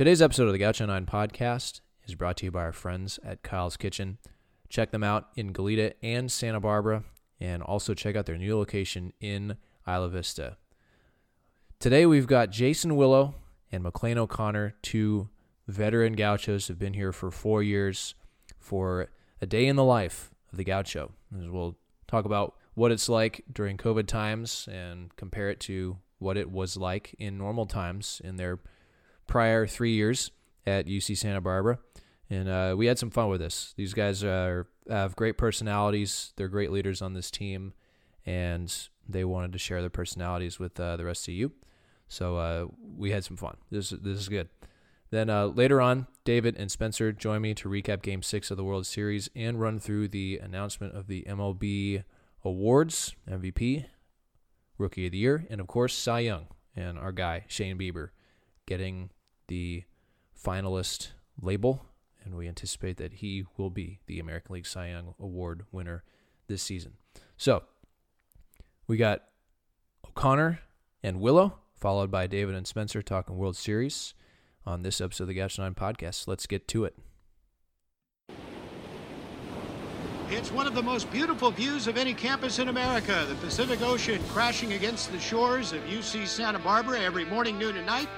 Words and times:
Today's 0.00 0.22
episode 0.22 0.46
of 0.46 0.52
the 0.52 0.58
Gaucho 0.58 0.86
9 0.86 1.04
podcast 1.04 1.82
is 2.06 2.14
brought 2.14 2.38
to 2.38 2.46
you 2.46 2.50
by 2.50 2.62
our 2.62 2.72
friends 2.72 3.20
at 3.22 3.42
Kyle's 3.42 3.76
Kitchen. 3.76 4.16
Check 4.70 4.92
them 4.92 5.04
out 5.04 5.28
in 5.36 5.52
Goleta 5.52 5.92
and 6.02 6.32
Santa 6.32 6.58
Barbara, 6.58 7.04
and 7.38 7.62
also 7.62 7.92
check 7.92 8.16
out 8.16 8.24
their 8.24 8.38
new 8.38 8.56
location 8.56 9.12
in 9.20 9.58
Isla 9.86 10.08
Vista. 10.08 10.56
Today 11.78 12.06
we've 12.06 12.26
got 12.26 12.48
Jason 12.48 12.96
Willow 12.96 13.34
and 13.70 13.84
McClain 13.84 14.16
O'Connor, 14.16 14.74
two 14.80 15.28
veteran 15.68 16.14
gauchos 16.14 16.66
who 16.66 16.72
have 16.72 16.78
been 16.78 16.94
here 16.94 17.12
for 17.12 17.30
four 17.30 17.62
years 17.62 18.14
for 18.58 19.10
a 19.42 19.44
day 19.44 19.66
in 19.66 19.76
the 19.76 19.84
life 19.84 20.30
of 20.50 20.56
the 20.56 20.64
gaucho. 20.64 21.12
We'll 21.30 21.76
talk 22.08 22.24
about 22.24 22.54
what 22.72 22.90
it's 22.90 23.10
like 23.10 23.44
during 23.52 23.76
COVID 23.76 24.06
times 24.06 24.66
and 24.72 25.14
compare 25.16 25.50
it 25.50 25.60
to 25.60 25.98
what 26.18 26.38
it 26.38 26.50
was 26.50 26.78
like 26.78 27.14
in 27.18 27.36
normal 27.36 27.66
times 27.66 28.22
in 28.24 28.36
their 28.36 28.60
prior 29.30 29.66
three 29.66 29.94
years 29.94 30.30
at 30.66 30.86
UC 30.86 31.16
Santa 31.16 31.40
Barbara. 31.40 31.78
And 32.28 32.48
uh, 32.48 32.74
we 32.76 32.86
had 32.86 32.98
some 32.98 33.10
fun 33.10 33.28
with 33.30 33.40
this. 33.40 33.72
These 33.76 33.94
guys 33.94 34.22
are, 34.22 34.66
have 34.88 35.16
great 35.16 35.38
personalities. 35.38 36.32
They're 36.36 36.48
great 36.48 36.70
leaders 36.70 37.00
on 37.00 37.14
this 37.14 37.30
team, 37.30 37.72
and 38.26 38.72
they 39.08 39.24
wanted 39.24 39.52
to 39.52 39.58
share 39.58 39.80
their 39.80 39.90
personalities 39.90 40.58
with 40.58 40.78
uh, 40.78 40.96
the 40.96 41.04
rest 41.04 41.26
of 41.26 41.34
you. 41.34 41.52
So 42.08 42.36
uh, 42.36 42.66
we 42.96 43.12
had 43.12 43.24
some 43.24 43.36
fun. 43.36 43.56
This 43.70 43.90
this 43.90 44.18
is 44.18 44.28
good. 44.28 44.48
Then 45.10 45.28
uh, 45.30 45.46
later 45.46 45.80
on, 45.80 46.06
David 46.24 46.56
and 46.56 46.70
Spencer 46.70 47.12
join 47.12 47.42
me 47.42 47.54
to 47.54 47.68
recap 47.68 48.02
Game 48.02 48.22
Six 48.22 48.50
of 48.50 48.56
the 48.56 48.64
World 48.64 48.86
Series 48.86 49.28
and 49.34 49.60
run 49.60 49.80
through 49.80 50.08
the 50.08 50.38
announcement 50.42 50.94
of 50.94 51.08
the 51.08 51.24
MLB 51.28 52.04
awards, 52.44 53.14
MVP, 53.28 53.86
Rookie 54.78 55.06
of 55.06 55.12
the 55.12 55.18
Year, 55.18 55.46
and 55.50 55.60
of 55.60 55.66
course 55.66 55.94
Cy 55.96 56.20
Young 56.20 56.46
and 56.76 56.98
our 56.98 57.12
guy 57.12 57.44
Shane 57.48 57.76
Bieber 57.76 58.10
getting 58.66 59.10
the 59.50 59.82
finalist 60.42 61.08
label, 61.42 61.84
and 62.24 62.36
we 62.36 62.46
anticipate 62.46 62.96
that 62.98 63.14
he 63.14 63.44
will 63.56 63.68
be 63.68 63.98
the 64.06 64.20
American 64.20 64.54
League 64.54 64.66
Cy 64.66 64.90
Young 64.90 65.14
Award 65.18 65.66
winner 65.72 66.04
this 66.46 66.62
season. 66.62 66.92
So 67.36 67.64
we 68.86 68.96
got 68.96 69.24
O'Connor 70.06 70.60
and 71.02 71.20
Willow, 71.20 71.58
followed 71.74 72.12
by 72.12 72.28
David 72.28 72.54
and 72.54 72.66
Spencer 72.66 73.02
talking 73.02 73.36
World 73.36 73.56
Series 73.56 74.14
on 74.64 74.82
this 74.82 75.00
episode 75.00 75.24
of 75.24 75.28
the 75.28 75.34
Gaucho 75.34 75.62
9 75.62 75.74
podcast. 75.74 76.28
Let's 76.28 76.46
get 76.46 76.68
to 76.68 76.84
it. 76.84 76.96
It's 80.28 80.52
one 80.52 80.68
of 80.68 80.76
the 80.76 80.82
most 80.82 81.10
beautiful 81.10 81.50
views 81.50 81.88
of 81.88 81.96
any 81.96 82.14
campus 82.14 82.60
in 82.60 82.68
America. 82.68 83.26
The 83.28 83.34
Pacific 83.34 83.82
Ocean 83.82 84.22
crashing 84.28 84.74
against 84.74 85.10
the 85.10 85.18
shores 85.18 85.72
of 85.72 85.80
UC 85.82 86.28
Santa 86.28 86.60
Barbara 86.60 87.00
every 87.00 87.24
morning, 87.24 87.58
noon, 87.58 87.76
and 87.76 87.86
night. 87.86 88.08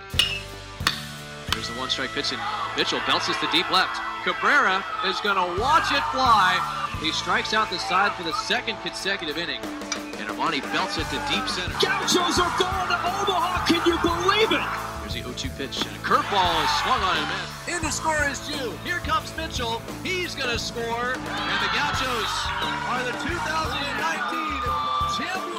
Here's 1.63 1.71
the 1.71 1.79
one 1.79 1.91
strike 1.91 2.11
pitch, 2.11 2.33
and 2.33 2.43
Mitchell 2.77 2.99
bounces 3.07 3.37
to 3.39 3.47
deep 3.53 3.71
left. 3.71 3.95
Cabrera 4.27 4.83
is 5.07 5.21
going 5.21 5.39
to 5.39 5.63
watch 5.63 5.95
it 5.95 6.03
fly. 6.11 6.59
He 6.99 7.13
strikes 7.13 7.55
out 7.55 7.71
the 7.71 7.79
side 7.79 8.11
for 8.19 8.25
the 8.25 8.33
second 8.33 8.83
consecutive 8.83 9.39
inning. 9.39 9.63
And 10.19 10.27
Armani 10.27 10.59
belts 10.75 10.99
it 10.99 11.07
to 11.15 11.23
deep 11.31 11.47
center. 11.47 11.71
Gauchos 11.79 12.43
are 12.43 12.51
going 12.59 12.91
to 12.91 12.99
Omaha. 12.99 13.63
Can 13.71 13.79
you 13.87 13.95
believe 14.03 14.51
it? 14.51 14.67
Here's 15.07 15.15
the 15.15 15.23
0-2 15.23 15.57
pitch, 15.57 15.87
and 15.87 15.95
a 15.95 16.03
curveball 16.03 16.51
is 16.67 16.73
swung 16.83 16.99
on 16.99 17.15
him. 17.15 17.31
In 17.71 17.81
the 17.81 17.95
score 17.95 18.19
is 18.27 18.43
Jew. 18.43 18.75
Here 18.83 18.99
comes 19.07 19.31
Mitchell. 19.37 19.81
He's 20.03 20.35
going 20.35 20.51
to 20.51 20.59
score. 20.59 21.15
And 21.15 21.59
the 21.63 21.71
Gauchos 21.79 22.33
are 22.91 23.07
the 23.07 23.15
2019 23.23 23.39
champions 25.15 25.52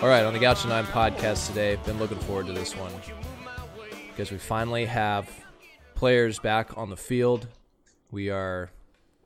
All 0.00 0.08
right, 0.08 0.24
on 0.24 0.32
the 0.32 0.38
Gaucho 0.38 0.68
9 0.68 0.84
podcast 0.86 1.48
today, 1.48 1.76
been 1.84 1.98
looking 1.98 2.20
forward 2.20 2.46
to 2.46 2.52
this 2.52 2.76
one 2.76 2.92
because 4.10 4.30
we 4.30 4.38
finally 4.38 4.84
have 4.84 5.28
players 5.96 6.38
back 6.38 6.78
on 6.78 6.88
the 6.88 6.96
field. 6.96 7.48
We 8.12 8.30
are 8.30 8.70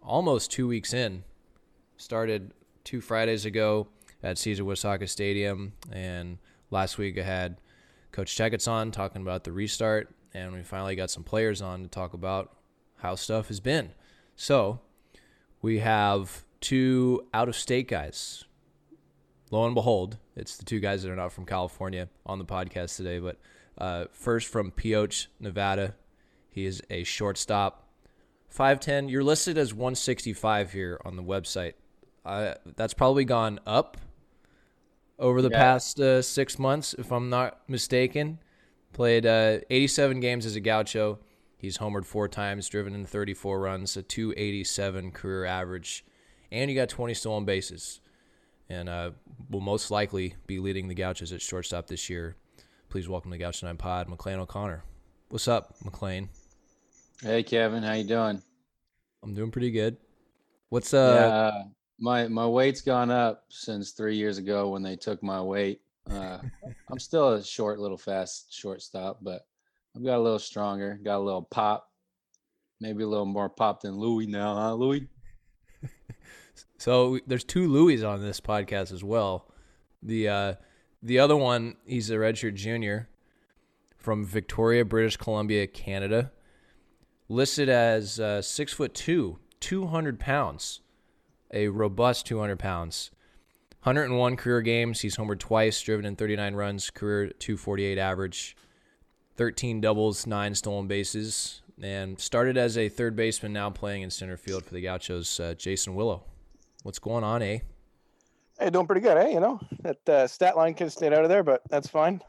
almost 0.03 0.50
two 0.50 0.66
weeks 0.66 0.94
in. 0.94 1.25
Started 1.99 2.53
two 2.84 3.03
Fridays 3.03 3.44
ago 3.44 3.87
at 4.22 4.38
Caesar 4.38 4.65
Uyesaka 4.65 5.06
Stadium, 5.06 5.75
and 5.93 6.38
last 6.71 6.97
week 6.97 7.19
I 7.19 7.22
had 7.22 7.59
Coach 8.11 8.34
Checketts 8.34 8.66
on 8.66 8.93
talking 8.93 9.21
about 9.21 9.44
the 9.44 9.53
restart, 9.53 10.15
and 10.32 10.55
we 10.55 10.62
finally 10.62 10.97
got 10.97 11.11
some 11.11 11.22
players 11.22 11.61
on 11.61 11.82
to 11.82 11.88
talk 11.88 12.15
about 12.15 12.56
how 12.97 13.15
stuff 13.15 13.49
has 13.49 13.61
been. 13.61 13.91
So 14.37 14.81
we 15.61 15.81
have 15.81 16.47
two 16.61 17.27
out 17.34 17.50
of 17.50 17.56
state 17.56 17.88
guys 17.88 18.44
lo 19.53 19.66
and 19.66 19.75
behold, 19.75 20.16
it's 20.37 20.56
the 20.56 20.65
two 20.65 20.81
guys 20.81 21.03
that 21.03 21.10
are 21.10 21.16
not 21.16 21.32
from 21.32 21.47
California 21.47 22.09
on 22.26 22.38
the 22.38 22.44
podcast 22.44 22.97
today. 22.97 23.19
But 23.19 23.38
uh, 23.78 24.06
first 24.12 24.48
from 24.48 24.70
Pioche, 24.70 25.28
Nevada, 25.41 25.94
he 26.50 26.65
is 26.66 26.82
a 26.91 27.04
shortstop, 27.04 27.88
five 28.48 28.81
ten. 28.81 29.09
You're 29.09 29.25
listed 29.25 29.59
as 29.59 29.72
165 29.75 30.72
here 30.72 31.00
on 31.04 31.16
the 31.16 31.22
website. 31.22 31.75
Uh, 32.25 32.54
that's 32.76 32.94
probably 32.94 33.25
gone 33.25 33.59
up 33.66 33.97
over 35.19 35.43
the 35.43 35.50
Yeah. 35.50 35.59
past 35.59 36.00
uh, 36.00 36.22
six 36.22 36.59
months, 36.59 36.94
if 36.94 37.10
I'm 37.12 37.28
not 37.31 37.60
mistaken. 37.69 38.38
Played 38.93 39.25
uh, 39.26 39.59
87 39.70 40.20
games 40.20 40.44
as 40.47 40.54
a 40.54 40.60
Gaucho. 40.60 41.19
He's 41.56 41.78
homered 41.78 42.04
four 42.04 42.28
times, 42.28 42.69
driven 42.69 42.94
in 42.94 43.06
34 43.06 43.60
runs, 43.60 43.97
a 43.97 44.03
287 44.03 45.12
career 45.12 45.44
average, 45.44 46.04
and 46.50 46.70
you 46.70 46.76
got 46.76 46.88
20 46.88 47.14
stolen 47.14 47.44
bases 47.44 48.00
and 48.72 48.88
uh, 48.88 49.10
will 49.50 49.60
most 49.60 49.91
likely 49.91 50.34
be 50.47 50.59
leading 50.59 50.88
the 50.88 50.94
Gauchos 50.94 51.33
at 51.33 51.43
shortstop 51.43 51.87
this 51.87 52.09
year. 52.09 52.37
Please 52.88 53.09
welcome 53.09 53.31
the 53.31 53.38
Gaucho 53.38 53.66
9 53.66 53.77
Pod, 53.77 54.09
McClain 54.09 54.38
O'Connor. 54.38 54.83
What's 55.28 55.47
up, 55.47 55.75
McClain? 55.84 56.28
Hey 57.21 57.43
Kevin, 57.43 57.82
how 57.82 57.93
you 57.93 58.05
doing? 58.05 58.43
I'm 59.22 59.34
doing 59.34 59.50
pretty 59.50 59.71
good. 59.71 59.97
What's 60.71 60.93
uh? 60.94 61.53
yeah, 61.55 61.62
my 62.00 62.28
my 62.28 62.47
weight's 62.47 62.81
gone 62.81 63.11
up 63.11 63.44
since 63.50 63.93
three 63.93 64.16
years 64.16 64.38
ago 64.38 64.71
when 64.71 64.82
they 64.82 64.97
took 64.97 65.22
my 65.22 65.41
weight. 65.41 65.82
Uh, 66.11 66.38
I'm 66.91 66.99
still 66.99 67.34
a 67.34 67.44
short, 67.44 67.78
little 67.78 67.99
fast 67.99 68.53
shortstop, 68.53 69.19
but 69.22 69.47
I've 69.94 70.05
got 70.05 70.16
a 70.16 70.22
little 70.22 70.38
stronger, 70.38 70.99
got 71.05 71.19
a 71.19 71.25
little 71.25 71.43
pop, 71.43 71.91
maybe 72.81 73.05
a 73.05 73.09
little 73.09 73.27
more 73.27 73.49
pop 73.49 73.82
than 73.82 73.97
Louis 73.97 74.27
now, 74.27 74.55
huh, 74.55 74.75
Louis? 74.75 75.06
So 76.78 77.18
there's 77.26 77.44
two 77.44 77.68
Louis 77.68 78.02
on 78.02 78.22
this 78.22 78.40
podcast 78.40 78.92
as 78.92 79.04
well. 79.04 79.48
The 80.02 80.28
uh, 80.28 80.54
the 81.02 81.18
other 81.18 81.36
one, 81.36 81.76
he's 81.86 82.10
a 82.10 82.16
redshirt 82.16 82.54
junior 82.54 83.08
from 83.96 84.24
Victoria, 84.24 84.84
British 84.84 85.16
Columbia, 85.16 85.66
Canada. 85.66 86.32
Listed 87.28 87.68
as 87.68 88.20
uh, 88.20 88.42
six 88.42 88.72
foot 88.72 88.94
two, 88.94 89.38
200 89.60 90.18
pounds, 90.20 90.80
a 91.52 91.68
robust 91.68 92.26
200 92.26 92.58
pounds. 92.58 93.10
101 93.84 94.36
career 94.36 94.60
games. 94.60 95.00
He's 95.00 95.16
homered 95.16 95.40
twice, 95.40 95.80
driven 95.80 96.04
in 96.04 96.14
39 96.14 96.54
runs, 96.54 96.90
career 96.90 97.30
248 97.30 97.98
average, 97.98 98.56
13 99.36 99.80
doubles, 99.80 100.26
nine 100.26 100.54
stolen 100.54 100.86
bases, 100.86 101.62
and 101.80 102.20
started 102.20 102.56
as 102.56 102.78
a 102.78 102.88
third 102.88 103.16
baseman. 103.16 103.52
Now 103.52 103.70
playing 103.70 104.02
in 104.02 104.10
center 104.10 104.36
field 104.36 104.64
for 104.64 104.74
the 104.74 104.82
Gauchos. 104.82 105.40
Uh, 105.40 105.54
Jason 105.54 105.94
Willow. 105.94 106.24
What's 106.82 106.98
going 106.98 107.22
on, 107.22 107.43
eh? 107.43 107.60
Hey, 108.59 108.70
doing 108.70 108.87
pretty 108.87 109.00
good, 109.00 109.16
eh? 109.16 109.28
You 109.28 109.41
know 109.41 109.60
that 109.82 110.09
uh, 110.09 110.26
stat 110.26 110.56
line 110.56 110.75
could 110.75 110.84
have 110.84 110.93
stayed 110.93 111.12
out 111.12 111.22
of 111.22 111.28
there, 111.28 111.43
but 111.44 111.62
that's 111.70 111.88
fine. 111.88 112.20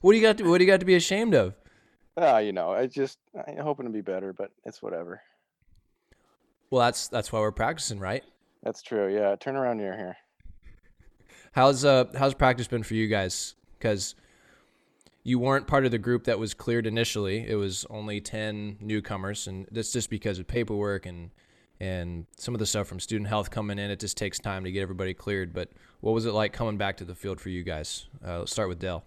What 0.00 0.12
do 0.12 0.18
you 0.18 0.22
got? 0.22 0.38
To, 0.38 0.44
what 0.44 0.58
do 0.58 0.64
you 0.64 0.70
got 0.70 0.80
to 0.80 0.86
be 0.86 0.96
ashamed 0.96 1.34
of? 1.34 1.54
Ah, 2.16 2.38
you 2.38 2.52
know, 2.52 2.70
I 2.70 2.86
just 2.86 3.18
I'm 3.46 3.56
hoping 3.56 3.86
to 3.86 3.92
be 3.92 4.02
better, 4.02 4.32
but 4.32 4.50
it's 4.64 4.82
whatever. 4.82 5.22
Well, 6.70 6.84
that's 6.84 7.08
that's 7.08 7.32
why 7.32 7.40
we're 7.40 7.52
practicing, 7.52 7.98
right? 7.98 8.22
That's 8.62 8.82
true. 8.82 9.12
Yeah, 9.12 9.34
turn 9.36 9.56
around 9.56 9.78
near 9.78 9.96
here. 9.96 10.16
How's 11.52 11.84
uh 11.84 12.04
how's 12.16 12.34
practice 12.34 12.68
been 12.68 12.82
for 12.82 12.94
you 12.94 13.08
guys? 13.08 13.54
Because 13.78 14.14
you 15.22 15.38
weren't 15.38 15.66
part 15.66 15.84
of 15.84 15.90
the 15.90 15.98
group 15.98 16.24
that 16.24 16.38
was 16.38 16.52
cleared 16.52 16.86
initially. 16.86 17.46
It 17.48 17.54
was 17.54 17.86
only 17.88 18.20
ten 18.20 18.76
newcomers, 18.80 19.46
and 19.46 19.66
that's 19.70 19.92
just 19.92 20.10
because 20.10 20.38
of 20.38 20.46
paperwork 20.46 21.06
and 21.06 21.30
and 21.82 22.26
some 22.36 22.54
of 22.54 22.60
the 22.60 22.66
stuff 22.66 22.86
from 22.86 23.00
student 23.00 23.28
health 23.28 23.50
coming 23.50 23.76
in. 23.76 23.90
It 23.90 23.98
just 23.98 24.16
takes 24.16 24.38
time 24.38 24.62
to 24.62 24.70
get 24.70 24.82
everybody 24.82 25.14
cleared. 25.14 25.52
But 25.52 25.70
what 26.00 26.12
was 26.12 26.26
it 26.26 26.32
like 26.32 26.52
coming 26.52 26.76
back 26.76 26.96
to 26.98 27.04
the 27.04 27.14
field 27.16 27.40
for 27.40 27.48
you 27.48 27.64
guys? 27.64 28.06
Uh, 28.24 28.38
let's 28.38 28.52
start 28.52 28.68
with 28.68 28.78
Dell. 28.78 29.02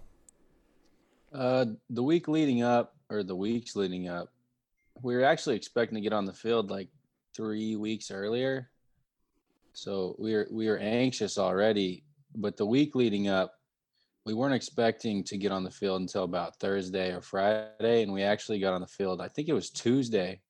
Uh, 1.34 1.68
the 1.90 2.04
week 2.04 2.28
leading 2.28 2.64
up, 2.64 2.94
or 3.10 3.24
the 3.24 3.36
weeks 3.36 3.78
leading 3.78 4.10
up, 4.10 4.34
we 5.02 5.16
were 5.16 5.24
actually 5.24 5.56
expecting 5.56 5.96
to 5.96 6.02
get 6.02 6.12
on 6.12 6.26
the 6.26 6.34
field 6.34 6.70
like 6.70 6.90
three 7.34 7.78
weeks 7.78 8.12
earlier. 8.12 8.70
So 9.72 10.18
we 10.20 10.34
were 10.34 10.48
we 10.52 10.68
were 10.68 10.78
anxious 10.78 11.38
already, 11.38 12.04
but 12.36 12.58
the 12.58 12.66
week 12.66 12.94
leading 12.94 13.30
up, 13.30 13.54
we 14.26 14.34
weren't 14.34 14.54
expecting 14.54 15.24
to 15.26 15.38
get 15.38 15.54
on 15.54 15.64
the 15.64 15.72
field 15.72 16.02
until 16.02 16.24
about 16.24 16.60
Thursday 16.60 17.14
or 17.14 17.22
Friday, 17.22 18.04
and 18.04 18.12
we 18.12 18.24
actually 18.24 18.60
got 18.60 18.74
on 18.74 18.82
the 18.82 18.88
field. 18.88 19.22
I 19.22 19.30
think 19.30 19.48
it 19.48 19.54
was 19.54 19.70
Tuesday, 19.70 20.42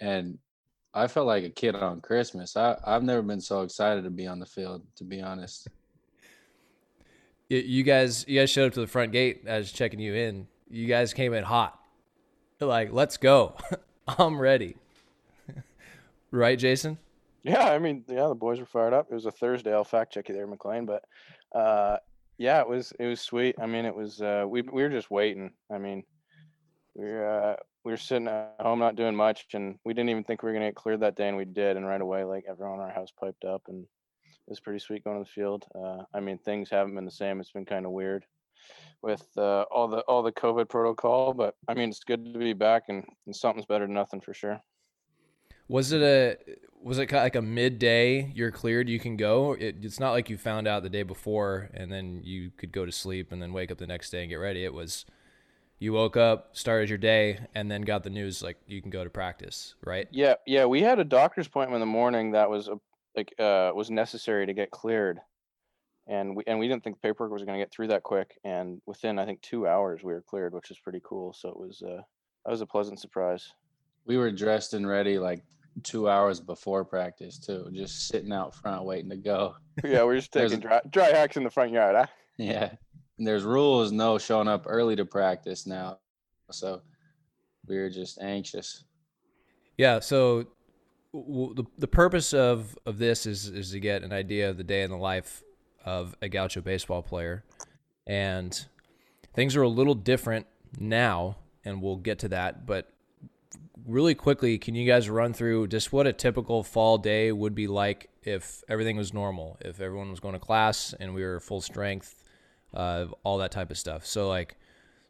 and 0.00 0.38
I 0.96 1.06
felt 1.08 1.26
like 1.26 1.44
a 1.44 1.50
kid 1.50 1.74
on 1.74 2.00
Christmas. 2.00 2.56
I 2.56 2.76
I've 2.82 3.02
never 3.02 3.20
been 3.20 3.40
so 3.40 3.60
excited 3.60 4.04
to 4.04 4.10
be 4.10 4.26
on 4.26 4.38
the 4.38 4.46
field, 4.46 4.82
to 4.96 5.04
be 5.04 5.20
honest. 5.20 5.68
you 7.50 7.82
guys, 7.82 8.24
you 8.26 8.40
guys 8.40 8.48
showed 8.48 8.68
up 8.68 8.72
to 8.72 8.80
the 8.80 8.86
front 8.86 9.12
gate. 9.12 9.42
I 9.48 9.58
was 9.58 9.70
checking 9.70 10.00
you 10.00 10.14
in. 10.14 10.46
You 10.70 10.86
guys 10.86 11.12
came 11.12 11.34
in 11.34 11.44
hot. 11.44 11.78
like, 12.60 12.92
let's 12.92 13.18
go. 13.18 13.56
I'm 14.08 14.40
ready. 14.40 14.76
right, 16.30 16.58
Jason? 16.58 16.96
Yeah, 17.42 17.66
I 17.66 17.78
mean, 17.78 18.02
yeah, 18.08 18.28
the 18.28 18.34
boys 18.34 18.58
were 18.58 18.66
fired 18.66 18.94
up. 18.94 19.08
It 19.10 19.14
was 19.14 19.26
a 19.26 19.30
Thursday. 19.30 19.74
I'll 19.74 19.84
fact 19.84 20.14
check 20.14 20.30
you 20.30 20.34
there, 20.34 20.48
McClain. 20.48 20.86
But 20.86 21.04
uh, 21.56 21.98
yeah, 22.38 22.60
it 22.62 22.68
was 22.68 22.92
it 22.98 23.06
was 23.06 23.20
sweet. 23.20 23.56
I 23.60 23.66
mean, 23.66 23.84
it 23.84 23.94
was 23.94 24.22
uh, 24.22 24.46
we 24.48 24.62
we 24.62 24.82
were 24.82 24.88
just 24.88 25.10
waiting. 25.10 25.52
I 25.70 25.76
mean, 25.76 26.04
we 26.94 27.04
were 27.04 27.28
uh, 27.28 27.56
we 27.86 27.92
were 27.92 27.96
sitting 27.96 28.26
at 28.26 28.56
home 28.58 28.80
not 28.80 28.96
doing 28.96 29.14
much, 29.14 29.46
and 29.54 29.78
we 29.84 29.94
didn't 29.94 30.10
even 30.10 30.24
think 30.24 30.42
we 30.42 30.48
were 30.48 30.52
gonna 30.52 30.66
get 30.66 30.74
cleared 30.74 30.98
that 30.98 31.14
day, 31.14 31.28
and 31.28 31.36
we 31.36 31.44
did. 31.44 31.76
And 31.76 31.86
right 31.86 32.00
away, 32.00 32.24
like 32.24 32.44
everyone 32.48 32.80
in 32.80 32.84
our 32.84 32.90
house 32.90 33.12
piped 33.12 33.44
up, 33.44 33.62
and 33.68 33.84
it 33.84 34.50
was 34.50 34.58
pretty 34.58 34.80
sweet 34.80 35.04
going 35.04 35.16
to 35.16 35.22
the 35.22 35.30
field. 35.30 35.66
Uh, 35.72 36.02
I 36.12 36.18
mean, 36.18 36.36
things 36.36 36.68
haven't 36.68 36.96
been 36.96 37.04
the 37.04 37.12
same. 37.12 37.38
It's 37.38 37.52
been 37.52 37.64
kind 37.64 37.86
of 37.86 37.92
weird 37.92 38.24
with 39.02 39.24
uh, 39.36 39.66
all 39.70 39.86
the 39.86 40.00
all 40.08 40.24
the 40.24 40.32
COVID 40.32 40.68
protocol, 40.68 41.32
but 41.32 41.54
I 41.68 41.74
mean, 41.74 41.90
it's 41.90 42.02
good 42.02 42.24
to 42.32 42.38
be 42.40 42.54
back, 42.54 42.86
and, 42.88 43.04
and 43.24 43.36
something's 43.36 43.66
better 43.66 43.86
than 43.86 43.94
nothing 43.94 44.20
for 44.20 44.34
sure. 44.34 44.60
Was 45.68 45.92
it 45.92 46.02
a 46.02 46.38
was 46.82 46.98
it 46.98 47.12
like 47.12 47.36
a 47.36 47.42
midday? 47.42 48.32
You're 48.34 48.50
cleared. 48.50 48.88
You 48.88 48.98
can 48.98 49.16
go. 49.16 49.52
It, 49.52 49.76
it's 49.82 50.00
not 50.00 50.10
like 50.10 50.28
you 50.28 50.38
found 50.38 50.66
out 50.66 50.82
the 50.82 50.90
day 50.90 51.04
before 51.04 51.70
and 51.72 51.92
then 51.92 52.22
you 52.24 52.50
could 52.56 52.72
go 52.72 52.84
to 52.84 52.92
sleep 52.92 53.30
and 53.30 53.40
then 53.40 53.52
wake 53.52 53.70
up 53.70 53.78
the 53.78 53.86
next 53.86 54.10
day 54.10 54.22
and 54.22 54.28
get 54.28 54.36
ready. 54.36 54.64
It 54.64 54.74
was 54.74 55.04
you 55.78 55.92
woke 55.92 56.16
up, 56.16 56.56
started 56.56 56.88
your 56.88 56.98
day, 56.98 57.38
and 57.54 57.70
then 57.70 57.82
got 57.82 58.02
the 58.02 58.10
news 58.10 58.42
like 58.42 58.56
you 58.66 58.80
can 58.80 58.90
go 58.90 59.04
to 59.04 59.10
practice, 59.10 59.74
right? 59.84 60.08
Yeah, 60.10 60.34
yeah. 60.46 60.64
We 60.64 60.82
had 60.82 60.98
a 60.98 61.04
doctor's 61.04 61.46
appointment 61.46 61.76
in 61.76 61.88
the 61.88 61.92
morning 61.92 62.32
that 62.32 62.48
was 62.48 62.68
a, 62.68 62.78
like 63.14 63.34
uh, 63.38 63.72
was 63.74 63.90
necessary 63.90 64.46
to 64.46 64.54
get 64.54 64.70
cleared, 64.70 65.20
and 66.06 66.36
we 66.36 66.44
and 66.46 66.58
we 66.58 66.68
didn't 66.68 66.84
think 66.84 66.96
the 66.96 67.08
paperwork 67.08 67.32
was 67.32 67.44
going 67.44 67.58
to 67.58 67.62
get 67.62 67.72
through 67.72 67.88
that 67.88 68.02
quick. 68.02 68.38
And 68.44 68.80
within 68.86 69.18
I 69.18 69.26
think 69.26 69.42
two 69.42 69.66
hours 69.66 70.02
we 70.02 70.12
were 70.12 70.22
cleared, 70.22 70.54
which 70.54 70.70
is 70.70 70.78
pretty 70.78 71.00
cool. 71.04 71.32
So 71.32 71.50
it 71.50 71.58
was 71.58 71.82
uh, 71.82 72.02
that 72.44 72.50
was 72.50 72.62
a 72.62 72.66
pleasant 72.66 73.00
surprise. 73.00 73.52
We 74.06 74.16
were 74.16 74.30
dressed 74.30 74.72
and 74.72 74.86
ready 74.86 75.18
like 75.18 75.42
two 75.82 76.08
hours 76.08 76.40
before 76.40 76.84
practice 76.84 77.38
too, 77.38 77.68
just 77.72 78.08
sitting 78.08 78.32
out 78.32 78.54
front 78.54 78.84
waiting 78.84 79.10
to 79.10 79.16
go. 79.16 79.56
Yeah, 79.84 80.04
we're 80.04 80.16
just 80.16 80.32
taking 80.32 80.60
dry, 80.60 80.80
dry 80.88 81.10
hacks 81.10 81.36
in 81.36 81.44
the 81.44 81.50
front 81.50 81.72
yard, 81.72 81.96
huh? 81.96 82.06
Yeah. 82.38 82.72
There's 83.18 83.44
rules 83.44 83.92
no 83.92 84.18
showing 84.18 84.48
up 84.48 84.64
early 84.66 84.96
to 84.96 85.04
practice 85.04 85.66
now. 85.66 85.98
So 86.50 86.82
we 87.66 87.78
were 87.78 87.90
just 87.90 88.20
anxious. 88.20 88.84
Yeah, 89.78 90.00
so 90.00 90.46
w- 91.12 91.54
the 91.54 91.64
the 91.78 91.88
purpose 91.88 92.32
of 92.32 92.78
of 92.86 92.98
this 92.98 93.26
is 93.26 93.48
is 93.48 93.70
to 93.72 93.80
get 93.80 94.02
an 94.02 94.12
idea 94.12 94.50
of 94.50 94.56
the 94.56 94.64
day 94.64 94.82
in 94.82 94.90
the 94.90 94.96
life 94.96 95.42
of 95.84 96.14
a 96.20 96.28
Gaucho 96.28 96.60
baseball 96.60 97.02
player. 97.02 97.44
And 98.06 98.64
things 99.34 99.56
are 99.56 99.62
a 99.62 99.68
little 99.68 99.94
different 99.94 100.46
now 100.78 101.36
and 101.64 101.82
we'll 101.82 101.96
get 101.96 102.20
to 102.20 102.28
that, 102.28 102.64
but 102.64 102.92
really 103.86 104.14
quickly, 104.14 104.58
can 104.58 104.74
you 104.74 104.86
guys 104.86 105.10
run 105.10 105.32
through 105.32 105.66
just 105.68 105.92
what 105.92 106.06
a 106.06 106.12
typical 106.12 106.62
fall 106.62 106.98
day 106.98 107.32
would 107.32 107.54
be 107.54 107.66
like 107.66 108.08
if 108.22 108.62
everything 108.68 108.96
was 108.96 109.12
normal, 109.12 109.58
if 109.60 109.80
everyone 109.80 110.10
was 110.10 110.20
going 110.20 110.34
to 110.34 110.40
class 110.40 110.94
and 110.98 111.14
we 111.14 111.22
were 111.22 111.40
full 111.40 111.60
strength, 111.60 112.14
uh, 112.76 113.06
all 113.24 113.38
that 113.38 113.50
type 113.50 113.70
of 113.70 113.78
stuff. 113.78 114.06
So 114.06 114.28
like, 114.28 114.56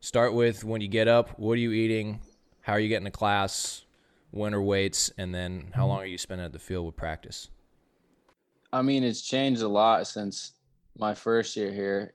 start 0.00 0.32
with 0.32 0.64
when 0.64 0.80
you 0.80 0.88
get 0.88 1.08
up, 1.08 1.38
what 1.38 1.52
are 1.52 1.60
you 1.60 1.72
eating, 1.72 2.20
how 2.62 2.74
are 2.74 2.80
you 2.80 2.88
getting 2.88 3.04
to 3.04 3.10
class, 3.10 3.84
when 4.30 4.54
are 4.54 4.62
weights, 4.62 5.10
and 5.18 5.34
then 5.34 5.70
how 5.74 5.86
long 5.86 5.98
are 5.98 6.06
you 6.06 6.18
spending 6.18 6.44
at 6.44 6.52
the 6.52 6.58
field 6.58 6.86
with 6.86 6.96
practice? 6.96 7.50
I 8.72 8.82
mean, 8.82 9.04
it's 9.04 9.22
changed 9.22 9.62
a 9.62 9.68
lot 9.68 10.06
since 10.06 10.52
my 10.98 11.14
first 11.14 11.56
year 11.56 11.72
here. 11.72 12.14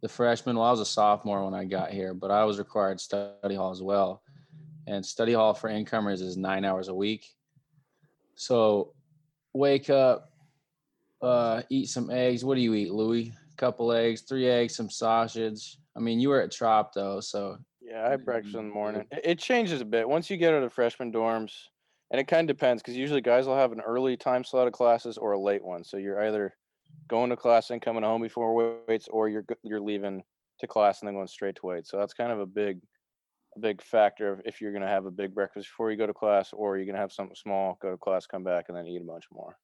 The 0.00 0.08
freshman, 0.08 0.56
well, 0.56 0.66
I 0.66 0.70
was 0.70 0.80
a 0.80 0.86
sophomore 0.86 1.44
when 1.44 1.54
I 1.54 1.64
got 1.64 1.90
here, 1.90 2.12
but 2.12 2.30
I 2.30 2.44
was 2.44 2.58
required 2.58 3.00
study 3.00 3.54
hall 3.54 3.70
as 3.70 3.82
well 3.82 4.22
and 4.86 5.04
study 5.04 5.32
hall 5.32 5.54
for 5.54 5.68
incomers 5.68 6.20
is 6.20 6.36
nine 6.36 6.64
hours 6.64 6.88
a 6.88 6.94
week. 6.94 7.34
So 8.34 8.92
wake 9.52 9.90
up, 9.90 10.32
uh, 11.22 11.62
eat 11.70 11.88
some 11.88 12.10
eggs. 12.10 12.44
What 12.44 12.56
do 12.56 12.60
you 12.60 12.74
eat, 12.74 12.90
Louis? 12.90 13.32
A 13.54 13.56
couple 13.56 13.92
eggs, 13.92 14.22
three 14.22 14.48
eggs, 14.48 14.74
some 14.74 14.90
sausage. 14.90 15.78
I 15.96 16.00
mean, 16.00 16.18
you 16.18 16.28
were 16.28 16.40
at 16.40 16.50
Trop 16.50 16.92
though, 16.92 17.20
so 17.20 17.56
yeah, 17.80 18.04
I 18.04 18.10
had 18.10 18.24
breakfast 18.24 18.56
in 18.56 18.68
the 18.68 18.74
morning. 18.74 19.04
It, 19.12 19.20
it 19.24 19.38
changes 19.38 19.80
a 19.80 19.84
bit 19.84 20.08
once 20.08 20.28
you 20.28 20.36
get 20.36 20.54
out 20.54 20.64
of 20.64 20.72
freshman 20.72 21.12
dorms, 21.12 21.52
and 22.10 22.20
it 22.20 22.26
kind 22.26 22.48
of 22.48 22.56
depends 22.56 22.82
because 22.82 22.96
usually 22.96 23.20
guys 23.20 23.46
will 23.46 23.56
have 23.56 23.72
an 23.72 23.80
early 23.80 24.16
time 24.16 24.42
slot 24.42 24.66
of 24.66 24.72
classes 24.72 25.18
or 25.18 25.32
a 25.32 25.40
late 25.40 25.64
one. 25.64 25.84
So 25.84 25.98
you're 25.98 26.20
either 26.26 26.54
going 27.08 27.30
to 27.30 27.36
class 27.36 27.70
and 27.70 27.80
coming 27.80 28.02
home 28.02 28.22
before 28.22 28.84
weights, 28.88 29.06
or 29.08 29.28
you're 29.28 29.44
you're 29.62 29.80
leaving 29.80 30.24
to 30.60 30.66
class 30.66 31.00
and 31.00 31.06
then 31.06 31.14
going 31.14 31.28
straight 31.28 31.56
to 31.56 31.66
weights. 31.66 31.90
So 31.90 31.98
that's 31.98 32.14
kind 32.14 32.32
of 32.32 32.40
a 32.40 32.46
big 32.46 32.80
a 33.56 33.60
big 33.60 33.82
factor 33.82 34.32
of 34.32 34.40
if 34.44 34.60
you're 34.60 34.72
going 34.72 34.82
to 34.82 34.88
have 34.88 35.06
a 35.06 35.10
big 35.10 35.34
breakfast 35.34 35.68
before 35.68 35.90
you 35.90 35.96
go 35.96 36.06
to 36.06 36.14
class 36.14 36.52
or 36.52 36.76
you're 36.76 36.86
going 36.86 36.96
to 36.96 37.00
have 37.00 37.12
something 37.12 37.36
small, 37.36 37.78
go 37.80 37.90
to 37.90 37.96
class, 37.96 38.26
come 38.26 38.42
back, 38.42 38.66
and 38.68 38.76
then 38.76 38.86
eat 38.86 39.00
a 39.00 39.04
bunch 39.04 39.24
more. 39.32 39.56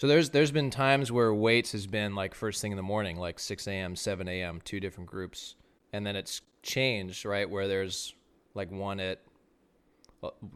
So 0.00 0.06
there's 0.06 0.30
there's 0.30 0.50
been 0.50 0.70
times 0.70 1.12
where 1.12 1.34
weights 1.34 1.72
has 1.72 1.86
been 1.86 2.14
like 2.14 2.34
first 2.34 2.62
thing 2.62 2.72
in 2.72 2.76
the 2.78 2.82
morning, 2.82 3.18
like 3.18 3.38
6 3.38 3.68
a.m., 3.68 3.94
7 3.94 4.28
a.m., 4.28 4.62
two 4.64 4.80
different 4.80 5.10
groups, 5.10 5.56
and 5.92 6.06
then 6.06 6.16
it's 6.16 6.40
changed, 6.62 7.26
right? 7.26 7.48
Where 7.48 7.68
there's 7.68 8.14
like 8.54 8.70
one 8.70 8.98
at 8.98 9.20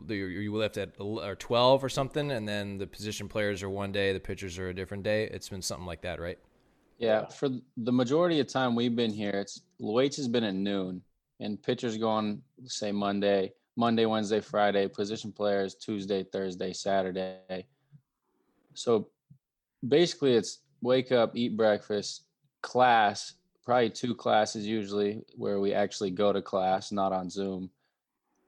you 0.09 0.51
lift 0.57 0.79
at 0.79 0.93
or 0.99 1.35
12 1.35 1.85
or 1.85 1.91
something, 1.91 2.31
and 2.31 2.49
then 2.49 2.79
the 2.79 2.87
position 2.87 3.29
players 3.29 3.63
are 3.63 3.69
one 3.69 3.93
day, 3.93 4.15
the 4.15 4.19
pitchers 4.19 4.59
are 4.59 4.71
a 4.71 4.75
different 4.75 5.03
day. 5.03 5.25
It's 5.25 5.51
been 5.51 5.61
something 5.61 5.85
like 5.85 6.01
that, 6.01 6.21
right? 6.21 6.39
Yeah, 6.97 7.27
for 7.27 7.51
the 7.77 7.93
majority 7.93 8.41
of 8.41 8.47
time 8.47 8.75
we've 8.75 8.97
been 8.97 9.13
here, 9.13 9.33
it's 9.33 9.61
weights 9.79 10.17
has 10.17 10.27
been 10.27 10.45
at 10.45 10.55
noon, 10.55 11.03
and 11.41 11.63
pitchers 11.63 11.99
go 11.99 12.09
on 12.09 12.41
say 12.65 12.93
Monday, 12.93 13.53
Monday, 13.77 14.07
Wednesday, 14.07 14.41
Friday, 14.41 14.89
position 14.89 15.33
players 15.33 15.75
Tuesday, 15.75 16.23
Thursday, 16.23 16.73
Saturday. 16.73 17.67
So 18.73 19.11
basically 19.89 20.35
it's 20.35 20.61
wake 20.81 21.13
up, 21.13 21.37
eat 21.37 21.57
breakfast, 21.57 22.25
class, 22.63 23.35
probably 23.65 23.91
two 23.91 24.15
classes 24.15 24.67
usually 24.67 25.23
where 25.37 25.61
we 25.61 25.73
actually 25.73 26.11
go 26.11 26.33
to 26.33 26.43
class, 26.43 26.93
not 26.93 27.13
on 27.13 27.31
Zoom. 27.31 27.71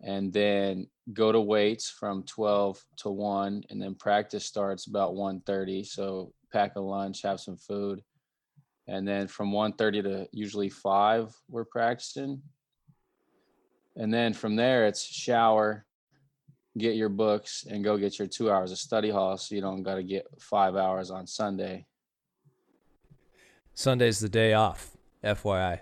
And 0.03 0.33
then 0.33 0.88
go 1.15 1.33
to 1.33 1.41
weights 1.41 1.88
from 1.88 2.23
12 2.25 2.85
to 2.99 3.11
1 3.11 3.65
and 3.71 3.81
then 3.81 3.94
practice 3.94 4.44
starts 4.44 4.87
about 4.87 5.15
1:30 5.15 5.87
so 5.87 6.35
pack 6.53 6.77
a 6.77 6.81
lunch 6.81 7.23
have 7.23 7.41
some 7.41 7.56
food. 7.56 8.03
And 8.87 9.09
then 9.09 9.27
from 9.27 9.53
1:30 9.53 10.03
to 10.03 10.29
usually 10.33 10.69
5 10.69 11.35
we're 11.49 11.64
practicing. 11.64 12.43
And 13.97 14.12
then 14.12 14.35
from 14.35 14.57
there, 14.57 14.87
it's 14.87 15.02
shower, 15.02 15.87
get 16.78 16.97
your 16.97 17.09
books, 17.09 17.64
and 17.68 17.83
go 17.83 17.97
get 17.97 18.18
your 18.18 18.28
two 18.28 18.50
hours 18.50 18.73
of 18.73 18.78
study 18.78 19.11
hall 19.11 19.37
so 19.37 19.54
you 19.54 19.61
don't 19.61 19.83
got 19.83 19.97
to 19.97 20.02
get 20.02 20.26
five 20.38 20.76
hours 20.76 21.11
on 21.11 21.26
Sunday. 21.26 21.87
Sunday's 23.75 24.21
the 24.21 24.28
day 24.28 24.54
off, 24.54 24.97
FYI. 25.23 25.80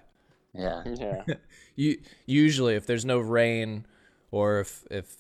Yeah. 0.53 0.83
Yeah. 0.99 1.23
you 1.77 1.99
usually 2.27 2.75
if 2.75 2.87
there's 2.87 3.05
no 3.05 3.19
rain 3.19 3.87
or 4.31 4.61
if 4.61 4.85
if 4.91 5.17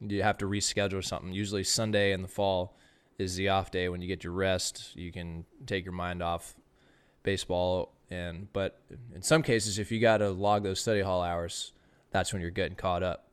you 0.00 0.22
have 0.22 0.38
to 0.38 0.46
reschedule 0.46 1.04
something, 1.04 1.32
usually 1.32 1.64
Sunday 1.64 2.12
in 2.12 2.22
the 2.22 2.28
fall 2.28 2.76
is 3.18 3.36
the 3.36 3.48
off 3.48 3.70
day 3.70 3.88
when 3.88 4.00
you 4.00 4.08
get 4.08 4.24
your 4.24 4.32
rest. 4.32 4.96
You 4.96 5.12
can 5.12 5.44
take 5.66 5.84
your 5.84 5.92
mind 5.92 6.22
off 6.22 6.54
baseball 7.22 7.94
and 8.10 8.50
but 8.52 8.80
in 9.14 9.22
some 9.22 9.42
cases 9.42 9.78
if 9.78 9.92
you 9.92 10.00
got 10.00 10.18
to 10.18 10.30
log 10.30 10.62
those 10.62 10.80
study 10.80 11.02
hall 11.02 11.22
hours, 11.22 11.72
that's 12.10 12.32
when 12.32 12.40
you're 12.40 12.50
getting 12.50 12.76
caught 12.76 13.02
up. 13.02 13.27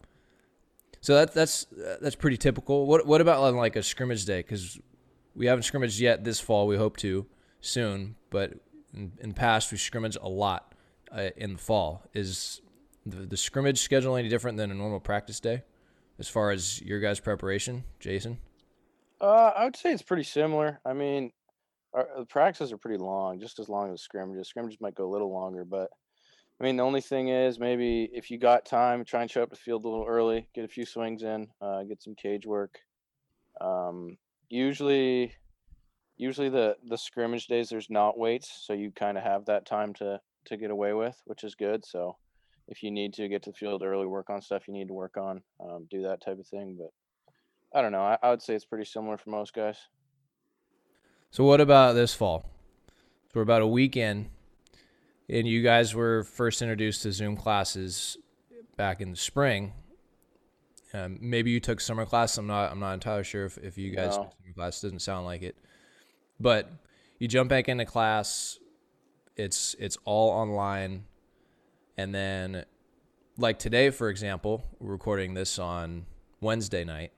So 1.05 1.13
that, 1.13 1.35
that's 1.35 1.67
that's 2.01 2.15
pretty 2.15 2.37
typical. 2.37 2.87
What 2.87 3.05
what 3.05 3.21
about 3.21 3.43
on 3.43 3.55
like 3.55 3.75
a 3.75 3.83
scrimmage 3.83 4.25
day? 4.25 4.39
Because 4.39 4.79
we 5.35 5.45
haven't 5.45 5.61
scrimmaged 5.61 5.99
yet 5.99 6.23
this 6.23 6.39
fall. 6.39 6.65
We 6.65 6.77
hope 6.77 6.97
to 6.97 7.27
soon, 7.61 8.15
but 8.31 8.53
in, 8.91 9.11
in 9.21 9.33
past 9.33 9.71
we 9.71 9.77
scrimmaged 9.77 10.17
a 10.19 10.27
lot 10.27 10.73
uh, 11.11 11.29
in 11.37 11.53
the 11.53 11.59
fall. 11.59 12.01
Is 12.15 12.59
the, 13.05 13.17
the 13.17 13.37
scrimmage 13.37 13.77
schedule 13.81 14.15
any 14.15 14.29
different 14.29 14.57
than 14.57 14.71
a 14.71 14.73
normal 14.73 14.99
practice 14.99 15.39
day, 15.39 15.61
as 16.17 16.27
far 16.27 16.49
as 16.49 16.81
your 16.81 16.99
guys' 16.99 17.19
preparation, 17.19 17.83
Jason? 17.99 18.39
Uh, 19.21 19.51
I 19.55 19.65
would 19.65 19.75
say 19.75 19.93
it's 19.93 20.01
pretty 20.01 20.23
similar. 20.23 20.79
I 20.87 20.93
mean, 20.93 21.31
our, 21.93 22.07
the 22.17 22.25
practices 22.25 22.73
are 22.73 22.79
pretty 22.79 22.97
long, 22.97 23.39
just 23.39 23.59
as 23.59 23.69
long 23.69 23.93
as 23.93 24.01
scrimmages. 24.01 24.47
Scrimmages 24.47 24.81
might 24.81 24.95
go 24.95 25.07
a 25.07 25.11
little 25.13 25.31
longer, 25.31 25.65
but 25.65 25.91
I 26.59 26.63
mean, 26.63 26.77
the 26.77 26.83
only 26.83 27.01
thing 27.01 27.27
is 27.29 27.59
maybe 27.59 28.09
if 28.13 28.31
you 28.31 28.39
got 28.39 28.65
time, 28.65 29.03
try 29.03 29.21
and 29.21 29.29
show 29.29 29.43
up 29.43 29.49
to 29.49 29.55
the 29.55 29.61
field 29.61 29.83
a 29.83 29.89
little 29.89 30.05
early, 30.07 30.47
get 30.55 30.63
a 30.63 30.69
few 30.69 30.85
swings 30.85 31.23
in, 31.23 31.47
uh, 31.61 31.83
get 31.83 32.01
some 32.01 32.15
cage 32.15 32.45
work. 32.45 32.79
Um, 33.59 34.17
usually, 34.49 35.33
usually 36.17 36.49
the 36.49 36.77
the 36.87 36.97
scrimmage 36.97 37.47
days 37.47 37.69
there's 37.69 37.89
not 37.89 38.17
weights, 38.17 38.63
so 38.65 38.73
you 38.73 38.91
kind 38.91 39.17
of 39.17 39.23
have 39.23 39.45
that 39.45 39.65
time 39.65 39.93
to 39.95 40.21
to 40.45 40.57
get 40.57 40.71
away 40.71 40.93
with, 40.93 41.19
which 41.25 41.43
is 41.43 41.55
good. 41.55 41.85
So 41.85 42.15
if 42.67 42.83
you 42.83 42.91
need 42.91 43.13
to 43.15 43.27
get 43.27 43.43
to 43.43 43.51
the 43.51 43.57
field 43.57 43.83
early, 43.83 44.05
work 44.05 44.29
on 44.29 44.41
stuff 44.41 44.67
you 44.67 44.73
need 44.73 44.87
to 44.87 44.93
work 44.93 45.17
on, 45.17 45.41
um, 45.59 45.87
do 45.89 46.03
that 46.03 46.21
type 46.23 46.39
of 46.39 46.47
thing. 46.47 46.77
But 46.79 46.91
I 47.77 47.81
don't 47.81 47.91
know. 47.91 48.01
I, 48.01 48.17
I 48.23 48.29
would 48.29 48.41
say 48.41 48.55
it's 48.55 48.65
pretty 48.65 48.85
similar 48.85 49.17
for 49.17 49.29
most 49.29 49.53
guys. 49.53 49.77
So 51.31 51.43
what 51.43 51.59
about 51.59 51.93
this 51.93 52.13
fall? 52.13 52.45
So 53.27 53.31
we're 53.35 53.41
about 53.41 53.61
a 53.61 53.67
week 53.67 53.97
in 53.97 54.29
and 55.29 55.47
you 55.47 55.61
guys 55.63 55.93
were 55.95 56.23
first 56.23 56.61
introduced 56.61 57.03
to 57.03 57.11
Zoom 57.11 57.35
classes 57.35 58.17
back 58.77 59.01
in 59.01 59.11
the 59.11 59.17
spring. 59.17 59.73
Um, 60.93 61.17
maybe 61.21 61.51
you 61.51 61.59
took 61.59 61.81
summer 61.81 62.05
class. 62.05 62.37
I'm 62.37 62.47
not. 62.47 62.71
I'm 62.71 62.79
not 62.79 62.93
entirely 62.93 63.23
sure 63.23 63.45
if, 63.45 63.57
if 63.57 63.77
you 63.77 63.91
guys 63.93 64.15
No. 64.15 64.23
took 64.23 64.31
summer 64.33 64.53
class. 64.55 64.81
Doesn't 64.81 65.01
sound 65.01 65.25
like 65.25 65.41
it. 65.41 65.55
But 66.39 66.69
you 67.19 67.27
jump 67.27 67.49
back 67.49 67.67
into 67.67 67.85
class. 67.85 68.59
It's 69.35 69.75
it's 69.79 69.97
all 70.05 70.29
online, 70.29 71.05
and 71.97 72.15
then, 72.15 72.63
like 73.37 73.59
today, 73.59 73.89
for 73.89 74.09
example, 74.09 74.63
we're 74.79 74.91
recording 74.93 75.33
this 75.33 75.59
on 75.59 76.05
Wednesday 76.39 76.85
night. 76.85 77.11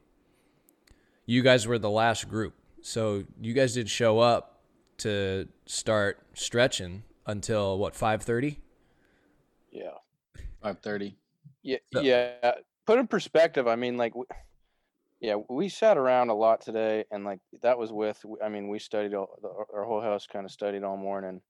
You 1.28 1.44
guys 1.44 1.68
were 1.68 1.78
the 1.78 1.90
last 1.92 2.28
group, 2.30 2.56
so 2.82 3.26
you 3.40 3.54
guys 3.54 3.76
did 3.76 3.90
show 3.90 4.18
up 4.18 4.62
to 5.00 5.48
start 5.68 6.20
stretching 6.34 7.04
until 7.28 7.78
what 7.78 7.94
5:30. 7.94 8.58
Yeah. 9.72 9.92
Five 10.62 10.80
thirty. 10.80 11.18
Yeah, 11.62 11.78
So- 11.94 12.02
yeah. 12.02 12.56
Put 12.86 13.00
in 13.00 13.08
perspective. 13.08 13.68
I 13.68 13.76
mean, 13.76 13.98
like, 13.98 14.14
yeah, 15.20 15.36
we 15.50 15.68
sat 15.68 15.98
around 15.98 16.30
a 16.30 16.34
lot 16.34 16.62
today, 16.62 17.04
and 17.12 17.26
like 17.26 17.40
that 17.62 17.78
was 17.78 17.92
with. 17.92 18.26
I 18.44 18.48
mean, 18.50 18.70
we 18.70 18.80
studied 18.80 19.14
all, 19.14 19.38
the, 19.42 19.50
our 19.74 19.84
whole 19.84 20.02
house 20.02 20.26
kind 20.26 20.46
of 20.46 20.52
studied 20.52 20.84
all 20.84 20.96
morning, 20.96 21.42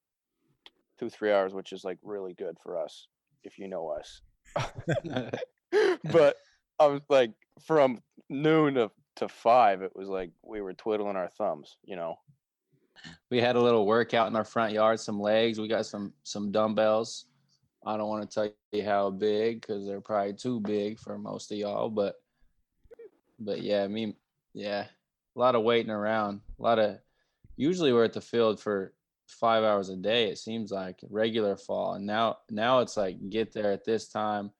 two 1.00 1.10
three 1.10 1.32
hours, 1.32 1.54
which 1.54 1.74
is 1.74 1.84
like 1.84 2.00
really 2.02 2.34
good 2.34 2.58
for 2.62 2.78
us 2.78 3.08
if 3.44 3.60
you 3.60 3.68
know 3.68 3.90
us. 3.90 4.22
but 6.12 6.38
I 6.80 6.88
was 6.88 7.02
like 7.08 7.32
from 7.66 8.02
noon 8.30 8.76
to 8.76 8.92
to 9.18 9.28
five, 9.28 9.82
it 9.84 9.96
was 9.96 10.10
like 10.10 10.32
we 10.44 10.62
were 10.62 10.74
twiddling 10.74 11.16
our 11.16 11.30
thumbs, 11.30 11.78
you 11.84 11.96
know. 11.96 12.16
We 13.30 13.42
had 13.42 13.56
a 13.56 13.62
little 13.62 13.86
workout 13.86 14.28
in 14.28 14.36
our 14.36 14.46
front 14.46 14.74
yard, 14.74 15.00
some 15.00 15.20
legs. 15.20 15.60
We 15.60 15.68
got 15.68 15.86
some 15.86 16.14
some 16.24 16.52
dumbbells. 16.52 17.26
I 17.86 17.96
don't 17.98 18.10
want 18.10 18.30
to 18.30 18.34
tell 18.34 18.52
you 18.72 18.84
how 18.84 19.10
big 19.10 19.62
because 19.62 19.86
they're 19.86 20.02
probably 20.02 20.34
too 20.34 20.60
big 20.60 21.00
for 21.00 21.18
most 21.18 21.52
of 21.52 21.58
y'all, 21.58 21.90
but 21.90 22.16
but 23.40 23.62
yeah, 23.62 23.84
I 23.84 23.88
mean, 23.88 24.16
yeah, 24.54 24.86
a 25.36 25.40
lot 25.40 25.56
of 25.56 25.64
waiting 25.64 25.92
around. 25.92 26.42
A 26.60 26.64
lot 26.64 26.80
of 26.80 26.98
usually 27.56 27.94
we're 27.94 28.04
at 28.04 28.14
the 28.14 28.22
field 28.22 28.60
for 28.60 28.94
five 29.28 29.64
hours 29.64 29.90
a 29.90 29.96
day. 29.96 30.30
It 30.30 30.38
seems 30.38 30.72
like 30.72 31.00
regular 31.10 31.56
fall, 31.56 31.94
and 31.94 32.06
now 32.06 32.38
now 32.50 32.80
it's 32.80 32.98
like 32.98 33.30
get 33.30 33.54
there 33.54 33.72
at 33.72 33.86
this 33.86 34.10
time, 34.10 34.52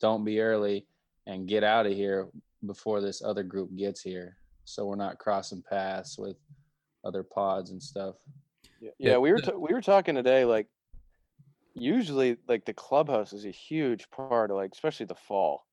don't 0.00 0.24
be 0.24 0.40
early, 0.40 0.86
and 1.26 1.48
get 1.48 1.64
out 1.64 1.86
of 1.86 1.92
here 1.92 2.28
before 2.66 3.00
this 3.00 3.22
other 3.22 3.42
group 3.42 3.74
gets 3.76 4.00
here, 4.00 4.36
so 4.64 4.86
we're 4.86 4.96
not 4.96 5.18
crossing 5.18 5.62
paths 5.62 6.18
with 6.18 6.36
other 7.04 7.22
pods 7.22 7.70
and 7.70 7.82
stuff. 7.82 8.16
Yeah, 8.80 8.90
Yeah, 8.98 9.10
yeah 9.10 9.16
we 9.18 9.32
were 9.32 9.40
t- 9.40 9.52
we 9.56 9.72
were 9.72 9.80
talking 9.80 10.14
today. 10.14 10.44
Like, 10.44 10.66
usually, 11.74 12.36
like 12.48 12.64
the 12.64 12.74
clubhouse 12.74 13.32
is 13.32 13.44
a 13.44 13.50
huge 13.50 14.10
part 14.10 14.50
of 14.50 14.56
like, 14.56 14.72
especially 14.72 15.06
the 15.06 15.14
fall. 15.14 15.66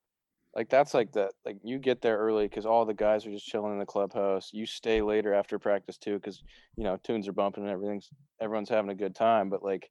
Like 0.56 0.70
that's 0.70 0.94
like 0.94 1.12
the 1.12 1.30
like 1.44 1.58
you 1.62 1.78
get 1.78 2.00
there 2.00 2.16
early 2.18 2.48
because 2.48 2.66
all 2.66 2.84
the 2.84 2.94
guys 2.94 3.26
are 3.26 3.30
just 3.30 3.46
chilling 3.46 3.72
in 3.72 3.78
the 3.78 3.86
clubhouse. 3.86 4.50
You 4.52 4.66
stay 4.66 5.02
later 5.02 5.34
after 5.34 5.58
practice 5.58 5.98
too 5.98 6.14
because 6.14 6.42
you 6.76 6.84
know 6.84 6.96
tunes 7.04 7.28
are 7.28 7.32
bumping 7.32 7.64
and 7.64 7.72
everything's 7.72 8.10
everyone's 8.40 8.70
having 8.70 8.90
a 8.90 8.94
good 8.94 9.14
time. 9.14 9.50
But 9.50 9.62
like, 9.62 9.90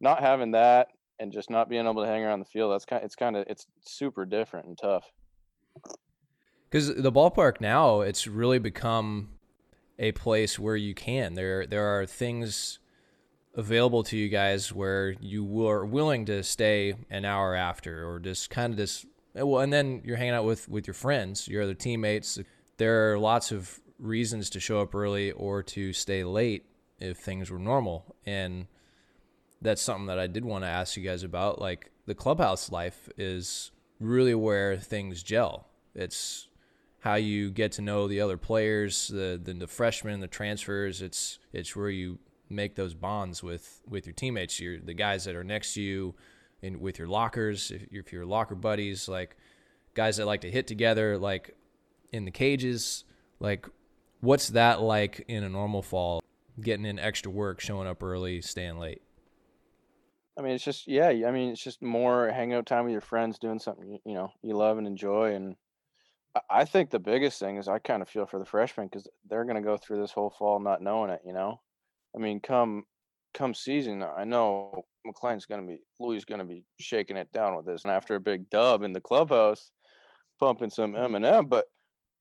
not 0.00 0.20
having 0.20 0.52
that 0.52 0.88
and 1.18 1.32
just 1.32 1.50
not 1.50 1.68
being 1.68 1.86
able 1.86 2.02
to 2.02 2.08
hang 2.08 2.22
around 2.22 2.38
the 2.38 2.46
field, 2.46 2.72
that's 2.72 2.84
kind 2.84 3.02
of, 3.02 3.06
it's 3.06 3.16
kind 3.16 3.36
of 3.36 3.46
it's 3.48 3.66
super 3.84 4.24
different 4.24 4.66
and 4.66 4.78
tough. 4.78 5.10
because 6.70 6.94
the 6.94 7.12
ballpark 7.12 7.60
now 7.60 8.00
it's 8.00 8.26
really 8.26 8.58
become 8.58 9.35
a 9.98 10.12
place 10.12 10.58
where 10.58 10.76
you 10.76 10.94
can. 10.94 11.34
There 11.34 11.66
there 11.66 11.98
are 11.98 12.06
things 12.06 12.78
available 13.54 14.02
to 14.04 14.16
you 14.16 14.28
guys 14.28 14.72
where 14.72 15.14
you 15.20 15.42
were 15.42 15.84
willing 15.84 16.26
to 16.26 16.42
stay 16.42 16.94
an 17.08 17.24
hour 17.24 17.54
after 17.54 18.06
or 18.06 18.18
just 18.18 18.50
kind 18.50 18.74
of 18.74 18.78
just 18.78 19.06
well 19.34 19.60
and 19.60 19.72
then 19.72 20.02
you're 20.04 20.18
hanging 20.18 20.34
out 20.34 20.44
with 20.44 20.68
with 20.68 20.86
your 20.86 20.94
friends 20.94 21.48
your 21.48 21.62
other 21.62 21.74
teammates. 21.74 22.38
There 22.76 23.12
are 23.12 23.18
lots 23.18 23.52
of 23.52 23.80
reasons 23.98 24.50
to 24.50 24.60
show 24.60 24.80
up 24.80 24.94
early 24.94 25.32
or 25.32 25.62
to 25.62 25.92
stay 25.92 26.24
late 26.24 26.66
if 26.98 27.18
things 27.18 27.50
were 27.50 27.58
normal. 27.58 28.16
And 28.24 28.66
that's 29.60 29.82
something 29.82 30.06
that 30.06 30.18
I 30.18 30.26
did 30.26 30.44
want 30.44 30.64
to 30.64 30.68
ask 30.68 30.96
you 30.96 31.02
guys 31.02 31.22
about. 31.22 31.60
Like 31.60 31.90
the 32.06 32.14
clubhouse 32.14 32.70
life 32.70 33.08
is 33.16 33.70
really 34.00 34.34
where 34.34 34.76
things 34.76 35.22
gel. 35.22 35.68
It's 35.94 36.45
how 37.06 37.14
you 37.14 37.50
get 37.52 37.70
to 37.70 37.82
know 37.82 38.08
the 38.08 38.20
other 38.20 38.36
players, 38.36 39.06
the, 39.06 39.40
the 39.40 39.54
the 39.54 39.68
freshmen, 39.68 40.18
the 40.18 40.26
transfers. 40.26 41.02
It's 41.02 41.38
it's 41.52 41.76
where 41.76 41.88
you 41.88 42.18
make 42.50 42.74
those 42.74 42.94
bonds 42.94 43.44
with 43.44 43.80
with 43.88 44.06
your 44.06 44.12
teammates, 44.12 44.58
your 44.58 44.80
the 44.80 44.92
guys 44.92 45.24
that 45.24 45.36
are 45.36 45.44
next 45.44 45.74
to 45.74 45.82
you, 45.82 46.16
in 46.62 46.80
with 46.80 46.98
your 46.98 47.06
lockers, 47.06 47.70
if 47.70 47.86
you're, 47.92 48.02
if 48.02 48.12
you're 48.12 48.26
locker 48.26 48.56
buddies, 48.56 49.08
like 49.08 49.36
guys 49.94 50.16
that 50.16 50.26
like 50.26 50.40
to 50.40 50.50
hit 50.50 50.66
together, 50.66 51.16
like 51.16 51.54
in 52.12 52.24
the 52.24 52.32
cages. 52.32 53.04
Like, 53.38 53.68
what's 54.20 54.48
that 54.48 54.82
like 54.82 55.24
in 55.28 55.44
a 55.44 55.48
normal 55.48 55.82
fall? 55.82 56.20
Getting 56.60 56.86
in 56.86 56.98
extra 56.98 57.30
work, 57.30 57.60
showing 57.60 57.86
up 57.86 58.02
early, 58.02 58.40
staying 58.40 58.78
late. 58.78 59.02
I 60.36 60.42
mean, 60.42 60.54
it's 60.54 60.64
just 60.64 60.88
yeah. 60.88 61.10
I 61.10 61.30
mean, 61.30 61.50
it's 61.50 61.62
just 61.62 61.82
more 61.82 62.32
hangout 62.32 62.66
time 62.66 62.82
with 62.82 62.92
your 62.92 63.00
friends, 63.00 63.38
doing 63.38 63.60
something 63.60 63.88
you, 63.88 63.98
you 64.04 64.14
know 64.14 64.32
you 64.42 64.56
love 64.56 64.76
and 64.78 64.88
enjoy. 64.88 65.36
And 65.36 65.54
I, 66.50 66.64
think 66.64 66.90
the 66.90 66.98
biggest 66.98 67.38
thing 67.38 67.56
is 67.56 67.68
I 67.68 67.78
kind 67.78 68.02
of 68.02 68.08
feel 68.08 68.26
for 68.26 68.38
the 68.38 68.44
freshmen 68.44 68.88
because 68.88 69.08
they're 69.28 69.44
going 69.44 69.56
to 69.56 69.62
go 69.62 69.76
through 69.76 70.00
this 70.00 70.12
whole 70.12 70.30
fall 70.30 70.60
not 70.60 70.82
knowing 70.82 71.10
it. 71.10 71.20
You 71.24 71.32
know, 71.32 71.60
I 72.14 72.18
mean, 72.18 72.40
come 72.40 72.84
come 73.34 73.54
season, 73.54 74.02
I 74.02 74.24
know 74.24 74.84
McClain's 75.06 75.46
going 75.46 75.60
to 75.60 75.66
be 75.66 75.80
Louis 76.00 76.24
going 76.24 76.38
to 76.38 76.44
be 76.44 76.64
shaking 76.80 77.16
it 77.16 77.30
down 77.32 77.56
with 77.56 77.66
this, 77.66 77.84
and 77.84 77.92
after 77.92 78.14
a 78.14 78.20
big 78.20 78.48
dub 78.50 78.82
in 78.82 78.92
the 78.92 79.00
clubhouse, 79.00 79.70
pumping 80.40 80.70
some 80.70 80.92
mm-hmm. 80.92 81.14
Eminem, 81.14 81.48
but 81.48 81.66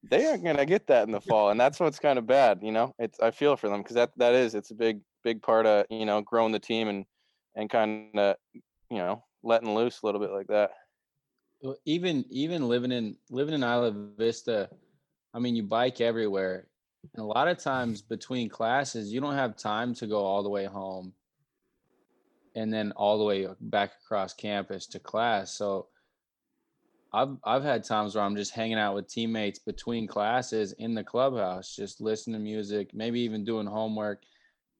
they 0.04 0.26
aren't 0.26 0.44
going 0.44 0.58
to 0.58 0.66
get 0.66 0.88
that 0.88 1.08
in 1.08 1.12
the 1.12 1.22
fall, 1.22 1.50
and 1.50 1.60
that's 1.60 1.80
what's 1.80 2.00
kind 2.00 2.20
of 2.20 2.28
bad. 2.28 2.60
You 2.62 2.72
know, 2.72 2.94
it's 3.00 3.20
I 3.20 3.32
feel 3.32 3.56
for 3.56 3.70
them 3.70 3.82
because 3.82 3.96
that 3.96 4.12
that 4.18 4.34
is 4.34 4.56
it's 4.56 4.72
a 4.72 4.76
big 4.76 5.00
big 5.24 5.42
part 5.42 5.66
of 5.66 5.86
you 5.90 6.06
know 6.06 6.22
growing 6.22 6.52
the 6.52 6.60
team 6.60 6.88
and 6.88 7.06
and 7.56 7.70
kind 7.70 8.10
of 8.16 8.36
you 8.90 8.98
know 8.98 9.24
letting 9.44 9.74
loose 9.74 10.02
a 10.02 10.06
little 10.06 10.22
bit 10.22 10.32
like 10.32 10.48
that. 10.48 10.72
Even 11.86 12.26
even 12.30 12.68
living 12.68 12.92
in 12.92 13.18
living 13.30 13.54
in 13.54 13.64
Isla 13.64 13.92
Vista, 14.18 14.70
I 15.34 15.40
mean, 15.40 15.56
you 15.56 15.64
bike 15.64 16.02
everywhere, 16.02 16.68
and 17.14 17.24
a 17.24 17.26
lot 17.26 17.48
of 17.48 17.58
times 17.58 18.02
between 18.02 18.50
classes, 18.50 19.12
you 19.12 19.22
don't 19.22 19.36
have 19.36 19.56
time 19.56 19.94
to 19.96 20.08
go 20.08 20.20
all 20.20 20.44
the 20.44 20.50
way 20.50 20.66
home, 20.66 21.14
and 22.56 22.74
then 22.74 22.92
all 22.94 23.18
the 23.18 23.24
way 23.24 23.48
back 23.62 23.94
across 24.04 24.34
campus 24.34 24.86
to 24.88 25.00
class. 25.00 25.58
So, 25.58 25.88
I've 27.14 27.38
I've 27.44 27.64
had 27.64 27.84
times 27.84 28.16
where 28.16 28.24
I'm 28.24 28.36
just 28.36 28.54
hanging 28.54 28.78
out 28.78 28.96
with 28.96 29.08
teammates 29.08 29.60
between 29.60 30.08
classes 30.08 30.74
in 30.74 30.94
the 30.94 31.04
clubhouse, 31.04 31.76
just 31.76 32.02
listening 32.02 32.36
to 32.36 32.40
music, 32.44 32.92
maybe 32.94 33.22
even 33.22 33.46
doing 33.46 33.68
homework, 33.68 34.24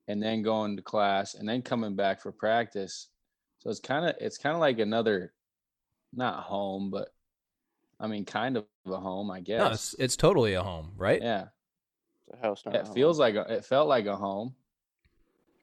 and 0.08 0.22
then 0.22 0.42
going 0.42 0.76
to 0.76 0.84
class, 0.84 1.36
and 1.36 1.48
then 1.48 1.62
coming 1.62 1.96
back 1.96 2.22
for 2.22 2.32
practice. 2.32 3.08
So 3.60 3.70
it's 3.70 3.80
kind 3.80 4.06
of 4.06 4.16
it's 4.20 4.38
kind 4.38 4.54
of 4.56 4.60
like 4.60 4.80
another 4.80 5.34
not 6.16 6.44
home, 6.44 6.90
but 6.92 7.10
I 8.00 8.08
mean, 8.08 8.26
kind 8.26 8.58
of 8.58 8.66
a 8.88 8.98
home, 8.98 9.32
I 9.32 9.42
guess. 9.42 9.58
No, 9.58 9.72
it's 9.74 9.94
it's 10.00 10.16
totally 10.16 10.54
a 10.54 10.64
home, 10.64 10.94
right? 10.98 11.24
yeah, 11.24 11.48
It's 12.28 12.40
a 12.40 12.42
house, 12.48 12.64
not 12.66 12.76
yeah, 12.76 12.80
a 12.80 12.82
it 12.82 12.88
home. 12.88 12.94
feels 12.94 13.20
like 13.20 13.36
a, 13.36 13.42
it 13.56 13.66
felt 13.66 13.88
like 13.88 14.06
a 14.06 14.16
home. 14.16 14.56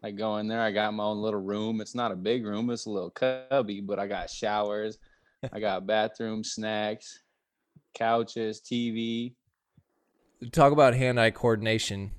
Like 0.02 0.16
going 0.16 0.48
there, 0.48 0.60
I 0.60 0.72
got 0.72 0.92
my 0.94 1.04
own 1.04 1.18
little 1.22 1.40
room. 1.40 1.80
It's 1.80 1.94
not 1.94 2.10
a 2.12 2.16
big 2.16 2.44
room; 2.44 2.70
it's 2.70 2.86
a 2.86 2.90
little 2.90 3.10
cubby, 3.10 3.80
but 3.80 3.98
I 4.00 4.06
got 4.08 4.30
showers, 4.30 4.98
I 5.52 5.60
got 5.60 5.86
bathroom, 5.86 6.44
snacks, 6.44 7.20
couches, 7.94 8.60
TV. 8.60 9.34
talk 10.52 10.72
about 10.72 10.94
hand-eye 10.94 11.30
coordination 11.30 12.12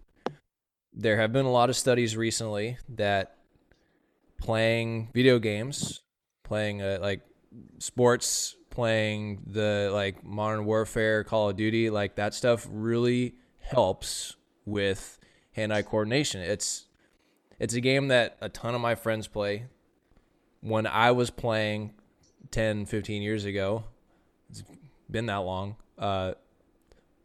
there 0.94 1.18
have 1.18 1.32
been 1.34 1.46
a 1.46 1.52
lot 1.52 1.70
of 1.70 1.76
studies 1.76 2.16
recently 2.16 2.78
that 2.88 3.36
playing 4.38 5.10
video 5.14 5.40
games 5.40 6.02
playing 6.44 6.82
uh, 6.82 6.98
like 7.02 7.22
sports 7.80 8.56
playing 8.70 9.42
the 9.46 9.90
like 9.94 10.24
modern 10.24 10.66
warfare 10.66 11.24
call 11.24 11.50
of 11.50 11.56
duty 11.56 11.90
like 11.90 12.16
that 12.16 12.34
stuff 12.34 12.68
really 12.70 13.36
helps 13.60 14.36
with 14.66 15.20
hand-eye 15.52 15.82
coordination 15.82 16.42
it's 16.42 16.86
it's 17.60 17.74
a 17.74 17.82
game 17.82 18.08
that 18.08 18.36
a 18.42 18.50
ton 18.50 18.74
of 18.74 18.82
my 18.82 18.96
friends 18.96 19.28
play 19.28 19.66
when 20.62 20.88
i 20.88 21.12
was 21.12 21.30
playing 21.30 21.94
10 22.52 22.86
15 22.86 23.22
years 23.22 23.46
ago 23.46 23.84
it's 24.50 24.64
been 25.10 25.28
that 25.28 25.38
long 25.38 25.76
uh, 25.98 26.34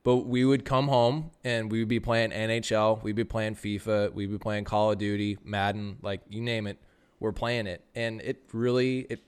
but 0.04 0.26
we 0.26 0.44
would 0.44 0.64
come 0.64 0.88
home 0.88 1.30
and 1.44 1.70
we 1.70 1.80
would 1.80 1.88
be 1.88 2.00
playing 2.00 2.30
NHL, 2.30 3.02
we'd 3.02 3.16
be 3.16 3.24
playing 3.24 3.56
FIFA, 3.56 4.14
we'd 4.14 4.30
be 4.30 4.38
playing 4.38 4.64
Call 4.64 4.92
of 4.92 4.98
Duty, 4.98 5.36
Madden, 5.44 5.98
like 6.00 6.22
you 6.30 6.40
name 6.40 6.66
it, 6.66 6.78
we're 7.20 7.32
playing 7.32 7.66
it. 7.66 7.84
And 7.94 8.20
it 8.22 8.42
really 8.52 9.00
it 9.10 9.20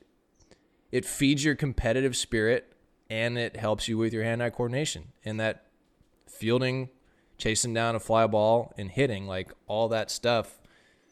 it 0.93 1.05
feeds 1.05 1.45
your 1.45 1.55
competitive 1.55 2.17
spirit 2.17 2.73
and 3.09 3.39
it 3.39 3.57
helps 3.57 3.89
you 3.89 3.99
with 3.99 4.13
your 4.13 4.25
hand-eye 4.25 4.51
coordination. 4.51 5.09
And 5.25 5.41
that 5.41 5.67
fielding, 6.29 6.91
chasing 7.39 7.75
down 7.75 7.97
a 7.97 8.01
fly 8.01 8.27
ball 8.27 8.73
and 8.79 8.91
hitting, 8.91 9.27
like 9.27 9.53
all 9.67 9.89
that 9.89 10.11
stuff 10.11 10.61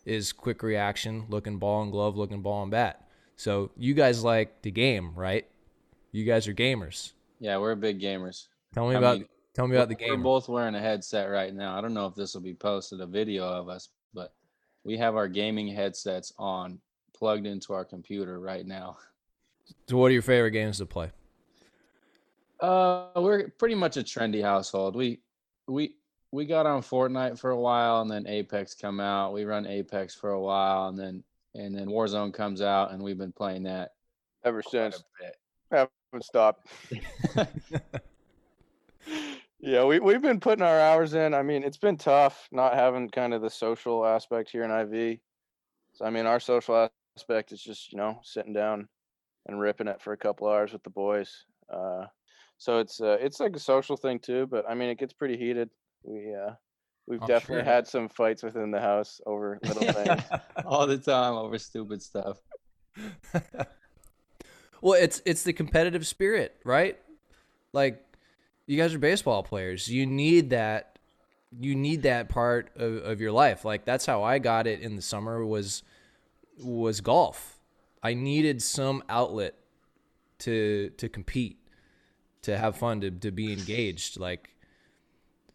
is 0.04 0.32
quick 0.32 0.62
reaction, 0.62 1.26
looking 1.28 1.58
ball 1.58 1.82
and 1.82 1.92
glove, 1.92 2.16
looking 2.16 2.40
ball 2.40 2.62
and 2.62 2.70
bat. 2.70 3.08
So 3.36 3.70
you 3.76 3.94
guys 3.94 4.24
like 4.24 4.62
the 4.62 4.70
game, 4.70 5.12
right? 5.14 5.46
You 6.12 6.24
guys 6.24 6.48
are 6.48 6.54
gamers. 6.54 7.12
Yeah, 7.40 7.58
we're 7.58 7.74
big 7.74 8.00
gamers. 8.00 8.48
Tell 8.74 8.88
me 8.88 8.94
I 8.94 8.98
about 8.98 9.18
mean, 9.18 9.28
tell 9.54 9.66
me 9.66 9.76
about 9.76 9.88
the 9.88 9.94
game. 9.94 10.10
We're 10.10 10.16
both 10.16 10.48
wearing 10.48 10.74
a 10.74 10.80
headset 10.80 11.30
right 11.30 11.54
now. 11.54 11.76
I 11.76 11.80
don't 11.80 11.94
know 11.94 12.06
if 12.06 12.14
this 12.14 12.34
will 12.34 12.40
be 12.40 12.54
posted 12.54 13.00
a 13.00 13.06
video 13.06 13.44
of 13.44 13.68
us, 13.68 13.90
but 14.14 14.32
we 14.84 14.96
have 14.96 15.16
our 15.16 15.28
gaming 15.28 15.68
headsets 15.68 16.32
on, 16.38 16.80
plugged 17.14 17.46
into 17.46 17.72
our 17.72 17.84
computer 17.84 18.40
right 18.40 18.66
now. 18.66 18.96
So 19.88 19.96
what 19.96 20.06
are 20.06 20.12
your 20.12 20.22
favorite 20.22 20.52
games 20.52 20.78
to 20.78 20.86
play? 20.86 21.10
Uh, 22.60 23.06
we're 23.16 23.48
pretty 23.50 23.74
much 23.74 23.96
a 23.96 24.02
trendy 24.02 24.42
household. 24.42 24.96
We 24.96 25.20
we 25.66 25.94
we 26.32 26.44
got 26.44 26.66
on 26.66 26.82
Fortnite 26.82 27.38
for 27.38 27.50
a 27.50 27.60
while, 27.60 28.02
and 28.02 28.10
then 28.10 28.26
Apex 28.26 28.74
come 28.74 29.00
out. 29.00 29.32
We 29.32 29.44
run 29.44 29.66
Apex 29.66 30.14
for 30.14 30.30
a 30.30 30.40
while, 30.40 30.88
and 30.88 30.98
then 30.98 31.22
and 31.54 31.74
then 31.74 31.86
Warzone 31.88 32.34
comes 32.34 32.60
out, 32.60 32.92
and 32.92 33.02
we've 33.02 33.18
been 33.18 33.32
playing 33.32 33.62
that 33.64 33.92
Ever 34.44 34.62
since 34.62 35.02
a 35.22 35.32
haven't 35.70 36.24
stopped. 36.24 36.66
yeah, 39.60 39.84
we 39.84 39.98
we've 40.00 40.22
been 40.22 40.40
putting 40.40 40.64
our 40.64 40.80
hours 40.80 41.14
in. 41.14 41.34
I 41.34 41.42
mean, 41.42 41.62
it's 41.62 41.76
been 41.76 41.96
tough 41.96 42.48
not 42.52 42.74
having 42.74 43.08
kind 43.08 43.34
of 43.34 43.42
the 43.42 43.50
social 43.50 44.04
aspect 44.04 44.50
here 44.50 44.64
in 44.64 44.70
IV. 44.70 45.18
So 45.94 46.04
I 46.04 46.10
mean, 46.10 46.26
our 46.26 46.40
social 46.40 46.88
aspect 47.16 47.52
is 47.52 47.62
just 47.62 47.92
you 47.92 47.98
know 47.98 48.20
sitting 48.22 48.52
down 48.52 48.88
and 49.48 49.58
ripping 49.58 49.88
it 49.88 50.00
for 50.00 50.12
a 50.12 50.16
couple 50.16 50.48
hours 50.48 50.72
with 50.72 50.82
the 50.84 50.90
boys. 50.90 51.44
Uh, 51.72 52.04
so 52.58 52.78
it's 52.78 53.00
uh, 53.00 53.16
it's 53.20 53.40
like 53.40 53.56
a 53.56 53.60
social 53.60 53.96
thing 53.96 54.18
too. 54.18 54.46
But 54.46 54.64
I 54.68 54.74
mean, 54.74 54.90
it 54.90 54.98
gets 54.98 55.12
pretty 55.12 55.36
heated. 55.36 55.70
We 56.02 56.34
uh, 56.34 56.52
we've 57.06 57.22
I'm 57.22 57.28
definitely 57.28 57.64
sure. 57.64 57.72
had 57.72 57.86
some 57.86 58.08
fights 58.08 58.42
within 58.42 58.70
the 58.70 58.80
house 58.80 59.20
over 59.26 59.58
little 59.64 59.92
things. 59.92 60.22
all 60.66 60.86
the 60.86 60.98
time 60.98 61.34
over 61.34 61.58
stupid 61.58 62.02
stuff. 62.02 62.38
well, 64.82 65.00
it's 65.00 65.22
it's 65.24 65.42
the 65.44 65.52
competitive 65.52 66.06
spirit, 66.06 66.56
right? 66.64 66.98
Like 67.72 68.04
you 68.66 68.76
guys 68.76 68.94
are 68.94 68.98
baseball 68.98 69.42
players. 69.42 69.88
You 69.88 70.06
need 70.06 70.50
that 70.50 70.98
you 71.58 71.74
need 71.74 72.02
that 72.02 72.28
part 72.28 72.70
of, 72.76 72.96
of 72.96 73.20
your 73.20 73.32
life. 73.32 73.64
Like 73.64 73.84
that's 73.84 74.04
how 74.04 74.22
I 74.22 74.38
got 74.38 74.66
it 74.66 74.80
in 74.80 74.96
the 74.96 75.02
summer 75.02 75.44
was 75.44 75.82
was 76.60 77.00
golf. 77.00 77.57
I 78.02 78.14
needed 78.14 78.62
some 78.62 79.02
outlet 79.08 79.54
to 80.40 80.90
to 80.98 81.08
compete, 81.08 81.58
to 82.42 82.56
have 82.56 82.76
fun, 82.76 83.00
to 83.00 83.10
to 83.10 83.30
be 83.30 83.52
engaged. 83.52 84.18
Like 84.18 84.50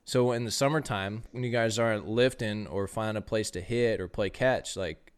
so 0.06 0.32
in 0.34 0.44
the 0.44 0.52
summertime, 0.52 1.24
when 1.32 1.44
you 1.44 1.50
guys 1.50 1.80
aren't 1.80 2.08
lifting 2.08 2.68
or 2.68 2.88
find 2.88 3.18
a 3.18 3.22
place 3.22 3.52
to 3.52 3.62
hit 3.62 4.02
or 4.02 4.08
play 4.08 4.30
catch, 4.30 4.76
like 4.76 5.14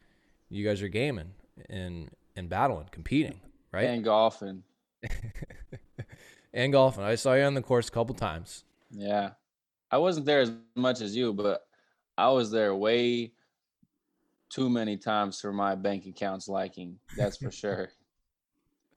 you 0.50 0.65
guys 0.65 0.82
are 0.82 0.88
gaming 0.88 1.32
and 1.70 2.10
and 2.36 2.50
battling, 2.50 2.88
competing, 2.91 3.41
right? 3.72 3.86
And 3.86 4.03
golfing. 4.03 4.63
and 6.53 6.72
golfing. 6.72 7.03
I 7.03 7.15
saw 7.15 7.34
you 7.34 7.44
on 7.44 7.53
the 7.53 7.62
course 7.62 7.88
a 7.88 7.91
couple 7.91 8.15
times. 8.15 8.63
Yeah. 8.91 9.32
I 9.91 9.98
wasn't 9.98 10.25
there 10.25 10.41
as 10.41 10.51
much 10.75 11.01
as 11.01 11.15
you, 11.15 11.34
but 11.34 11.65
I 12.17 12.29
was 12.29 12.51
there 12.51 12.75
way 12.75 13.32
too 14.56 14.70
many 14.70 14.96
times 14.96 15.42
for 15.42 15.52
my 15.52 15.76
bank 15.76 16.06
account's 16.06 16.48
liking. 16.48 16.98
That's 17.18 17.38
for 17.38 17.52
sure. 17.52 17.90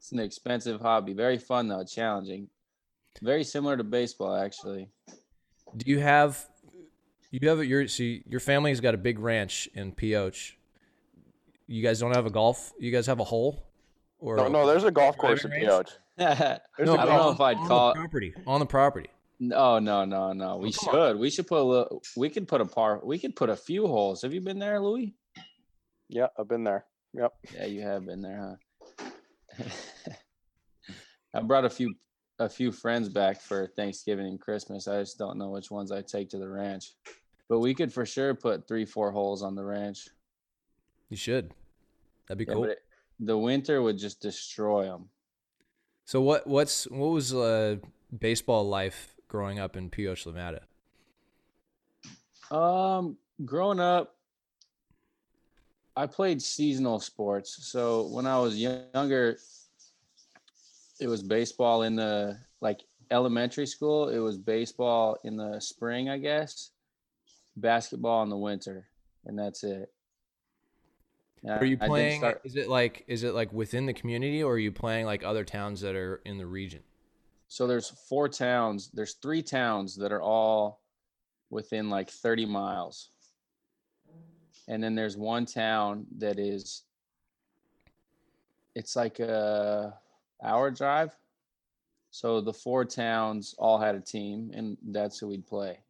It's 0.00 0.12
an 0.12 0.20
expensive 0.20 0.80
hobby. 0.80 1.12
Very 1.12 1.38
fun 1.38 1.66
though, 1.66 1.82
challenging. 1.82 2.46
Very 3.20 3.42
similar 3.42 3.76
to 3.76 3.82
baseball 3.82 4.36
actually. 4.36 4.88
Do 5.76 5.90
you 5.90 5.98
have 5.98 6.46
you 7.32 7.48
have 7.48 7.64
your 7.64 7.88
see 7.88 8.22
your 8.24 8.38
family's 8.38 8.78
got 8.78 8.94
a 8.94 8.96
big 8.96 9.18
ranch 9.18 9.68
in 9.74 9.90
Pioche. 9.90 10.56
You 11.66 11.82
guys 11.82 11.98
don't 11.98 12.14
have 12.14 12.26
a 12.26 12.30
golf? 12.30 12.72
You 12.78 12.92
guys 12.92 13.06
have 13.06 13.18
a 13.18 13.24
hole? 13.24 13.66
Or 14.20 14.36
no, 14.36 14.46
no, 14.46 14.66
there's 14.68 14.84
a 14.84 14.92
golf 14.92 15.18
course 15.18 15.42
in 15.42 15.50
Driving 15.50 15.68
range? 15.68 15.88
Pioche. 16.16 16.60
I 16.78 16.84
no, 16.84 16.96
don't 16.96 17.08
know 17.08 17.20
on- 17.22 17.34
if 17.34 17.40
I'd 17.40 17.56
on 17.56 17.66
call 17.66 17.88
the 17.88 17.94
property 17.98 18.34
on 18.46 18.60
the 18.60 18.66
property. 18.66 19.08
Oh, 19.52 19.80
no, 19.80 20.04
no, 20.04 20.04
no, 20.04 20.32
no. 20.32 20.56
We 20.58 20.72
come 20.72 20.94
on. 20.94 20.94
should. 20.94 21.18
We 21.18 21.30
should 21.30 21.48
put 21.48 21.58
a 21.58 21.62
little 21.64 22.02
we 22.16 22.30
could 22.30 22.46
put 22.46 22.60
a 22.60 22.64
par 22.64 23.00
we 23.02 23.18
could 23.18 23.34
put 23.34 23.50
a 23.50 23.56
few 23.56 23.88
holes. 23.88 24.22
Have 24.22 24.32
you 24.32 24.40
been 24.40 24.60
there, 24.60 24.80
Louis? 24.80 25.16
Yeah, 26.08 26.28
I've 26.38 26.48
been 26.48 26.64
there. 26.64 26.86
Yep. 27.14 27.32
Yeah, 27.54 27.66
you 27.66 27.82
have 27.82 28.06
been 28.06 28.22
there, 28.22 28.56
huh? 29.58 29.64
I 31.34 31.40
brought 31.42 31.64
a 31.64 31.70
few 31.70 31.94
a 32.38 32.48
few 32.48 32.70
friends 32.70 33.08
back 33.08 33.40
for 33.40 33.66
Thanksgiving 33.76 34.26
and 34.26 34.40
Christmas. 34.40 34.86
I 34.86 35.00
just 35.00 35.18
don't 35.18 35.38
know 35.38 35.50
which 35.50 35.70
ones 35.70 35.90
I 35.90 36.02
take 36.02 36.30
to 36.30 36.38
the 36.38 36.48
ranch. 36.48 36.92
But 37.48 37.58
we 37.60 37.74
could 37.74 37.92
for 37.92 38.06
sure 38.06 38.34
put 38.34 38.68
three, 38.68 38.84
four 38.84 39.10
holes 39.10 39.42
on 39.42 39.54
the 39.56 39.64
ranch. 39.64 40.08
You 41.08 41.16
should. 41.16 41.52
That'd 42.28 42.38
be 42.38 42.44
Yeah, 42.46 42.54
cool. 42.54 42.62
but 42.62 42.70
it, 42.70 42.78
the 43.20 43.36
winter 43.36 43.82
would 43.82 43.98
just 43.98 44.20
destroy 44.22 44.84
them. 44.84 45.08
so 46.04 46.20
what 46.20 46.46
what's 46.46 46.84
what 46.90 47.08
was 47.08 47.34
uh, 47.34 47.76
baseball 48.16 48.68
life 48.68 49.14
growing 49.26 49.58
up 49.58 49.76
in 49.76 49.90
Pioche 49.90 50.26
Nevada? 50.26 50.62
Um, 52.50 53.18
growing 53.44 53.80
up, 53.80 54.16
I 55.98 56.06
played 56.06 56.40
seasonal 56.40 57.00
sports. 57.00 57.66
So 57.66 58.06
when 58.06 58.24
I 58.24 58.38
was 58.38 58.56
younger, 58.56 59.36
it 61.00 61.08
was 61.08 61.24
baseball 61.24 61.82
in 61.82 61.96
the 61.96 62.38
like 62.60 62.82
elementary 63.10 63.66
school. 63.66 64.08
It 64.08 64.20
was 64.20 64.38
baseball 64.38 65.16
in 65.24 65.36
the 65.36 65.58
spring, 65.58 66.08
I 66.08 66.18
guess. 66.18 66.70
Basketball 67.56 68.22
in 68.22 68.28
the 68.28 68.36
winter, 68.36 68.86
and 69.26 69.36
that's 69.36 69.64
it. 69.64 69.92
And 71.42 71.60
Are 71.60 71.64
you 71.64 71.76
I 71.80 71.86
playing 71.88 72.20
start- 72.20 72.42
is 72.44 72.54
it 72.54 72.68
like 72.68 73.02
is 73.08 73.24
it 73.24 73.34
like 73.34 73.52
within 73.52 73.86
the 73.86 73.92
community 73.92 74.40
or 74.40 74.52
are 74.52 74.58
you 74.58 74.70
playing 74.70 75.04
like 75.04 75.24
other 75.24 75.44
towns 75.44 75.80
that 75.80 75.96
are 75.96 76.20
in 76.24 76.38
the 76.38 76.46
region? 76.46 76.82
so 77.50 77.66
there's 77.66 77.88
four 77.88 78.28
towns. 78.28 78.90
There's 78.92 79.14
three 79.14 79.42
towns 79.42 79.96
that 79.96 80.12
are 80.12 80.20
all 80.20 80.82
within 81.50 81.88
like 81.88 82.10
30 82.10 82.44
miles. 82.44 83.08
And 84.68 84.82
then 84.82 84.94
there's 84.94 85.16
one 85.16 85.46
town 85.46 86.06
that 86.18 86.38
is 86.38 86.82
it's 88.74 88.94
like 88.94 89.18
a 89.18 89.94
hour 90.44 90.70
drive. 90.70 91.16
So 92.10 92.40
the 92.40 92.52
four 92.52 92.84
towns 92.84 93.54
all 93.58 93.78
had 93.78 93.94
a 93.94 94.00
team 94.00 94.50
and 94.54 94.76
that's 94.88 95.18
who 95.18 95.28
we'd 95.28 95.46
play. 95.46 95.80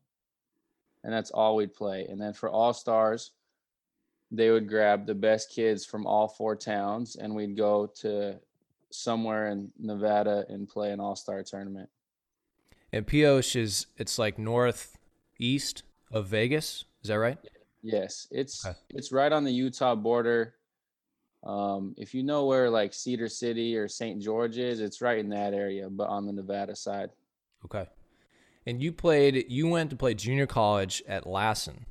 And 1.04 1.12
that's 1.12 1.30
all 1.30 1.56
we'd 1.56 1.74
play. 1.74 2.06
And 2.08 2.20
then 2.20 2.32
for 2.32 2.48
all 2.48 2.72
stars, 2.72 3.32
they 4.30 4.50
would 4.50 4.68
grab 4.68 5.06
the 5.06 5.14
best 5.14 5.50
kids 5.50 5.84
from 5.84 6.06
all 6.06 6.28
four 6.28 6.56
towns 6.56 7.16
and 7.16 7.34
we'd 7.34 7.56
go 7.56 7.86
to 8.00 8.38
somewhere 8.90 9.48
in 9.48 9.70
Nevada 9.78 10.44
and 10.48 10.68
play 10.68 10.92
an 10.92 11.00
all-star 11.00 11.42
tournament. 11.42 11.88
And 12.92 13.06
Pioche 13.06 13.56
is 13.56 13.86
it's 13.96 14.18
like 14.18 14.38
northeast 14.38 15.82
of 16.10 16.26
Vegas. 16.26 16.84
Is 17.02 17.08
that 17.08 17.18
right? 17.18 17.38
Yes, 17.82 18.26
it's 18.30 18.66
Okay. 18.66 18.76
it's 18.90 19.12
right 19.12 19.32
on 19.32 19.44
the 19.44 19.52
Utah 19.52 19.94
border. 19.94 20.54
Um, 21.44 21.94
if 21.96 22.14
you 22.14 22.22
know 22.24 22.46
where 22.46 22.68
like 22.68 22.92
Cedar 22.92 23.28
City 23.28 23.76
or 23.76 23.86
St. 23.86 24.20
George 24.20 24.58
is, 24.58 24.80
it's 24.80 25.00
right 25.00 25.18
in 25.18 25.28
that 25.28 25.54
area, 25.54 25.88
but 25.88 26.08
on 26.08 26.26
the 26.26 26.32
Nevada 26.32 26.74
side. 26.74 27.10
Okay. 27.64 27.86
And 28.66 28.82
you 28.82 28.92
played 28.92 29.46
you 29.48 29.68
went 29.68 29.90
to 29.90 29.96
play 29.96 30.14
junior 30.14 30.46
college 30.46 31.02
at 31.06 31.26
Lassen, 31.26 31.86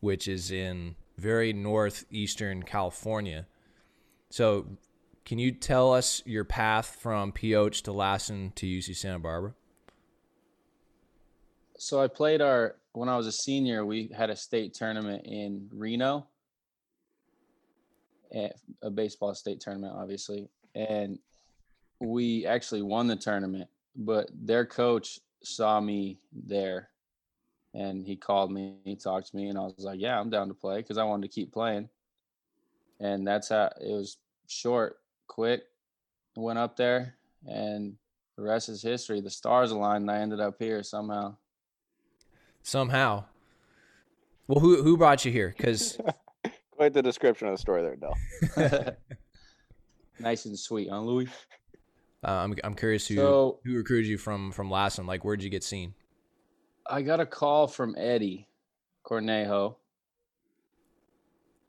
which 0.00 0.28
is 0.28 0.50
in 0.50 0.96
very 1.16 1.52
northeastern 1.52 2.62
California. 2.62 3.46
So, 4.30 4.66
can 5.24 5.38
you 5.38 5.52
tell 5.52 5.92
us 5.94 6.22
your 6.26 6.44
path 6.44 6.98
from 7.00 7.32
Pioche 7.32 7.82
to 7.84 7.92
Lassen 7.92 8.52
to 8.56 8.66
UC 8.66 8.94
Santa 8.96 9.18
Barbara? 9.18 9.54
So 11.78 12.00
I 12.00 12.08
played 12.08 12.40
our 12.40 12.76
when 12.94 13.08
I 13.08 13.16
was 13.16 13.26
a 13.26 13.32
senior, 13.32 13.84
we 13.84 14.08
had 14.16 14.30
a 14.30 14.36
state 14.36 14.72
tournament 14.74 15.26
in 15.26 15.68
Reno. 15.72 16.26
eh, 18.32 18.48
A 18.82 18.90
baseball 18.90 19.34
state 19.34 19.60
tournament, 19.60 19.94
obviously. 19.96 20.48
And 20.74 21.18
we 22.00 22.46
actually 22.46 22.82
won 22.82 23.06
the 23.06 23.16
tournament, 23.16 23.68
but 23.96 24.28
their 24.32 24.64
coach 24.64 25.20
saw 25.42 25.80
me 25.80 26.18
there 26.32 26.88
and 27.74 28.06
he 28.06 28.16
called 28.16 28.52
me, 28.52 28.76
he 28.84 28.94
talked 28.94 29.28
to 29.30 29.36
me, 29.36 29.48
and 29.48 29.58
I 29.58 29.62
was 29.62 29.74
like, 29.78 30.00
Yeah, 30.00 30.18
I'm 30.18 30.30
down 30.30 30.48
to 30.48 30.54
play 30.54 30.76
because 30.76 30.96
I 30.96 31.04
wanted 31.04 31.28
to 31.28 31.34
keep 31.34 31.52
playing. 31.52 31.88
And 33.00 33.26
that's 33.26 33.48
how 33.48 33.70
it 33.80 33.92
was 33.92 34.18
short, 34.46 34.98
quick, 35.26 35.64
went 36.36 36.58
up 36.58 36.76
there, 36.76 37.16
and 37.48 37.96
the 38.36 38.42
rest 38.42 38.68
is 38.68 38.80
history. 38.82 39.20
The 39.20 39.30
stars 39.30 39.72
aligned, 39.72 40.02
and 40.02 40.10
I 40.10 40.18
ended 40.20 40.38
up 40.38 40.54
here 40.60 40.84
somehow. 40.84 41.36
Somehow. 42.64 43.24
Well, 44.48 44.58
who 44.58 44.82
who 44.82 44.96
brought 44.96 45.24
you 45.24 45.30
here? 45.30 45.54
Because 45.56 45.98
Quite 46.76 46.92
the 46.94 47.02
description 47.02 47.46
of 47.46 47.54
the 47.54 47.58
story 47.58 47.82
there, 47.82 47.94
Dell. 47.96 48.16
nice 50.18 50.44
and 50.46 50.58
sweet, 50.58 50.88
huh, 50.90 51.00
Louis? 51.02 51.28
uh, 52.26 52.30
I'm 52.30 52.54
I'm 52.64 52.74
curious 52.74 53.06
who 53.06 53.16
So- 53.16 53.60
who 53.64 53.76
recruited 53.76 54.08
you 54.08 54.18
from 54.18 54.50
from 54.50 54.70
Lassen. 54.70 55.06
Like, 55.06 55.24
where'd 55.24 55.42
you 55.42 55.50
get 55.50 55.62
seen? 55.62 55.94
I 56.86 57.02
got 57.02 57.20
a 57.20 57.26
call 57.26 57.66
from 57.68 57.94
Eddie 57.98 58.48
Cornejo. 59.04 59.76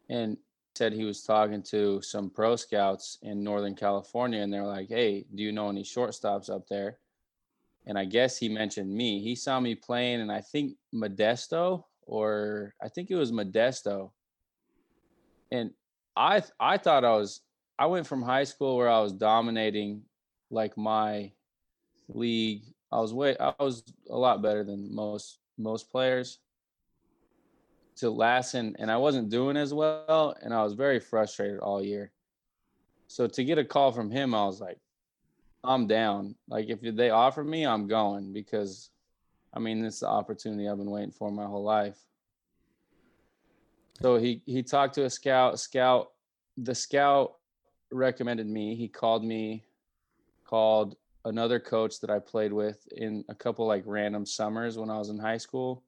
and 0.09 0.37
said 0.75 0.91
he 0.93 1.05
was 1.05 1.23
talking 1.23 1.63
to 1.63 2.01
some 2.01 2.29
pro 2.29 2.55
scouts 2.57 3.17
in 3.21 3.41
Northern 3.43 3.75
California, 3.75 4.41
and 4.41 4.51
they're 4.51 4.65
like, 4.65 4.87
"Hey, 4.89 5.25
do 5.35 5.43
you 5.43 5.51
know 5.51 5.69
any 5.69 5.83
shortstops 5.83 6.49
up 6.49 6.67
there?" 6.67 6.99
And 7.87 7.97
I 7.97 8.05
guess 8.05 8.37
he 8.37 8.49
mentioned 8.49 8.91
me. 8.91 9.21
He 9.21 9.35
saw 9.35 9.59
me 9.59 9.75
playing, 9.75 10.21
and 10.21 10.31
I 10.31 10.41
think 10.41 10.73
Modesto, 10.93 11.83
or 12.01 12.73
I 12.81 12.89
think 12.89 13.11
it 13.11 13.15
was 13.15 13.31
Modesto, 13.31 14.11
and 15.51 15.71
I 16.15 16.43
I 16.59 16.77
thought 16.77 17.05
I 17.05 17.11
was. 17.11 17.41
I 17.77 17.87
went 17.87 18.07
from 18.07 18.23
high 18.23 18.45
school 18.45 18.77
where 18.77 18.89
I 18.89 19.01
was 19.01 19.11
dominating, 19.11 20.03
like 20.49 20.77
my 20.77 21.31
league. 22.07 22.63
I 22.91 22.99
was 23.01 23.13
way. 23.13 23.35
I 23.37 23.53
was 23.59 23.83
a 24.09 24.17
lot 24.17 24.41
better 24.41 24.63
than 24.63 24.93
most 24.93 25.39
most 25.57 25.91
players 25.91 26.39
to 27.97 28.09
Lassen, 28.09 28.75
and 28.79 28.91
I 28.91 28.97
wasn't 28.97 29.29
doing 29.29 29.57
as 29.57 29.73
well, 29.73 30.35
and 30.41 30.53
I 30.53 30.63
was 30.63 30.73
very 30.73 30.99
frustrated 30.99 31.59
all 31.59 31.83
year. 31.83 32.11
So 33.07 33.27
to 33.27 33.43
get 33.43 33.57
a 33.57 33.63
call 33.63 33.91
from 33.91 34.11
him, 34.11 34.33
I 34.33 34.45
was 34.45 34.59
like, 34.59 34.79
I'm 35.67 35.87
down. 35.87 36.35
Like 36.47 36.69
if 36.69 36.79
they 36.81 37.09
offer 37.09 37.43
me, 37.43 37.65
I'm 37.65 37.87
going 37.87 38.33
because, 38.33 38.89
I 39.53 39.59
mean, 39.59 39.81
this 39.81 39.95
is 39.95 39.99
the 40.01 40.07
opportunity 40.07 40.67
I've 40.67 40.77
been 40.77 40.91
waiting 40.91 41.11
for 41.11 41.31
my 41.31 41.45
whole 41.45 41.63
life. 41.63 41.97
So 44.01 44.17
he 44.17 44.41
he 44.45 44.61
talked 44.63 44.95
to 44.95 45.05
a 45.05 45.09
scout. 45.09 45.59
Scout, 45.59 46.11
the 46.57 46.75
scout 46.75 47.35
recommended 47.91 48.47
me. 48.47 48.75
He 48.75 48.87
called 48.87 49.23
me, 49.23 49.63
called 50.45 50.95
another 51.23 51.59
coach 51.59 51.99
that 52.01 52.09
I 52.09 52.19
played 52.19 52.53
with 52.53 52.87
in 52.91 53.23
a 53.29 53.35
couple 53.35 53.65
like 53.65 53.83
random 53.85 54.25
summers 54.25 54.77
when 54.77 54.89
I 54.89 54.97
was 54.97 55.09
in 55.09 55.17
high 55.17 55.37
school 55.37 55.83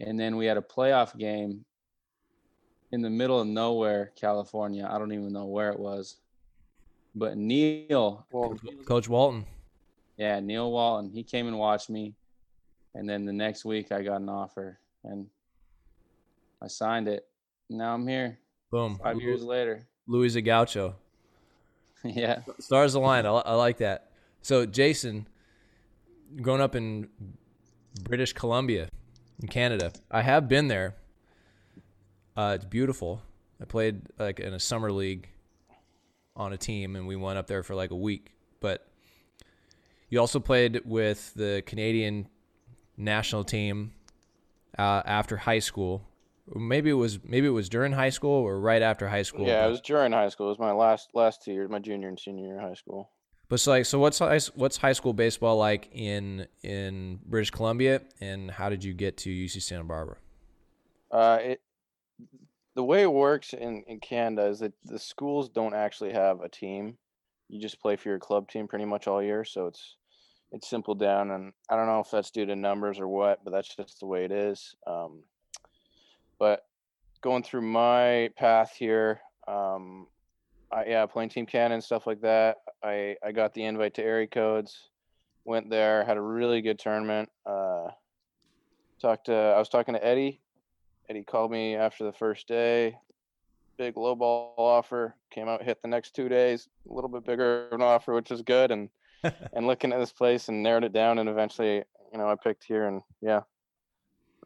and 0.00 0.18
then 0.18 0.36
we 0.36 0.46
had 0.46 0.56
a 0.56 0.62
playoff 0.62 1.16
game 1.16 1.64
in 2.92 3.02
the 3.02 3.10
middle 3.10 3.40
of 3.40 3.46
nowhere, 3.46 4.12
California. 4.16 4.88
I 4.90 4.98
don't 4.98 5.12
even 5.12 5.32
know 5.32 5.46
where 5.46 5.70
it 5.70 5.78
was, 5.78 6.16
but 7.16 7.36
Neil, 7.38 8.26
well, 8.30 8.56
Coach 8.84 9.08
Walton. 9.08 9.46
Yeah, 10.18 10.38
Neil 10.40 10.70
Walton. 10.70 11.10
He 11.10 11.24
came 11.24 11.48
and 11.48 11.58
watched 11.58 11.88
me, 11.88 12.14
and 12.94 13.08
then 13.08 13.24
the 13.24 13.32
next 13.32 13.64
week 13.64 13.90
I 13.90 14.02
got 14.02 14.20
an 14.20 14.28
offer 14.28 14.78
and 15.02 15.26
I 16.62 16.68
signed 16.68 17.08
it. 17.08 17.26
Now 17.70 17.94
I'm 17.94 18.06
here. 18.06 18.38
Boom. 18.70 18.98
Five 19.02 19.20
years 19.20 19.42
later. 19.42 19.88
Luis 20.06 20.36
Gaucho. 20.36 20.94
yeah. 22.04 22.40
Stars 22.60 22.94
align. 22.94 23.24
I, 23.26 23.30
I 23.30 23.54
like 23.54 23.78
that. 23.78 24.10
So 24.42 24.66
Jason, 24.66 25.26
growing 26.40 26.60
up 26.60 26.76
in 26.76 27.08
British 28.04 28.32
Columbia, 28.32 28.88
in 29.40 29.48
Canada. 29.48 29.92
I 30.10 30.22
have 30.22 30.48
been 30.48 30.68
there. 30.68 30.94
Uh, 32.36 32.52
it's 32.56 32.64
beautiful. 32.64 33.22
I 33.60 33.64
played 33.64 34.02
like 34.18 34.38
in 34.38 34.52
a 34.52 34.60
summer 34.60 34.92
league 34.92 35.28
on 36.36 36.52
a 36.52 36.56
team, 36.56 36.96
and 36.96 37.06
we 37.06 37.16
went 37.16 37.38
up 37.38 37.46
there 37.46 37.62
for 37.62 37.74
like 37.74 37.90
a 37.90 37.96
week. 37.96 38.32
But 38.60 38.86
you 40.08 40.20
also 40.20 40.38
played 40.38 40.82
with 40.84 41.34
the 41.34 41.62
Canadian 41.66 42.28
national 42.96 43.44
team 43.44 43.92
uh, 44.78 45.02
after 45.04 45.36
high 45.36 45.58
school. 45.58 46.06
Maybe 46.54 46.90
it 46.90 46.94
was 46.94 47.18
maybe 47.24 47.46
it 47.46 47.50
was 47.50 47.68
during 47.68 47.92
high 47.92 48.10
school 48.10 48.30
or 48.30 48.60
right 48.60 48.82
after 48.82 49.08
high 49.08 49.22
school. 49.22 49.46
Yeah, 49.46 49.66
it 49.66 49.70
was 49.70 49.80
during 49.80 50.12
high 50.12 50.28
school. 50.28 50.46
It 50.46 50.50
was 50.50 50.58
my 50.58 50.72
last 50.72 51.10
last 51.12 51.42
two 51.42 51.52
years, 51.52 51.68
my 51.68 51.80
junior 51.80 52.08
and 52.08 52.18
senior 52.18 52.46
year 52.46 52.58
of 52.58 52.62
high 52.62 52.74
school. 52.74 53.10
But 53.48 53.60
so 53.60 53.70
like, 53.70 53.86
so 53.86 53.98
what's 53.98 54.18
high, 54.18 54.40
what's 54.54 54.76
high 54.76 54.92
school 54.92 55.12
baseball 55.12 55.56
like 55.56 55.88
in 55.92 56.46
in 56.62 57.18
British 57.24 57.50
Columbia, 57.50 58.02
and 58.20 58.50
how 58.50 58.68
did 58.68 58.84
you 58.84 58.92
get 58.92 59.16
to 59.18 59.30
UC 59.30 59.62
Santa 59.62 59.84
Barbara? 59.84 60.16
Uh, 61.10 61.38
it 61.40 61.60
the 62.76 62.84
way 62.84 63.02
it 63.02 63.12
works 63.12 63.54
in 63.54 63.82
in 63.88 63.98
Canada 63.98 64.46
is 64.48 64.60
that 64.60 64.74
the 64.84 64.98
schools 64.98 65.48
don't 65.48 65.74
actually 65.74 66.12
have 66.12 66.42
a 66.42 66.48
team. 66.48 66.98
You 67.48 67.60
just 67.60 67.80
play 67.80 67.96
for 67.96 68.10
your 68.10 68.18
club 68.18 68.48
team 68.48 68.68
pretty 68.68 68.84
much 68.84 69.08
all 69.08 69.22
year, 69.22 69.44
so 69.44 69.66
it's 69.66 69.96
it's 70.52 70.68
simple 70.68 70.94
down. 70.94 71.30
And 71.30 71.52
I 71.70 71.76
don't 71.76 71.86
know 71.86 72.00
if 72.00 72.10
that's 72.10 72.30
due 72.30 72.46
to 72.46 72.54
numbers 72.54 73.00
or 73.00 73.08
what, 73.08 73.42
but 73.42 73.50
that's 73.50 73.74
just 73.74 73.98
the 73.98 74.06
way 74.06 74.24
it 74.24 74.30
is. 74.30 74.76
Um, 74.86 75.22
but 76.38 76.66
going 77.22 77.42
through 77.42 77.62
my 77.62 78.30
path 78.36 78.74
here, 78.76 79.20
um, 79.48 80.06
I, 80.70 80.84
yeah, 80.84 81.06
playing 81.06 81.30
Team 81.30 81.46
Canada 81.46 81.74
and 81.74 81.84
stuff 81.84 82.06
like 82.06 82.20
that. 82.20 82.58
I 82.82 83.16
I 83.24 83.32
got 83.32 83.54
the 83.54 83.64
invite 83.64 83.94
to 83.94 84.04
Area 84.04 84.26
Codes, 84.26 84.90
went 85.46 85.70
there, 85.70 86.04
had 86.04 86.18
a 86.18 86.22
really 86.22 86.60
good 86.60 86.78
tournament. 86.78 87.30
Uh, 87.46 87.88
talked 89.00 89.26
to 89.26 89.34
I 89.34 89.58
was 89.58 89.70
talking 89.70 89.94
to 89.94 90.04
Eddie. 90.04 90.42
Eddie 91.08 91.24
called 91.24 91.50
me 91.50 91.76
after 91.76 92.04
the 92.04 92.12
first 92.12 92.48
day. 92.48 92.96
Big 93.76 93.96
low 93.96 94.14
ball 94.14 94.54
offer 94.56 95.14
came 95.30 95.48
out, 95.48 95.62
hit 95.62 95.82
the 95.82 95.88
next 95.88 96.14
two 96.14 96.28
days, 96.28 96.68
a 96.90 96.94
little 96.94 97.10
bit 97.10 97.24
bigger 97.24 97.68
an 97.72 97.82
offer, 97.82 98.14
which 98.14 98.30
is 98.30 98.42
good. 98.42 98.70
And 98.70 98.88
and 99.52 99.66
looking 99.66 99.92
at 99.92 99.98
this 99.98 100.12
place 100.12 100.48
and 100.48 100.62
narrowed 100.62 100.84
it 100.84 100.92
down, 100.92 101.18
and 101.18 101.28
eventually, 101.28 101.82
you 102.12 102.18
know, 102.18 102.28
I 102.28 102.34
picked 102.36 102.64
here, 102.64 102.86
and 102.86 103.02
yeah, 103.20 103.40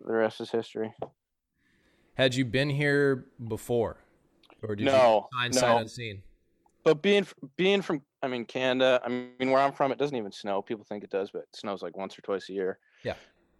the 0.05 0.13
rest 0.13 0.41
is 0.41 0.51
history. 0.51 0.93
Had 2.15 2.35
you 2.35 2.45
been 2.45 2.71
here 2.71 3.27
before? 3.49 3.99
or 4.63 4.77
did 4.77 4.85
no, 4.85 5.29
you 5.33 5.39
sign 5.39 5.51
no. 5.53 5.59
sight 5.59 5.81
unseen? 5.81 6.23
But 6.85 7.03
being 7.03 7.27
being 7.57 7.83
from, 7.83 8.03
I 8.23 8.29
mean, 8.29 8.45
Canada. 8.45 9.01
I 9.05 9.09
mean, 9.09 9.51
where 9.51 9.59
I'm 9.59 9.73
from, 9.73 9.93
it 9.93 9.99
doesn't 9.99 10.17
even 10.17 10.33
snow. 10.33 10.63
People 10.63 10.85
think 10.85 11.05
it 11.05 11.11
does, 11.11 11.31
but 11.31 11.41
it 11.41 11.49
snows 11.53 11.83
like 11.83 11.97
once 11.97 12.19
or 12.19 12.23
twice 12.23 12.49
a 12.49 12.53
year. 12.53 12.79
Yeah. 13.05 13.15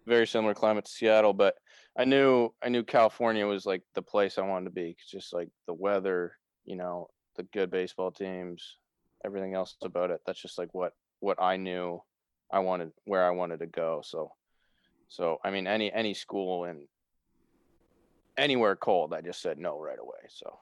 Very 0.05 0.25
similar 0.25 0.53
climate 0.53 0.85
to 0.85 0.91
Seattle, 0.91 1.33
but 1.33 1.55
I 1.97 2.05
knew 2.05 2.53
I 2.63 2.69
knew 2.69 2.83
California 2.83 3.45
was 3.45 3.65
like 3.65 3.83
the 3.93 4.01
place 4.01 4.37
I 4.37 4.41
wanted 4.41 4.65
to 4.65 4.71
be. 4.71 4.95
Just 5.09 5.33
like 5.33 5.49
the 5.67 5.73
weather, 5.73 6.37
you 6.65 6.75
know, 6.75 7.09
the 7.35 7.43
good 7.43 7.69
baseball 7.69 8.11
teams, 8.11 8.77
everything 9.25 9.53
else 9.53 9.75
about 9.83 10.11
it. 10.11 10.21
That's 10.25 10.41
just 10.41 10.57
like 10.57 10.73
what 10.73 10.93
what 11.19 11.41
I 11.41 11.57
knew 11.57 12.01
I 12.51 12.59
wanted, 12.59 12.91
where 13.05 13.25
I 13.25 13.31
wanted 13.31 13.59
to 13.59 13.67
go. 13.67 14.01
So, 14.03 14.31
so 15.07 15.39
I 15.43 15.51
mean, 15.51 15.67
any 15.67 15.91
any 15.91 16.13
school 16.13 16.65
in 16.65 16.87
anywhere 18.37 18.75
cold, 18.75 19.13
I 19.13 19.21
just 19.21 19.41
said 19.41 19.57
no 19.59 19.79
right 19.79 19.99
away. 19.99 20.19
So 20.29 20.59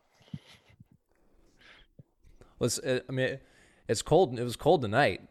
let's. 2.59 2.79
Uh, 2.79 2.99
I 3.07 3.11
mean, 3.11 3.39
it's 3.87 4.01
cold. 4.01 4.37
It 4.37 4.43
was 4.43 4.55
cold 4.55 4.81
tonight. 4.81 5.21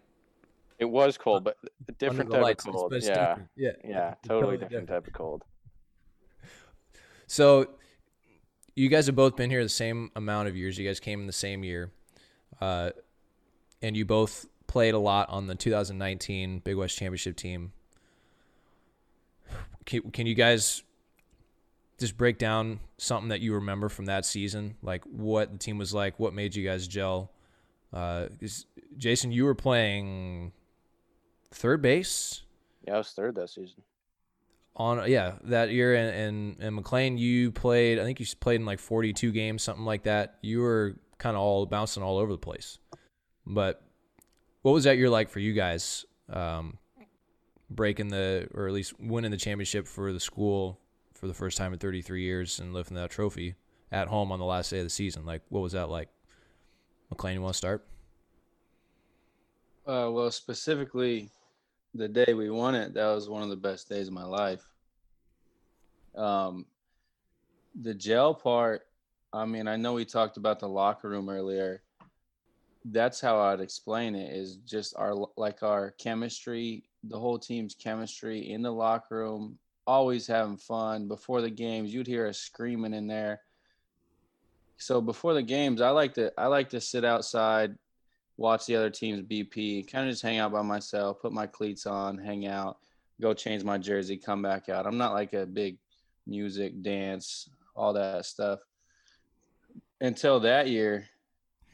It 0.78 0.84
was 0.84 1.18
cold, 1.18 1.44
but 1.44 1.56
a 1.88 1.92
different 1.92 2.30
type 2.30 2.42
lights, 2.42 2.66
of 2.66 2.74
cold. 2.74 2.92
Yeah. 2.92 2.98
Different. 3.08 3.48
yeah, 3.56 3.70
yeah, 3.84 4.14
totally, 4.22 4.40
totally 4.40 4.52
different, 4.52 4.70
different 4.70 4.88
type 4.88 5.06
of 5.06 5.12
cold. 5.12 5.44
So, 7.26 7.68
you 8.76 8.88
guys 8.88 9.06
have 9.06 9.16
both 9.16 9.36
been 9.36 9.50
here 9.50 9.62
the 9.62 9.68
same 9.68 10.10
amount 10.14 10.48
of 10.48 10.56
years. 10.56 10.78
You 10.78 10.86
guys 10.86 11.00
came 11.00 11.20
in 11.20 11.26
the 11.26 11.32
same 11.32 11.64
year, 11.64 11.90
uh, 12.60 12.90
and 13.82 13.96
you 13.96 14.04
both 14.04 14.46
played 14.68 14.94
a 14.94 14.98
lot 14.98 15.28
on 15.30 15.48
the 15.48 15.56
2019 15.56 16.60
Big 16.60 16.76
West 16.76 16.96
Championship 16.96 17.36
team. 17.36 17.72
Can, 19.84 20.10
can 20.12 20.26
you 20.26 20.34
guys 20.34 20.84
just 21.98 22.16
break 22.16 22.38
down 22.38 22.78
something 22.96 23.28
that 23.28 23.40
you 23.40 23.54
remember 23.54 23.88
from 23.88 24.06
that 24.06 24.24
season, 24.24 24.76
like 24.82 25.02
what 25.04 25.50
the 25.52 25.58
team 25.58 25.78
was 25.78 25.92
like, 25.92 26.18
what 26.18 26.32
made 26.32 26.54
you 26.54 26.64
guys 26.64 26.86
gel. 26.86 27.32
Uh, 27.92 28.26
Jason, 28.96 29.32
you 29.32 29.44
were 29.44 29.54
playing 29.54 30.52
third 31.50 31.82
base. 31.82 32.42
Yeah, 32.86 32.94
I 32.94 32.98
was 32.98 33.10
third 33.10 33.34
that 33.36 33.50
season. 33.50 33.82
On 34.76 35.10
yeah, 35.10 35.34
that 35.44 35.70
year, 35.70 35.94
and 35.94 36.14
and, 36.14 36.56
and 36.60 36.78
McClain, 36.78 37.18
you 37.18 37.50
played. 37.50 37.98
I 37.98 38.04
think 38.04 38.20
you 38.20 38.26
played 38.40 38.60
in 38.60 38.66
like 38.66 38.78
forty-two 38.78 39.32
games, 39.32 39.62
something 39.62 39.84
like 39.84 40.04
that. 40.04 40.38
You 40.42 40.60
were 40.60 40.96
kind 41.18 41.36
of 41.36 41.42
all 41.42 41.66
bouncing 41.66 42.02
all 42.02 42.18
over 42.18 42.30
the 42.30 42.38
place. 42.38 42.78
But 43.44 43.82
what 44.62 44.72
was 44.72 44.84
that 44.84 44.96
year 44.98 45.10
like 45.10 45.28
for 45.28 45.40
you 45.40 45.52
guys? 45.52 46.04
Um, 46.30 46.78
breaking 47.70 48.08
the, 48.08 48.48
or 48.54 48.66
at 48.66 48.72
least 48.72 48.98
winning 49.00 49.30
the 49.30 49.36
championship 49.36 49.86
for 49.86 50.12
the 50.12 50.20
school 50.20 50.80
for 51.14 51.26
the 51.26 51.34
first 51.34 51.56
time 51.56 51.72
in 51.72 51.78
33 51.78 52.22
years 52.22 52.58
and 52.58 52.72
lifting 52.72 52.96
that 52.96 53.10
trophy 53.10 53.54
at 53.90 54.08
home 54.08 54.32
on 54.32 54.38
the 54.38 54.44
last 54.44 54.70
day 54.70 54.78
of 54.78 54.84
the 54.84 54.90
season. 54.90 55.26
Like, 55.26 55.42
what 55.48 55.60
was 55.60 55.72
that 55.72 55.88
like? 55.88 56.08
McClain, 57.12 57.34
you 57.34 57.42
want 57.42 57.54
to 57.54 57.58
start? 57.58 57.86
Uh, 59.88 60.10
well, 60.12 60.30
specifically, 60.30 61.30
the 61.94 62.08
day 62.08 62.34
we 62.34 62.50
won 62.50 62.74
it, 62.74 62.92
that 62.92 63.06
was 63.06 63.30
one 63.30 63.42
of 63.42 63.48
the 63.48 63.56
best 63.56 63.88
days 63.88 64.08
of 64.08 64.12
my 64.12 64.24
life. 64.24 64.62
Um, 66.14 66.66
the 67.80 67.94
gel 67.94 68.34
part, 68.34 68.82
I 69.32 69.46
mean, 69.46 69.66
I 69.66 69.76
know 69.76 69.94
we 69.94 70.04
talked 70.04 70.36
about 70.36 70.60
the 70.60 70.68
locker 70.68 71.08
room 71.08 71.30
earlier. 71.30 71.82
That's 72.84 73.18
how 73.18 73.40
I'd 73.40 73.60
explain 73.60 74.14
it 74.14 74.36
is 74.36 74.56
just 74.56 74.94
our 74.96 75.14
like 75.38 75.62
our 75.62 75.92
chemistry, 75.92 76.84
the 77.02 77.18
whole 77.18 77.38
team's 77.38 77.74
chemistry 77.74 78.50
in 78.50 78.60
the 78.60 78.70
locker 78.70 79.16
room, 79.16 79.58
always 79.86 80.26
having 80.26 80.58
fun. 80.58 81.08
Before 81.08 81.40
the 81.40 81.50
games, 81.50 81.94
you'd 81.94 82.06
hear 82.06 82.26
us 82.26 82.38
screaming 82.38 82.92
in 82.92 83.06
there. 83.06 83.40
So 84.76 85.00
before 85.00 85.32
the 85.32 85.42
games, 85.42 85.80
I 85.80 85.90
like 85.90 86.12
to 86.14 86.30
I 86.38 86.46
like 86.46 86.70
to 86.70 86.80
sit 86.80 87.04
outside, 87.04 87.74
watch 88.38 88.66
the 88.66 88.76
other 88.76 88.88
team's 88.88 89.20
BP, 89.20 89.90
kind 89.90 90.06
of 90.06 90.12
just 90.12 90.22
hang 90.22 90.38
out 90.38 90.52
by 90.52 90.62
myself, 90.62 91.20
put 91.20 91.32
my 91.32 91.46
cleats 91.46 91.84
on, 91.86 92.16
hang 92.16 92.46
out, 92.46 92.78
go 93.20 93.34
change 93.34 93.64
my 93.64 93.76
jersey, 93.76 94.16
come 94.16 94.40
back 94.40 94.68
out. 94.68 94.86
I'm 94.86 94.96
not 94.96 95.12
like 95.12 95.34
a 95.34 95.44
big 95.44 95.76
music, 96.26 96.80
dance, 96.82 97.50
all 97.74 97.92
that 97.92 98.24
stuff. 98.24 98.60
until 100.00 100.38
that 100.40 100.68
year, 100.68 101.08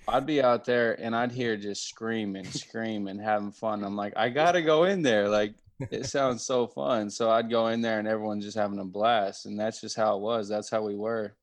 I'd 0.08 0.26
be 0.26 0.42
out 0.42 0.64
there 0.64 0.98
and 1.00 1.14
I'd 1.14 1.32
hear 1.32 1.56
just 1.56 1.86
screaming, 1.86 2.44
screaming, 2.50 3.18
having 3.18 3.52
fun. 3.52 3.84
I'm 3.84 3.96
like, 3.96 4.14
I 4.16 4.30
gotta 4.30 4.62
go 4.62 4.84
in 4.84 5.02
there. 5.02 5.28
Like 5.28 5.54
it 5.90 6.06
sounds 6.06 6.42
so 6.42 6.66
fun. 6.66 7.10
So 7.10 7.30
I'd 7.30 7.50
go 7.50 7.68
in 7.68 7.82
there 7.82 7.98
and 7.98 8.08
everyone's 8.08 8.44
just 8.44 8.56
having 8.56 8.78
a 8.78 8.84
blast. 8.84 9.46
And 9.46 9.58
that's 9.58 9.80
just 9.80 9.96
how 9.96 10.16
it 10.16 10.20
was. 10.20 10.48
That's 10.48 10.70
how 10.70 10.82
we 10.82 10.94
were. 10.94 11.34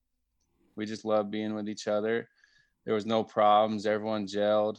We 0.76 0.86
just 0.86 1.06
loved 1.06 1.32
being 1.32 1.54
with 1.54 1.70
each 1.70 1.88
other. 1.88 2.28
There 2.86 2.96
was 2.96 3.06
no 3.06 3.24
problems. 3.24 3.86
Everyone 3.86 4.26
gelled. 4.26 4.78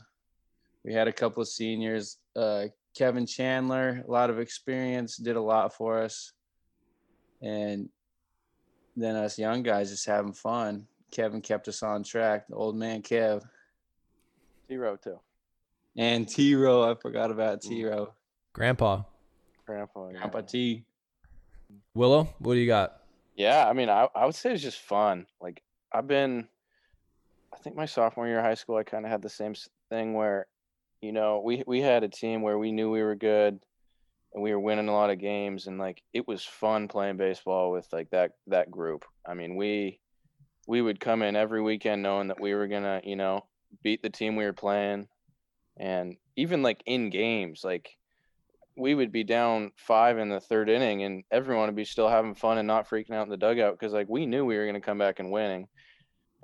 We 0.84 0.92
had 0.92 1.08
a 1.08 1.12
couple 1.12 1.42
of 1.42 1.48
seniors. 1.48 2.18
Uh, 2.34 2.66
Kevin 2.96 3.26
Chandler, 3.26 4.04
a 4.06 4.10
lot 4.10 4.30
of 4.30 4.38
experience, 4.38 5.16
did 5.16 5.36
a 5.36 5.40
lot 5.40 5.74
for 5.74 6.02
us. 6.02 6.32
And 7.40 7.88
then 8.96 9.16
us 9.16 9.38
young 9.38 9.62
guys 9.62 9.90
just 9.90 10.06
having 10.06 10.32
fun. 10.32 10.86
Kevin 11.10 11.40
kept 11.40 11.68
us 11.68 11.82
on 11.82 12.02
track. 12.02 12.48
The 12.48 12.54
old 12.54 12.76
man 12.76 13.02
Kev. 13.02 13.42
T 14.68 14.76
Row 14.76 14.96
too. 14.96 15.18
And 15.96 16.28
T 16.28 16.54
Row. 16.54 16.90
I 16.90 16.94
forgot 16.94 17.30
about 17.30 17.62
T 17.62 17.84
Row. 17.84 18.12
Grandpa. 18.52 19.02
Grandpa. 19.66 20.08
yeah. 20.08 20.18
Grandpa 20.18 20.40
T. 20.42 20.84
Willow, 21.94 22.34
what 22.38 22.54
do 22.54 22.60
you 22.60 22.66
got? 22.66 23.00
Yeah, 23.36 23.66
I 23.66 23.72
mean, 23.72 23.88
I, 23.88 24.08
I 24.14 24.26
would 24.26 24.34
say 24.34 24.52
it's 24.52 24.62
just 24.62 24.78
fun. 24.78 25.26
Like 25.40 25.62
I've 25.92 26.06
been, 26.06 26.48
I 27.52 27.58
think 27.58 27.76
my 27.76 27.86
sophomore 27.86 28.26
year 28.26 28.38
of 28.38 28.44
high 28.44 28.54
school, 28.54 28.76
I 28.76 28.82
kind 28.82 29.04
of 29.04 29.10
had 29.10 29.22
the 29.22 29.28
same 29.28 29.54
thing 29.88 30.14
where, 30.14 30.46
you 31.02 31.12
know, 31.12 31.42
we 31.44 31.64
we 31.66 31.80
had 31.80 32.04
a 32.04 32.08
team 32.08 32.42
where 32.42 32.58
we 32.58 32.72
knew 32.72 32.90
we 32.90 33.02
were 33.02 33.16
good, 33.16 33.58
and 34.32 34.42
we 34.42 34.52
were 34.52 34.60
winning 34.60 34.88
a 34.88 34.92
lot 34.92 35.10
of 35.10 35.18
games, 35.18 35.66
and 35.66 35.78
like 35.78 36.00
it 36.14 36.26
was 36.26 36.44
fun 36.44 36.88
playing 36.88 37.16
baseball 37.16 37.72
with 37.72 37.88
like 37.92 38.08
that 38.10 38.32
that 38.46 38.70
group. 38.70 39.04
I 39.26 39.34
mean, 39.34 39.56
we 39.56 40.00
we 40.68 40.80
would 40.80 41.00
come 41.00 41.22
in 41.22 41.34
every 41.34 41.60
weekend 41.60 42.02
knowing 42.02 42.28
that 42.28 42.40
we 42.40 42.54
were 42.54 42.68
gonna, 42.68 43.00
you 43.04 43.16
know, 43.16 43.44
beat 43.82 44.00
the 44.02 44.10
team 44.10 44.36
we 44.36 44.44
were 44.44 44.52
playing, 44.52 45.08
and 45.76 46.16
even 46.36 46.62
like 46.62 46.82
in 46.86 47.10
games, 47.10 47.62
like 47.64 47.96
we 48.76 48.94
would 48.94 49.12
be 49.12 49.24
down 49.24 49.72
five 49.76 50.18
in 50.18 50.28
the 50.28 50.40
third 50.40 50.70
inning 50.70 51.02
and 51.02 51.24
everyone 51.30 51.66
would 51.66 51.76
be 51.76 51.84
still 51.84 52.08
having 52.08 52.34
fun 52.34 52.56
and 52.56 52.66
not 52.66 52.88
freaking 52.88 53.12
out 53.12 53.24
in 53.24 53.28
the 53.28 53.36
dugout 53.36 53.78
because 53.78 53.92
like 53.92 54.08
we 54.08 54.24
knew 54.24 54.46
we 54.46 54.56
were 54.56 54.64
going 54.64 54.74
to 54.74 54.80
come 54.80 54.96
back 54.96 55.18
and 55.18 55.30
winning 55.30 55.68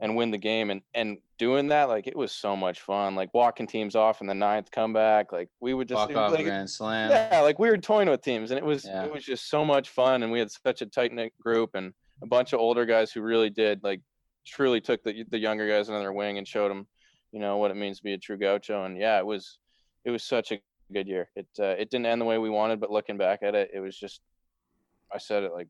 and 0.00 0.14
win 0.16 0.30
the 0.30 0.38
game 0.38 0.70
and 0.70 0.80
and 0.94 1.18
doing 1.38 1.68
that 1.68 1.88
like 1.88 2.06
it 2.06 2.16
was 2.16 2.32
so 2.32 2.56
much 2.56 2.80
fun 2.80 3.14
like 3.14 3.32
walking 3.34 3.66
teams 3.66 3.94
off 3.94 4.20
in 4.20 4.26
the 4.26 4.34
ninth 4.34 4.70
comeback 4.70 5.32
like 5.32 5.48
we 5.60 5.74
would 5.74 5.88
just 5.88 6.08
Walk 6.08 6.16
off 6.16 6.32
like, 6.32 6.44
grand 6.44 6.68
slam. 6.68 7.10
yeah 7.10 7.40
like 7.40 7.58
we 7.58 7.68
were 7.70 7.78
toying 7.78 8.08
with 8.08 8.22
teams 8.22 8.50
and 8.50 8.58
it 8.58 8.64
was 8.64 8.84
Yeah. 8.84 9.04
it 9.04 9.12
was 9.12 9.24
just 9.24 9.48
so 9.48 9.64
much 9.64 9.90
fun 9.90 10.22
and 10.22 10.32
we 10.32 10.38
had 10.38 10.50
such 10.50 10.82
a 10.82 10.86
tight 10.86 11.12
knit 11.12 11.32
group 11.40 11.70
and 11.74 11.92
a 12.22 12.26
bunch 12.26 12.52
of 12.52 12.60
older 12.60 12.84
guys 12.84 13.12
who 13.12 13.20
really 13.22 13.50
did 13.50 13.82
like 13.82 14.00
truly 14.46 14.80
took 14.80 15.02
the 15.04 15.24
the 15.30 15.38
younger 15.38 15.68
guys 15.68 15.88
under 15.88 16.00
their 16.00 16.12
wing 16.12 16.38
and 16.38 16.46
showed 16.48 16.70
them 16.70 16.86
you 17.32 17.38
know 17.40 17.58
what 17.58 17.70
it 17.70 17.76
means 17.76 17.98
to 17.98 18.04
be 18.04 18.14
a 18.14 18.18
true 18.18 18.38
gaucho 18.38 18.84
and 18.84 18.96
yeah 18.98 19.18
it 19.18 19.26
was 19.26 19.58
it 20.04 20.10
was 20.10 20.24
such 20.24 20.50
a 20.52 20.58
good 20.92 21.06
year 21.06 21.28
it 21.36 21.46
uh, 21.60 21.64
it 21.78 21.90
didn't 21.90 22.06
end 22.06 22.20
the 22.20 22.24
way 22.24 22.38
we 22.38 22.48
wanted 22.50 22.80
but 22.80 22.90
looking 22.90 23.18
back 23.18 23.40
at 23.42 23.54
it 23.54 23.70
it 23.74 23.80
was 23.80 23.96
just 23.96 24.20
i 25.12 25.18
said 25.18 25.42
it 25.42 25.52
like 25.52 25.68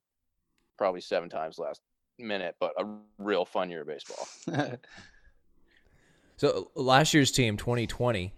probably 0.76 1.00
seven 1.00 1.28
times 1.28 1.58
last 1.58 1.80
minute 2.18 2.57
but 2.61 2.72
a 2.78 2.85
real 3.18 3.44
fun 3.44 3.70
year 3.70 3.83
of 3.83 3.87
baseball 3.87 4.26
So 6.37 6.68
uh, 6.76 6.81
last 6.81 7.14
year's 7.14 7.33
team, 7.33 7.57
2020, 7.57 8.33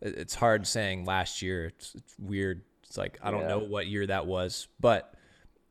it's 0.00 0.34
hard 0.34 0.66
saying 0.66 1.04
last 1.04 1.42
year. 1.42 1.66
It's, 1.66 1.94
it's 1.94 2.14
weird. 2.18 2.62
It's 2.84 2.96
like 2.96 3.18
I 3.22 3.30
don't 3.30 3.40
Yeah. 3.42 3.48
know 3.48 3.58
what 3.58 3.86
year 3.88 4.06
that 4.06 4.26
was, 4.26 4.68
but 4.80 5.14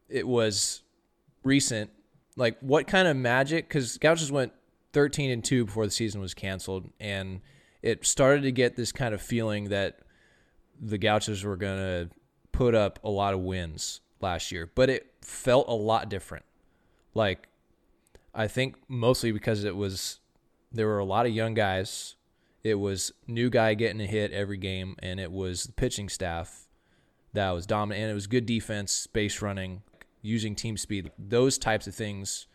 it 0.10 0.28
was 0.28 0.84
recent. 1.44 1.90
Like 2.36 2.58
what 2.60 2.88
kind 2.88 3.08
of 3.08 3.16
magic? 3.16 3.68
Because 3.70 3.98
Gauchos 3.98 4.32
went 4.32 4.52
13 4.94 5.32
and 5.32 5.44
two 5.44 5.64
before 5.66 5.86
the 5.86 5.92
season 5.92 6.20
was 6.20 6.34
canceled, 6.34 6.90
and 7.00 7.40
it 7.82 8.06
started 8.06 8.42
to 8.44 8.52
get 8.52 8.76
this 8.76 8.92
kind 8.92 9.14
of 9.14 9.22
feeling 9.22 9.70
that 9.70 10.00
the 10.82 10.98
Gauchos 10.98 11.44
were 11.46 11.56
gonna 11.56 12.10
put 12.52 12.76
up 12.76 13.00
a 13.04 13.10
lot 13.10 13.34
of 13.34 13.40
wins 13.40 14.02
last 14.20 14.52
year, 14.52 14.70
but 14.76 14.90
it 14.90 15.14
felt 15.22 15.68
a 15.70 15.74
lot 15.74 16.10
different. 16.10 16.44
Like 17.14 17.48
I 18.34 18.48
think 18.48 18.78
mostly 18.88 19.32
because 19.32 19.64
it 19.64 19.76
was 19.76 20.20
there 20.72 20.88
were 20.88 21.00
a 21.00 21.06
lot 21.06 21.26
of 21.26 21.34
young 21.34 21.54
guys. 21.54 22.16
It 22.64 22.76
was 22.76 23.12
new 23.28 23.50
guy 23.50 23.74
getting 23.74 24.02
a 24.02 24.06
hit 24.06 24.32
every 24.32 24.58
game, 24.58 24.96
and 25.00 25.20
it 25.20 25.32
was 25.32 25.64
the 25.64 25.74
pitching 25.74 26.10
staff 26.10 26.68
that 27.34 27.50
was 27.52 27.66
dominant. 27.66 28.02
And 28.02 28.12
it 28.12 28.14
was 28.14 28.28
good 28.28 28.46
defense, 28.46 29.08
base 29.08 29.42
running, 29.42 29.82
using 30.22 30.56
team 30.56 30.78
speed, 30.78 31.12
those 31.18 31.58
types 31.58 31.88
of 31.88 31.96
things. 31.96 32.48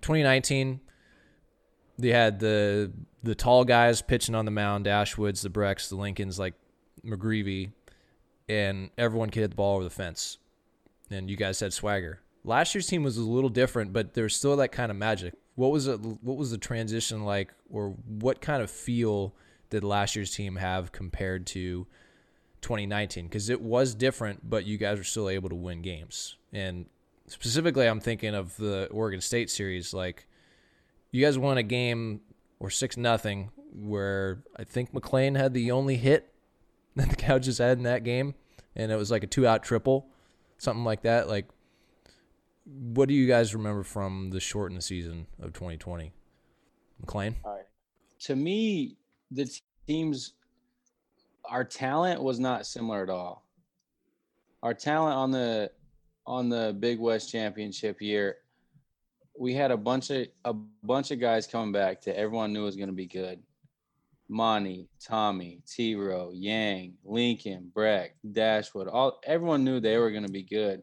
2019, 0.00 0.80
they 1.98 2.10
had 2.10 2.38
the 2.38 2.92
the 3.22 3.34
tall 3.34 3.64
guys 3.64 4.00
pitching 4.00 4.34
on 4.34 4.44
the 4.44 4.50
mound, 4.50 4.86
Dashwoods, 4.86 5.42
the 5.42 5.50
Brecks, 5.50 5.88
the 5.88 5.96
Lincolns, 5.96 6.38
like 6.38 6.54
McGreevy, 7.04 7.72
and 8.48 8.90
everyone 8.96 9.30
could 9.30 9.40
hit 9.40 9.50
the 9.50 9.56
ball 9.56 9.74
over 9.74 9.84
the 9.84 9.90
fence. 9.90 10.38
And 11.10 11.28
you 11.28 11.36
guys 11.36 11.58
had 11.60 11.72
swagger. 11.72 12.20
Last 12.44 12.74
year's 12.74 12.86
team 12.86 13.02
was 13.02 13.16
a 13.16 13.22
little 13.22 13.50
different, 13.50 13.92
but 13.92 14.14
there's 14.14 14.34
still 14.34 14.56
that 14.56 14.72
kind 14.72 14.90
of 14.90 14.96
magic. 14.96 15.34
What 15.54 15.70
was 15.70 15.86
it? 15.86 16.00
What 16.00 16.36
was 16.36 16.50
the 16.50 16.58
transition 16.58 17.24
like, 17.24 17.52
or 17.68 17.96
what 18.06 18.40
kind 18.40 18.62
of 18.62 18.70
feel 18.70 19.34
did 19.70 19.84
last 19.84 20.16
year's 20.16 20.34
team 20.34 20.56
have 20.56 20.92
compared 20.92 21.46
to 21.48 21.86
2019? 22.62 23.26
Because 23.26 23.48
it 23.50 23.60
was 23.60 23.94
different, 23.94 24.48
but 24.48 24.64
you 24.64 24.78
guys 24.78 24.98
were 24.98 25.04
still 25.04 25.28
able 25.28 25.48
to 25.48 25.54
win 25.56 25.82
games. 25.82 26.36
And 26.52 26.86
specifically, 27.26 27.86
I'm 27.86 28.00
thinking 28.00 28.34
of 28.34 28.56
the 28.56 28.86
Oregon 28.92 29.20
State 29.20 29.50
series. 29.50 29.92
Like, 29.92 30.26
you 31.10 31.24
guys 31.24 31.36
won 31.36 31.58
a 31.58 31.62
game 31.62 32.20
or 32.60 32.70
six 32.70 32.96
nothing, 32.96 33.50
where 33.72 34.42
I 34.56 34.64
think 34.64 34.92
McClain 34.92 35.36
had 35.36 35.54
the 35.54 35.70
only 35.70 35.96
hit 35.96 36.32
that 36.96 37.10
the 37.10 37.16
Gauchos 37.16 37.58
had 37.58 37.78
in 37.78 37.84
that 37.84 38.04
game, 38.04 38.34
and 38.74 38.90
it 38.90 38.96
was 38.96 39.10
like 39.10 39.22
a 39.22 39.26
two 39.26 39.46
out 39.46 39.62
triple, 39.62 40.06
something 40.56 40.84
like 40.84 41.02
that. 41.02 41.28
Like, 41.28 41.46
what 42.68 43.08
do 43.08 43.14
you 43.14 43.26
guys 43.26 43.54
remember 43.54 43.82
from 43.82 44.30
the 44.30 44.40
shortened 44.40 44.84
season 44.84 45.26
of 45.40 45.52
2020? 45.52 46.12
McClain? 47.04 47.34
to 48.20 48.36
me, 48.36 48.96
the 49.30 49.50
teams, 49.86 50.34
our 51.44 51.64
talent 51.64 52.22
was 52.22 52.38
not 52.38 52.66
similar 52.66 53.02
at 53.02 53.10
all. 53.10 53.46
Our 54.62 54.74
talent 54.74 55.16
on 55.16 55.30
the 55.30 55.70
on 56.26 56.48
the 56.48 56.76
Big 56.78 56.98
West 56.98 57.30
Championship 57.30 58.02
year, 58.02 58.38
we 59.38 59.54
had 59.54 59.70
a 59.70 59.76
bunch 59.76 60.10
of 60.10 60.26
a 60.44 60.52
bunch 60.52 61.10
of 61.10 61.20
guys 61.20 61.46
coming 61.46 61.72
back 61.72 62.02
that 62.02 62.18
everyone 62.18 62.52
knew 62.52 62.64
was 62.64 62.76
going 62.76 62.88
to 62.88 62.94
be 62.94 63.06
good. 63.06 63.40
Monty, 64.28 64.88
Tommy, 65.00 65.62
T. 65.66 65.94
Row, 65.94 66.32
Yang, 66.34 66.94
Lincoln, 67.02 67.70
Breck, 67.72 68.16
Dashwood, 68.30 68.88
all 68.88 69.20
everyone 69.24 69.64
knew 69.64 69.80
they 69.80 69.96
were 69.96 70.10
going 70.10 70.26
to 70.26 70.32
be 70.32 70.42
good, 70.42 70.82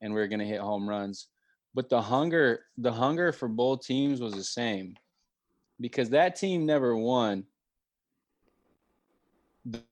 and 0.00 0.12
we 0.12 0.20
are 0.20 0.28
going 0.28 0.40
to 0.40 0.46
hit 0.46 0.60
home 0.60 0.88
runs. 0.88 1.28
But 1.74 1.88
the 1.88 2.00
hunger, 2.00 2.60
the 2.78 2.92
hunger 2.92 3.32
for 3.32 3.48
both 3.48 3.84
teams 3.84 4.20
was 4.20 4.34
the 4.34 4.44
same 4.44 4.94
because 5.80 6.10
that 6.10 6.36
team 6.36 6.66
never 6.66 6.96
won. 6.96 7.44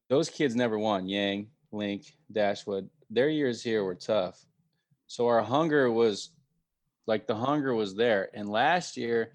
Those 0.08 0.30
kids 0.30 0.54
never 0.54 0.78
won. 0.78 1.08
Yang, 1.08 1.48
Link, 1.72 2.16
Dashwood. 2.32 2.88
Their 3.10 3.28
years 3.28 3.62
here 3.62 3.84
were 3.84 3.94
tough. 3.94 4.44
So 5.06 5.26
our 5.26 5.42
hunger 5.42 5.90
was 5.90 6.30
like 7.06 7.26
the 7.26 7.34
hunger 7.34 7.74
was 7.74 7.94
there. 7.94 8.30
And 8.34 8.48
last 8.48 8.96
year, 8.96 9.32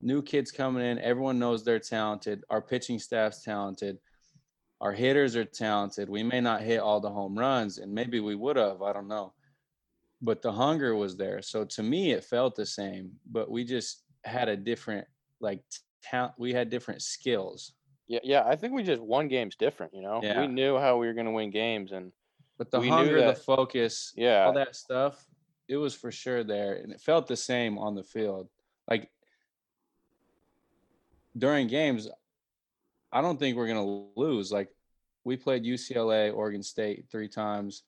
new 0.00 0.22
kids 0.22 0.50
coming 0.50 0.84
in, 0.84 0.98
everyone 0.98 1.38
knows 1.38 1.64
they're 1.64 1.78
talented. 1.78 2.44
Our 2.48 2.62
pitching 2.62 2.98
staff's 2.98 3.42
talented. 3.42 3.98
Our 4.80 4.92
hitters 4.92 5.36
are 5.36 5.44
talented. 5.44 6.08
We 6.08 6.22
may 6.22 6.40
not 6.40 6.62
hit 6.62 6.80
all 6.80 7.00
the 7.00 7.10
home 7.10 7.38
runs, 7.38 7.78
and 7.78 7.92
maybe 7.92 8.20
we 8.20 8.34
would 8.34 8.56
have. 8.56 8.80
I 8.80 8.94
don't 8.94 9.08
know. 9.08 9.34
But 10.22 10.42
the 10.42 10.52
hunger 10.52 10.94
was 10.94 11.16
there. 11.16 11.40
So 11.42 11.64
to 11.64 11.82
me, 11.82 12.12
it 12.12 12.24
felt 12.24 12.54
the 12.54 12.66
same, 12.66 13.12
but 13.30 13.50
we 13.50 13.64
just 13.64 14.04
had 14.24 14.48
a 14.48 14.56
different 14.56 15.06
like 15.40 15.62
talent. 16.02 16.34
We 16.38 16.52
had 16.52 16.68
different 16.70 17.00
skills. 17.02 17.72
yeah 18.08 18.20
yeah 18.32 18.42
i 18.52 18.56
think 18.56 18.74
we 18.74 18.82
just 18.82 19.00
won 19.02 19.28
games 19.28 19.54
different 19.56 19.92
you 19.94 20.02
know 20.02 20.20
Yeah. 20.22 20.40
we 20.42 20.46
knew 20.58 20.76
how 20.84 20.92
we 21.00 21.06
were 21.06 21.14
going 21.14 21.30
to 21.32 21.36
win 21.40 21.50
games 21.50 21.92
and 21.92 22.12
But 22.58 22.70
the 22.70 22.80
We 22.80 22.86
knew 22.90 22.96
hunger, 22.96 23.26
the 23.32 23.34
focus, 23.34 24.12
yeah 24.16 24.44
all 24.46 24.52
that 24.62 24.74
stuff, 24.76 25.14
it 25.68 25.78
was 25.84 25.94
for 25.94 26.10
sure 26.12 26.42
there, 26.44 26.72
and 26.82 26.92
it 26.92 27.00
felt 27.00 27.24
the 27.26 27.36
same 27.52 27.78
on 27.78 27.94
the 27.94 28.02
field. 28.14 28.48
Like 28.90 29.04
during 31.36 31.68
games, 31.68 32.08
I 33.12 33.20
don't 33.22 33.38
think 33.38 33.56
we're 33.56 33.68
gonna 33.68 34.10
lose. 34.16 34.50
Like 34.52 34.68
we 35.24 35.36
played 35.36 35.64
UCLA, 35.64 36.34
Oregon 36.34 36.62
State 36.62 37.06
three 37.10 37.28
times, 37.28 37.82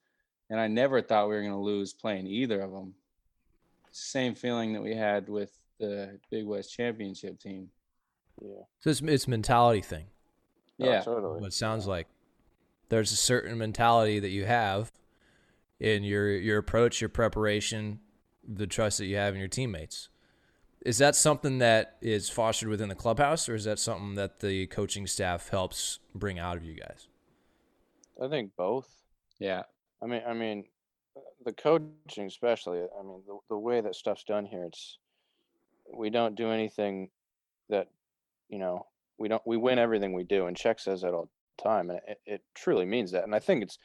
and 0.52 0.60
I 0.60 0.68
never 0.68 1.00
thought 1.00 1.30
we 1.30 1.34
were 1.34 1.42
gonna 1.42 1.60
lose 1.60 1.94
playing 1.94 2.26
either 2.26 2.60
of 2.60 2.70
them. 2.72 2.92
Same 3.90 4.34
feeling 4.34 4.74
that 4.74 4.82
we 4.82 4.94
had 4.94 5.30
with 5.30 5.58
the 5.80 6.18
Big 6.30 6.44
West 6.44 6.70
Championship 6.74 7.40
team. 7.40 7.70
yeah 8.40 8.60
So 8.80 8.90
it's, 8.90 9.00
it's 9.00 9.26
a 9.26 9.30
mentality 9.30 9.80
thing. 9.80 10.04
Oh, 10.78 10.84
Yeah, 10.84 11.00
totally 11.00 11.40
What 11.40 11.46
it 11.46 11.54
sounds 11.54 11.86
like. 11.86 12.06
There's 12.90 13.12
a 13.12 13.16
certain 13.16 13.56
mentality 13.56 14.18
that 14.18 14.28
you 14.28 14.44
have 14.44 14.92
in 15.80 16.04
your 16.04 16.30
your 16.30 16.58
approach, 16.58 17.00
your 17.00 17.08
preparation, 17.08 18.00
the 18.46 18.66
trust 18.66 18.98
that 18.98 19.06
you 19.06 19.16
have 19.16 19.32
in 19.32 19.40
your 19.40 19.48
teammates. 19.48 20.10
Is 20.84 20.98
that 20.98 21.16
something 21.16 21.58
that 21.58 21.96
is 22.02 22.28
fostered 22.28 22.68
within 22.68 22.90
the 22.90 22.94
clubhouse, 22.94 23.48
or 23.48 23.54
is 23.54 23.64
that 23.64 23.78
something 23.78 24.16
that 24.16 24.40
the 24.40 24.66
coaching 24.66 25.06
staff 25.06 25.48
helps 25.48 26.00
bring 26.14 26.38
out 26.38 26.58
of 26.58 26.64
you 26.64 26.74
guys? 26.74 27.08
I 28.22 28.28
think 28.28 28.54
both. 28.54 28.90
Yeah. 29.38 29.62
I 30.02 30.06
mean, 30.06 30.22
I 30.26 30.34
mean, 30.34 30.64
the 31.44 31.52
coaching 31.52 32.26
especially. 32.26 32.78
I 32.78 33.02
mean, 33.02 33.22
the, 33.26 33.38
the 33.50 33.58
way 33.58 33.80
that 33.80 33.94
stuff's 33.94 34.24
done 34.24 34.46
here, 34.46 34.64
it's 34.64 34.98
we 35.94 36.10
don't 36.10 36.34
do 36.34 36.50
anything 36.50 37.10
that 37.68 37.88
you 38.48 38.58
know 38.58 38.86
we 39.18 39.28
don't 39.28 39.42
we 39.46 39.56
win 39.56 39.78
everything 39.78 40.12
we 40.12 40.24
do, 40.24 40.46
and 40.46 40.56
Check 40.56 40.80
says 40.80 41.02
that 41.02 41.14
all 41.14 41.28
the 41.56 41.62
time, 41.62 41.90
and 41.90 42.00
it, 42.08 42.20
it 42.26 42.42
truly 42.54 42.84
means 42.84 43.12
that. 43.12 43.24
And 43.24 43.34
I 43.34 43.38
think 43.38 43.62
it's 43.62 43.78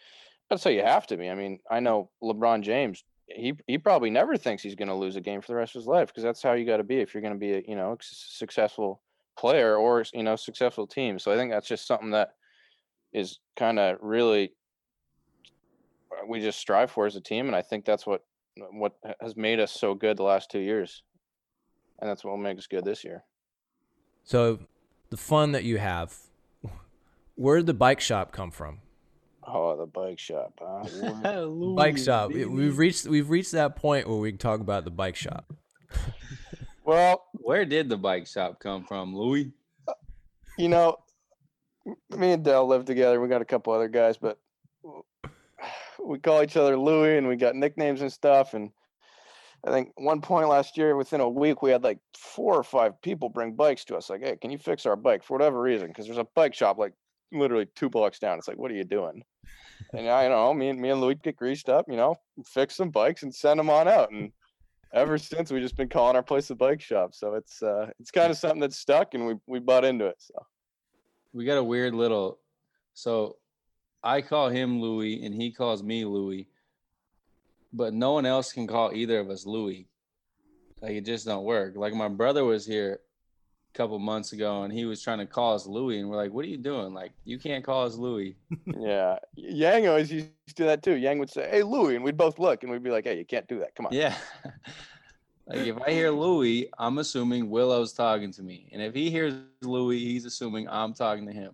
that's 0.49 0.63
how 0.63 0.69
you 0.69 0.83
have 0.83 1.07
to 1.07 1.17
be. 1.17 1.29
I 1.29 1.35
mean, 1.35 1.59
I 1.69 1.79
know 1.79 2.09
LeBron 2.23 2.61
James. 2.61 3.03
He 3.27 3.53
he 3.67 3.77
probably 3.77 4.09
never 4.09 4.37
thinks 4.37 4.63
he's 4.63 4.75
going 4.75 4.87
to 4.87 4.95
lose 4.95 5.17
a 5.17 5.21
game 5.21 5.41
for 5.41 5.47
the 5.47 5.55
rest 5.55 5.75
of 5.75 5.81
his 5.81 5.87
life 5.87 6.07
because 6.07 6.23
that's 6.23 6.41
how 6.41 6.53
you 6.53 6.65
got 6.65 6.77
to 6.77 6.83
be 6.83 6.99
if 6.99 7.13
you're 7.13 7.21
going 7.21 7.33
to 7.33 7.39
be 7.39 7.53
a 7.53 7.63
you 7.67 7.75
know 7.75 7.97
successful 8.01 9.01
player 9.37 9.75
or 9.75 10.03
you 10.13 10.23
know 10.23 10.35
successful 10.35 10.87
team. 10.87 11.19
So 11.19 11.31
I 11.31 11.35
think 11.35 11.51
that's 11.51 11.67
just 11.67 11.85
something 11.85 12.11
that 12.11 12.35
is 13.13 13.39
kind 13.57 13.79
of 13.79 13.97
really 14.01 14.53
Uh, 16.17 16.25
we 16.27 16.39
just 16.39 16.59
strive 16.59 16.91
for 16.91 17.05
as 17.05 17.15
a 17.15 17.21
team, 17.21 17.47
and 17.47 17.55
I 17.55 17.61
think 17.61 17.85
that's 17.85 18.05
what 18.05 18.23
uh, 18.59 18.65
what 18.71 18.93
has 19.21 19.35
made 19.35 19.59
us 19.59 19.71
so 19.71 19.93
good 19.93 20.17
the 20.17 20.23
last 20.23 20.49
two 20.49 20.59
years, 20.59 21.03
and 21.99 22.09
that's 22.09 22.23
what 22.23 22.31
will 22.31 22.37
make 22.37 22.57
us 22.57 22.67
good 22.67 22.85
this 22.85 23.03
year. 23.03 23.23
So, 24.23 24.59
the 25.09 25.17
fun 25.17 25.53
that 25.53 25.63
you 25.63 25.77
have, 25.77 26.15
where 27.35 27.57
did 27.57 27.65
the 27.65 27.73
bike 27.73 28.01
shop 28.01 28.31
come 28.31 28.51
from? 28.51 28.79
Oh, 29.43 29.77
the 29.77 29.85
bike 29.85 30.19
shop, 30.19 30.53
huh? 30.61 31.45
bike 31.75 31.97
shop. 31.97 32.31
We've 32.31 32.77
reached 32.77 33.05
we've 33.07 33.29
reached 33.29 33.53
that 33.53 33.75
point 33.75 34.07
where 34.07 34.17
we 34.17 34.31
can 34.31 34.37
talk 34.37 34.59
about 34.59 34.83
the 34.83 34.91
bike 34.91 35.15
shop. 35.15 35.53
well, 36.83 37.25
where 37.33 37.65
did 37.65 37.89
the 37.89 37.97
bike 37.97 38.27
shop 38.27 38.59
come 38.59 38.83
from, 38.83 39.15
Louis? 39.15 39.51
You 40.57 40.69
know, 40.69 40.97
me 42.09 42.33
and 42.33 42.43
Dell 42.43 42.67
live 42.67 42.85
together. 42.85 43.21
We 43.21 43.27
got 43.27 43.41
a 43.41 43.45
couple 43.45 43.73
other 43.73 43.87
guys, 43.87 44.17
but 44.17 44.39
we 46.03 46.19
call 46.19 46.43
each 46.43 46.57
other 46.57 46.77
Louis, 46.77 47.17
and 47.17 47.27
we 47.27 47.35
got 47.35 47.55
nicknames 47.55 48.01
and 48.01 48.11
stuff. 48.11 48.53
And 48.53 48.71
I 49.65 49.71
think 49.71 49.91
one 49.95 50.21
point 50.21 50.49
last 50.49 50.77
year, 50.77 50.95
within 50.95 51.21
a 51.21 51.29
week, 51.29 51.61
we 51.61 51.71
had 51.71 51.83
like 51.83 51.99
four 52.17 52.55
or 52.55 52.63
five 52.63 53.01
people 53.01 53.29
bring 53.29 53.55
bikes 53.55 53.85
to 53.85 53.97
us. 53.97 54.09
Like, 54.09 54.23
hey, 54.23 54.37
can 54.37 54.51
you 54.51 54.57
fix 54.57 54.85
our 54.85 54.95
bike 54.95 55.23
for 55.23 55.33
whatever 55.33 55.61
reason? 55.61 55.87
Because 55.87 56.05
there's 56.05 56.17
a 56.17 56.27
bike 56.35 56.53
shop 56.53 56.77
like 56.77 56.93
literally 57.31 57.67
two 57.75 57.89
blocks 57.89 58.19
down. 58.19 58.37
It's 58.37 58.47
like, 58.47 58.57
what 58.57 58.71
are 58.71 58.75
you 58.75 58.83
doing? 58.83 59.23
and 59.93 60.09
I 60.09 60.27
know 60.27 60.53
me 60.53 60.69
and 60.69 60.79
me 60.79 60.89
and 60.89 61.01
Louis 61.01 61.15
get 61.15 61.35
greased 61.35 61.69
up, 61.69 61.85
you 61.89 61.97
know, 61.97 62.15
fix 62.45 62.75
some 62.75 62.89
bikes 62.89 63.23
and 63.23 63.33
send 63.33 63.59
them 63.59 63.69
on 63.69 63.87
out. 63.87 64.11
And 64.11 64.31
ever 64.93 65.17
since 65.17 65.51
we 65.51 65.59
just 65.59 65.75
been 65.75 65.89
calling 65.89 66.15
our 66.15 66.23
place 66.23 66.49
a 66.49 66.55
bike 66.55 66.81
shop. 66.81 67.13
So 67.13 67.35
it's 67.35 67.61
uh 67.61 67.89
it's 67.99 68.11
kind 68.11 68.31
of 68.31 68.37
something 68.37 68.59
that's 68.59 68.77
stuck 68.77 69.13
and 69.13 69.25
we 69.25 69.35
we 69.47 69.59
bought 69.59 69.85
into 69.85 70.05
it. 70.05 70.17
So 70.19 70.33
we 71.33 71.45
got 71.45 71.57
a 71.57 71.63
weird 71.63 71.93
little 71.93 72.39
so 72.93 73.37
I 74.07 74.21
call 74.21 74.47
him 74.47 74.79
Louis 74.79 75.25
and 75.25 75.35
he 75.35 75.51
calls 75.51 75.83
me 75.83 76.05
Louis. 76.05 76.47
But 77.73 77.93
no 77.93 78.13
one 78.13 78.25
else 78.25 78.53
can 78.53 78.65
call 78.65 78.93
either 78.93 79.19
of 79.19 79.29
us 79.29 79.45
Louis. 79.45 79.85
Like 80.81 80.91
it 80.91 81.05
just 81.05 81.25
don't 81.25 81.43
work. 81.43 81.75
Like 81.75 81.93
my 81.93 82.07
brother 82.07 82.45
was 82.45 82.65
here 82.65 83.01
a 83.73 83.77
couple 83.77 83.99
months 83.99 84.31
ago 84.31 84.63
and 84.63 84.71
he 84.71 84.85
was 84.85 85.01
trying 85.01 85.17
to 85.17 85.25
call 85.25 85.55
us 85.55 85.67
Louis 85.67 85.99
and 85.99 86.09
we're 86.09 86.15
like, 86.15 86.31
what 86.31 86.45
are 86.45 86.47
you 86.47 86.57
doing? 86.57 86.93
Like, 86.93 87.11
you 87.25 87.37
can't 87.37 87.65
call 87.65 87.85
us 87.85 87.95
Louis. 87.95 88.37
yeah. 88.65 89.17
Yang 89.35 89.87
always 89.89 90.09
used 90.09 90.29
to 90.47 90.53
do 90.55 90.65
that 90.67 90.83
too. 90.83 90.95
Yang 90.95 91.19
would 91.19 91.29
say, 91.29 91.49
Hey 91.49 91.63
Louis, 91.63 91.95
and 91.95 92.05
we'd 92.05 92.15
both 92.15 92.39
look 92.39 92.63
and 92.63 92.71
we'd 92.71 92.83
be 92.83 92.91
like, 92.91 93.03
Hey, 93.03 93.17
you 93.17 93.25
can't 93.25 93.47
do 93.49 93.59
that. 93.59 93.75
Come 93.75 93.87
on. 93.87 93.93
Yeah. 93.93 94.15
like 95.47 95.67
if 95.67 95.77
I 95.81 95.91
hear 95.91 96.11
Louis, 96.11 96.69
I'm 96.79 96.99
assuming 96.99 97.49
Willow's 97.49 97.91
talking 97.91 98.31
to 98.31 98.41
me. 98.41 98.69
And 98.71 98.81
if 98.81 98.93
he 98.93 99.09
hears 99.11 99.33
Louis, 99.61 99.99
he's 99.99 100.23
assuming 100.23 100.69
I'm 100.69 100.93
talking 100.93 101.25
to 101.27 101.33
him. 101.33 101.51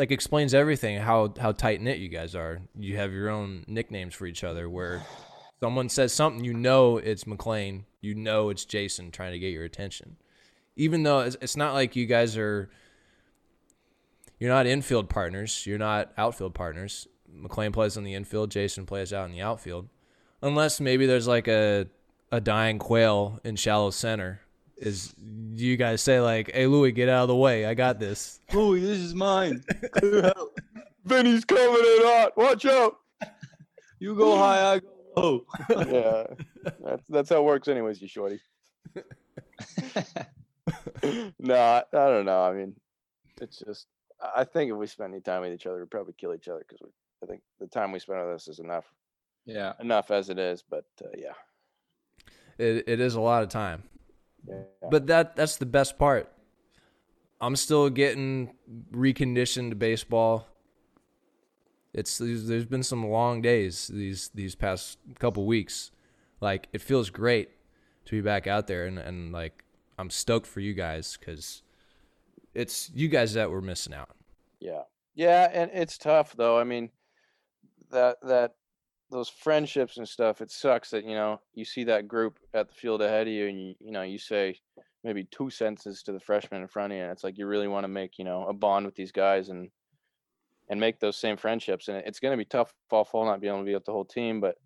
Like 0.00 0.10
explains 0.10 0.54
everything 0.54 0.98
how 0.98 1.32
how 1.38 1.52
tight 1.52 1.80
knit 1.80 1.98
you 1.98 2.08
guys 2.08 2.34
are. 2.34 2.60
You 2.76 2.96
have 2.96 3.12
your 3.12 3.28
own 3.28 3.64
nicknames 3.68 4.14
for 4.14 4.26
each 4.26 4.42
other 4.42 4.68
where 4.68 5.02
someone 5.60 5.88
says 5.88 6.12
something, 6.12 6.42
you 6.42 6.54
know 6.54 6.96
it's 6.96 7.24
McClain, 7.24 7.84
you 8.00 8.16
know 8.16 8.48
it's 8.48 8.64
Jason 8.64 9.12
trying 9.12 9.32
to 9.32 9.38
get 9.38 9.52
your 9.52 9.64
attention 9.64 10.16
even 10.80 11.02
though 11.02 11.20
it's, 11.20 11.36
it's 11.42 11.56
not 11.56 11.74
like 11.74 11.94
you 11.94 12.06
guys 12.06 12.38
are 12.38 12.70
you're 14.38 14.50
not 14.50 14.66
infield 14.66 15.10
partners, 15.10 15.66
you're 15.66 15.78
not 15.78 16.12
outfield 16.16 16.54
partners. 16.54 17.06
McClain 17.30 17.72
plays 17.72 17.98
on 17.98 18.04
the 18.04 18.14
infield, 18.14 18.50
Jason 18.50 18.86
plays 18.86 19.12
out 19.12 19.26
in 19.26 19.32
the 19.32 19.42
outfield. 19.42 19.88
Unless 20.40 20.80
maybe 20.80 21.04
there's 21.04 21.28
like 21.28 21.48
a 21.48 21.86
a 22.32 22.40
dying 22.40 22.78
quail 22.78 23.40
in 23.44 23.56
shallow 23.56 23.90
center. 23.90 24.40
Is 24.80 25.14
you 25.54 25.76
guys 25.76 26.00
say 26.00 26.20
like, 26.20 26.50
"Hey 26.52 26.66
Louis, 26.66 26.90
get 26.92 27.10
out 27.10 27.22
of 27.22 27.28
the 27.28 27.36
way. 27.36 27.66
I 27.66 27.74
got 27.74 27.98
this." 28.00 28.40
Louis, 28.52 28.80
this 28.80 28.98
is 28.98 29.14
mine. 29.14 29.62
Vinny's 31.04 31.44
coming 31.44 31.74
in 31.74 32.02
hot. 32.02 32.32
Watch 32.34 32.64
out. 32.64 32.96
You 33.98 34.14
go 34.14 34.38
high, 34.38 34.72
I 34.72 34.78
go 34.78 34.88
low. 35.16 35.44
yeah, 35.70 36.24
that's 36.82 37.06
that's 37.08 37.28
how 37.28 37.36
it 37.36 37.44
works, 37.44 37.68
anyways. 37.68 38.00
You 38.00 38.08
shorty. 38.08 38.40
no, 41.38 41.54
I, 41.54 41.82
I, 41.92 42.08
don't 42.08 42.24
know. 42.24 42.42
I 42.42 42.52
mean, 42.52 42.74
it's 43.40 43.58
just. 43.58 43.86
I 44.34 44.44
think 44.44 44.70
if 44.70 44.76
we 44.76 44.86
spend 44.86 45.12
any 45.12 45.20
time 45.20 45.42
with 45.42 45.52
each 45.52 45.66
other, 45.66 45.80
we'd 45.80 45.90
probably 45.90 46.14
kill 46.18 46.34
each 46.34 46.48
other 46.48 46.64
because 46.66 46.86
I 47.22 47.26
think 47.26 47.42
the 47.58 47.66
time 47.66 47.92
we 47.92 47.98
spend 47.98 48.20
with 48.20 48.34
this 48.34 48.48
is 48.48 48.58
enough. 48.58 48.86
Yeah, 49.44 49.74
enough 49.80 50.10
as 50.10 50.30
it 50.30 50.38
is. 50.38 50.64
But 50.68 50.86
uh, 51.04 51.08
yeah, 51.18 51.34
it 52.58 52.84
it 52.86 53.00
is 53.00 53.14
a 53.14 53.20
lot 53.20 53.42
of 53.42 53.50
time. 53.50 53.82
Yeah. 54.48 54.62
But 54.90 55.06
that 55.06 55.36
that's 55.36 55.56
the 55.56 55.66
best 55.66 55.98
part. 55.98 56.32
I'm 57.40 57.56
still 57.56 57.88
getting 57.88 58.54
reconditioned 58.92 59.70
to 59.70 59.76
baseball. 59.76 60.46
It's 61.92 62.18
there's 62.18 62.66
been 62.66 62.82
some 62.82 63.06
long 63.08 63.42
days 63.42 63.88
these 63.92 64.30
these 64.34 64.54
past 64.54 64.98
couple 65.18 65.46
weeks. 65.46 65.90
Like 66.40 66.68
it 66.72 66.80
feels 66.80 67.10
great 67.10 67.50
to 68.06 68.12
be 68.12 68.20
back 68.20 68.46
out 68.46 68.66
there 68.66 68.86
and, 68.86 68.98
and 68.98 69.32
like 69.32 69.64
I'm 69.98 70.10
stoked 70.10 70.46
for 70.46 70.60
you 70.60 70.74
guys 70.74 71.16
because 71.18 71.62
it's 72.54 72.90
you 72.94 73.08
guys 73.08 73.34
that 73.34 73.50
were 73.50 73.60
missing 73.60 73.94
out. 73.94 74.10
Yeah, 74.58 74.82
yeah, 75.14 75.50
and 75.52 75.70
it's 75.74 75.98
tough 75.98 76.34
though. 76.36 76.58
I 76.58 76.64
mean, 76.64 76.90
that 77.90 78.18
that 78.22 78.54
those 79.10 79.28
friendships 79.28 79.96
and 79.96 80.08
stuff. 80.08 80.40
It 80.40 80.50
sucks 80.50 80.90
that 80.90 81.04
you 81.04 81.14
know 81.14 81.40
you 81.54 81.64
see 81.64 81.84
that 81.84 82.08
group 82.08 82.38
at 82.54 82.68
the 82.68 82.74
field 82.74 83.02
ahead 83.02 83.26
of 83.26 83.32
you, 83.32 83.48
and 83.48 83.60
you 83.60 83.74
you 83.80 83.92
know 83.92 84.02
you 84.02 84.18
say 84.18 84.58
maybe 85.02 85.24
two 85.24 85.50
sentences 85.50 86.02
to 86.02 86.12
the 86.12 86.20
freshman 86.20 86.62
in 86.62 86.68
front 86.68 86.92
of 86.92 86.96
you, 86.96 87.02
and 87.02 87.12
it's 87.12 87.24
like 87.24 87.38
you 87.38 87.46
really 87.46 87.68
want 87.68 87.84
to 87.84 87.88
make 87.88 88.18
you 88.18 88.24
know 88.24 88.46
a 88.46 88.52
bond 88.52 88.86
with 88.86 88.94
these 88.94 89.12
guys 89.12 89.48
and 89.48 89.70
and 90.68 90.80
make 90.80 91.00
those 91.00 91.16
same 91.16 91.36
friendships. 91.36 91.88
And 91.88 91.98
it's 91.98 92.20
going 92.20 92.32
to 92.32 92.38
be 92.38 92.44
tough 92.44 92.72
fall 92.88 93.04
fall 93.04 93.24
not 93.24 93.40
being 93.40 93.52
able 93.52 93.62
to 93.62 93.66
be 93.66 93.74
with 93.74 93.84
the 93.84 93.92
whole 93.92 94.04
team, 94.04 94.40
but 94.40 94.56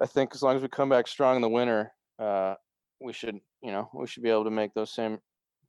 I 0.00 0.06
think 0.06 0.34
as 0.34 0.42
long 0.42 0.56
as 0.56 0.62
we 0.62 0.68
come 0.68 0.90
back 0.90 1.08
strong 1.08 1.36
in 1.36 1.42
the 1.42 1.48
winter, 1.48 1.92
uh, 2.18 2.54
we 3.00 3.12
should 3.12 3.40
you 3.62 3.72
know 3.72 3.88
we 3.94 4.06
should 4.06 4.22
be 4.22 4.30
able 4.30 4.44
to 4.44 4.50
make 4.50 4.74
those 4.74 4.94
same 4.94 5.18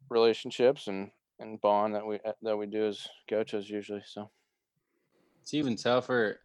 relationships 0.10 0.88
and 0.88 1.10
and 1.40 1.60
bond 1.62 1.96
that 1.96 2.06
we 2.06 2.20
that 2.42 2.58
we 2.58 2.66
do 2.66 2.88
as 2.88 3.08
coaches 3.30 3.70
usually 3.70 4.02
so 4.06 4.30
it's 5.42 5.54
even 5.54 5.76
tougher 5.76 6.40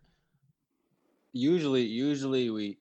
usually 1.33 1.83
usually 1.83 2.51
we 2.51 2.79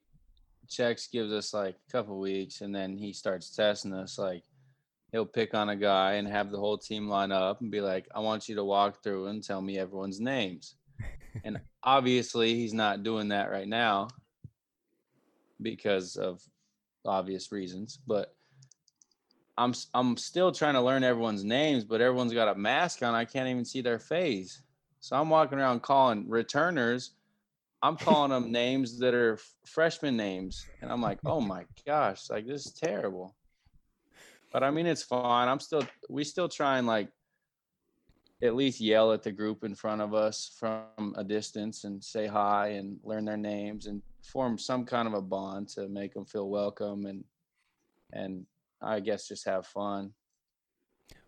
checks 0.67 1.07
gives 1.07 1.31
us 1.31 1.53
like 1.53 1.75
a 1.75 1.91
couple 1.91 2.19
weeks 2.19 2.61
and 2.61 2.73
then 2.73 2.97
he 2.97 3.11
starts 3.11 3.53
testing 3.55 3.93
us 3.93 4.17
like 4.17 4.43
he'll 5.11 5.25
pick 5.25 5.53
on 5.53 5.69
a 5.69 5.75
guy 5.75 6.13
and 6.13 6.27
have 6.27 6.51
the 6.51 6.57
whole 6.57 6.77
team 6.77 7.07
line 7.09 7.31
up 7.31 7.61
and 7.61 7.71
be 7.71 7.81
like 7.81 8.07
i 8.15 8.19
want 8.19 8.47
you 8.47 8.55
to 8.55 8.63
walk 8.63 9.03
through 9.03 9.27
and 9.27 9.43
tell 9.43 9.61
me 9.61 9.77
everyone's 9.77 10.19
names 10.19 10.75
and 11.43 11.59
obviously 11.83 12.55
he's 12.55 12.73
not 12.73 13.03
doing 13.03 13.29
that 13.29 13.51
right 13.51 13.67
now 13.67 14.07
because 15.61 16.15
of 16.15 16.41
obvious 17.05 17.51
reasons, 17.51 17.99
but 18.07 18.35
I'm 19.57 19.73
I'm 19.93 20.17
still 20.17 20.51
trying 20.51 20.73
to 20.75 20.81
learn 20.81 21.03
everyone's 21.03 21.43
names, 21.43 21.83
but 21.83 22.01
everyone's 22.01 22.33
got 22.33 22.47
a 22.47 22.57
mask 22.57 23.03
on. 23.03 23.13
I 23.13 23.25
can't 23.25 23.49
even 23.49 23.65
see 23.65 23.81
their 23.81 23.99
face. 23.99 24.61
So 24.99 25.15
I'm 25.15 25.29
walking 25.29 25.59
around 25.59 25.81
calling 25.81 26.27
returners. 26.29 27.11
I'm 27.83 27.97
calling 27.97 28.29
them 28.31 28.51
names 28.51 28.99
that 28.99 29.13
are 29.13 29.39
freshman 29.65 30.15
names, 30.15 30.65
and 30.81 30.91
I'm 30.91 31.01
like, 31.01 31.19
oh 31.25 31.41
my 31.41 31.65
gosh, 31.85 32.29
like 32.29 32.45
this 32.45 32.67
is 32.67 32.73
terrible. 32.73 33.35
But 34.53 34.63
I 34.63 34.71
mean, 34.71 34.85
it's 34.85 35.03
fine. 35.03 35.47
I'm 35.47 35.59
still 35.59 35.83
we 36.09 36.23
still 36.23 36.49
try 36.49 36.77
and 36.77 36.85
like 36.85 37.09
at 38.43 38.55
least 38.55 38.81
yell 38.81 39.13
at 39.13 39.23
the 39.23 39.31
group 39.31 39.63
in 39.63 39.75
front 39.75 40.01
of 40.01 40.13
us 40.13 40.55
from 40.59 41.13
a 41.15 41.23
distance 41.23 41.83
and 41.83 42.03
say 42.03 42.27
hi 42.27 42.69
and 42.69 42.99
learn 43.03 43.25
their 43.25 43.37
names 43.37 43.85
and 43.85 44.01
form 44.23 44.57
some 44.57 44.85
kind 44.85 45.07
of 45.07 45.13
a 45.13 45.21
bond 45.21 45.69
to 45.69 45.87
make 45.87 46.13
them 46.13 46.25
feel 46.25 46.49
welcome 46.49 47.05
and 47.05 47.23
and 48.13 48.45
I 48.81 48.99
guess 48.99 49.27
just 49.27 49.45
have 49.45 49.65
fun. 49.65 50.13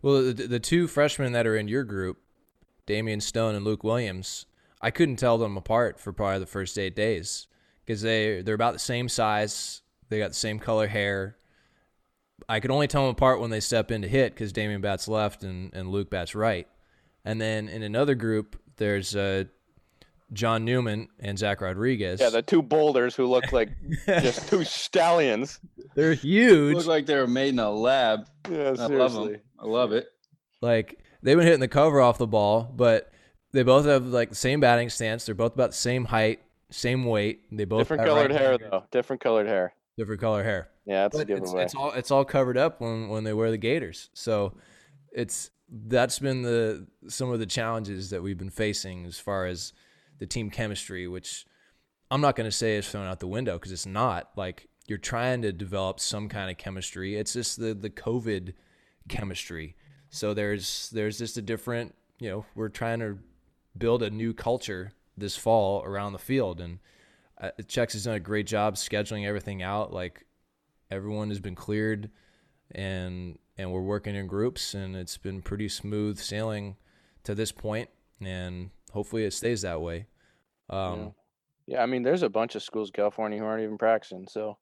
Well, 0.02 0.32
the, 0.32 0.46
the 0.46 0.60
two 0.60 0.86
freshmen 0.86 1.32
that 1.32 1.46
are 1.46 1.56
in 1.56 1.68
your 1.68 1.84
group, 1.84 2.18
Damian 2.86 3.20
Stone 3.20 3.54
and 3.54 3.64
Luke 3.64 3.84
Williams, 3.84 4.46
I 4.84 4.90
couldn't 4.90 5.16
tell 5.16 5.38
them 5.38 5.56
apart 5.56 5.98
for 5.98 6.12
probably 6.12 6.40
the 6.40 6.46
first 6.46 6.78
eight 6.78 6.94
days 6.94 7.46
because 7.84 8.02
they 8.02 8.42
they're 8.42 8.54
about 8.54 8.74
the 8.74 8.78
same 8.78 9.08
size, 9.08 9.82
they 10.10 10.18
got 10.18 10.28
the 10.28 10.34
same 10.34 10.58
color 10.58 10.86
hair, 10.86 11.36
I 12.48 12.60
could 12.60 12.70
only 12.70 12.86
tell 12.86 13.02
them 13.02 13.12
apart 13.12 13.40
when 13.40 13.50
they 13.50 13.60
step 13.60 13.90
in 13.90 14.02
to 14.02 14.08
hit 14.08 14.34
because 14.34 14.52
Damian 14.52 14.80
bats 14.80 15.08
left 15.08 15.42
and, 15.42 15.72
and 15.74 15.88
Luke 15.88 16.10
bats 16.10 16.34
right. 16.34 16.68
And 17.24 17.40
then 17.40 17.68
in 17.68 17.82
another 17.82 18.14
group, 18.14 18.60
there's 18.76 19.16
uh, 19.16 19.44
John 20.32 20.64
Newman 20.64 21.08
and 21.18 21.38
Zach 21.38 21.60
Rodriguez. 21.60 22.20
Yeah, 22.20 22.30
the 22.30 22.42
two 22.42 22.60
boulders 22.60 23.14
who 23.14 23.26
look 23.26 23.52
like 23.52 23.70
just 24.06 24.48
two 24.48 24.64
stallions. 24.64 25.60
They're 25.94 26.14
huge. 26.14 26.76
Look 26.76 26.86
like 26.86 27.06
they 27.06 27.16
were 27.16 27.26
made 27.26 27.54
in 27.54 27.58
a 27.58 27.70
lab. 27.70 28.28
Yeah, 28.50 28.58
I 28.58 28.70
love 28.70 28.88
seriously. 28.88 29.32
them. 29.32 29.40
I 29.58 29.66
love 29.66 29.92
it. 29.92 30.08
Like 30.60 30.98
they've 31.22 31.36
been 31.36 31.46
hitting 31.46 31.60
the 31.60 31.68
cover 31.68 32.00
off 32.00 32.18
the 32.18 32.26
ball, 32.26 32.70
but 32.74 33.10
they 33.54 33.62
both 33.62 33.86
have 33.86 34.04
like 34.06 34.28
the 34.28 34.34
same 34.34 34.60
batting 34.60 34.90
stance. 34.90 35.24
They're 35.26 35.34
both 35.34 35.54
about 35.54 35.70
the 35.70 35.76
same 35.76 36.04
height, 36.04 36.40
same 36.70 37.04
weight. 37.04 37.42
They 37.50 37.64
both 37.64 37.80
Different 37.80 38.04
colored 38.04 38.30
hair 38.32 38.50
right-handed- 38.50 38.70
though. 38.70 38.84
Different 38.90 39.22
colored 39.22 39.46
hair. 39.46 39.74
Different 39.96 40.20
color 40.20 40.42
hair. 40.42 40.68
Yeah, 40.86 41.02
that's 41.04 41.14
a 41.14 41.18
But 41.24 41.30
it's, 41.30 41.40
giveaway. 41.40 41.62
it's 41.64 41.74
all 41.74 41.92
it's 41.92 42.10
all 42.10 42.24
covered 42.24 42.58
up 42.58 42.80
when 42.80 43.08
when 43.08 43.24
they 43.24 43.32
wear 43.32 43.50
the 43.50 43.56
gaiters. 43.56 44.10
So 44.12 44.54
it's 45.12 45.50
that's 45.70 46.18
been 46.18 46.42
the 46.42 46.86
some 47.08 47.30
of 47.30 47.38
the 47.38 47.46
challenges 47.46 48.10
that 48.10 48.22
we've 48.22 48.36
been 48.36 48.50
facing 48.50 49.06
as 49.06 49.18
far 49.18 49.46
as 49.46 49.72
the 50.18 50.26
team 50.26 50.50
chemistry, 50.50 51.06
which 51.08 51.46
I'm 52.10 52.20
not 52.20 52.34
going 52.36 52.48
to 52.48 52.56
say 52.56 52.76
is 52.76 52.88
thrown 52.88 53.06
out 53.06 53.20
the 53.20 53.26
window 53.28 53.54
because 53.56 53.72
it's 53.72 53.86
not. 53.86 54.30
Like 54.36 54.68
you're 54.86 54.98
trying 54.98 55.42
to 55.42 55.52
develop 55.52 56.00
some 56.00 56.28
kind 56.28 56.50
of 56.50 56.58
chemistry. 56.58 57.16
It's 57.16 57.32
just 57.32 57.58
the 57.60 57.72
the 57.72 57.88
COVID 57.90 58.52
chemistry. 59.08 59.76
So 60.10 60.34
there's 60.34 60.90
there's 60.90 61.18
just 61.18 61.36
a 61.38 61.42
different 61.42 61.94
you 62.18 62.30
know 62.30 62.44
we're 62.56 62.68
trying 62.68 62.98
to 63.00 63.18
build 63.76 64.02
a 64.02 64.10
new 64.10 64.32
culture 64.32 64.92
this 65.16 65.36
fall 65.36 65.82
around 65.84 66.12
the 66.12 66.18
field 66.18 66.60
and 66.60 66.78
uh, 67.40 67.50
Chex 67.62 67.92
has 67.92 68.04
done 68.04 68.14
a 68.14 68.20
great 68.20 68.46
job 68.46 68.74
scheduling 68.76 69.26
everything 69.26 69.62
out. 69.62 69.92
Like 69.92 70.26
everyone 70.90 71.28
has 71.28 71.40
been 71.40 71.54
cleared, 71.54 72.10
and 72.70 73.38
and 73.58 73.72
we're 73.72 73.82
working 73.82 74.14
in 74.14 74.26
groups, 74.26 74.74
and 74.74 74.96
it's 74.96 75.16
been 75.16 75.42
pretty 75.42 75.68
smooth 75.68 76.18
sailing 76.18 76.76
to 77.24 77.34
this 77.34 77.52
point, 77.52 77.88
and 78.20 78.70
hopefully 78.92 79.24
it 79.24 79.32
stays 79.32 79.62
that 79.62 79.80
way. 79.80 80.06
Um, 80.70 81.14
Yeah, 81.66 81.82
I 81.82 81.86
mean, 81.86 82.02
there's 82.02 82.22
a 82.22 82.28
bunch 82.28 82.54
of 82.54 82.62
schools 82.62 82.90
in 82.90 82.92
California 82.92 83.38
who 83.38 83.44
aren't 83.44 83.62
even 83.62 83.78
practicing. 83.78 84.26
So, 84.28 84.58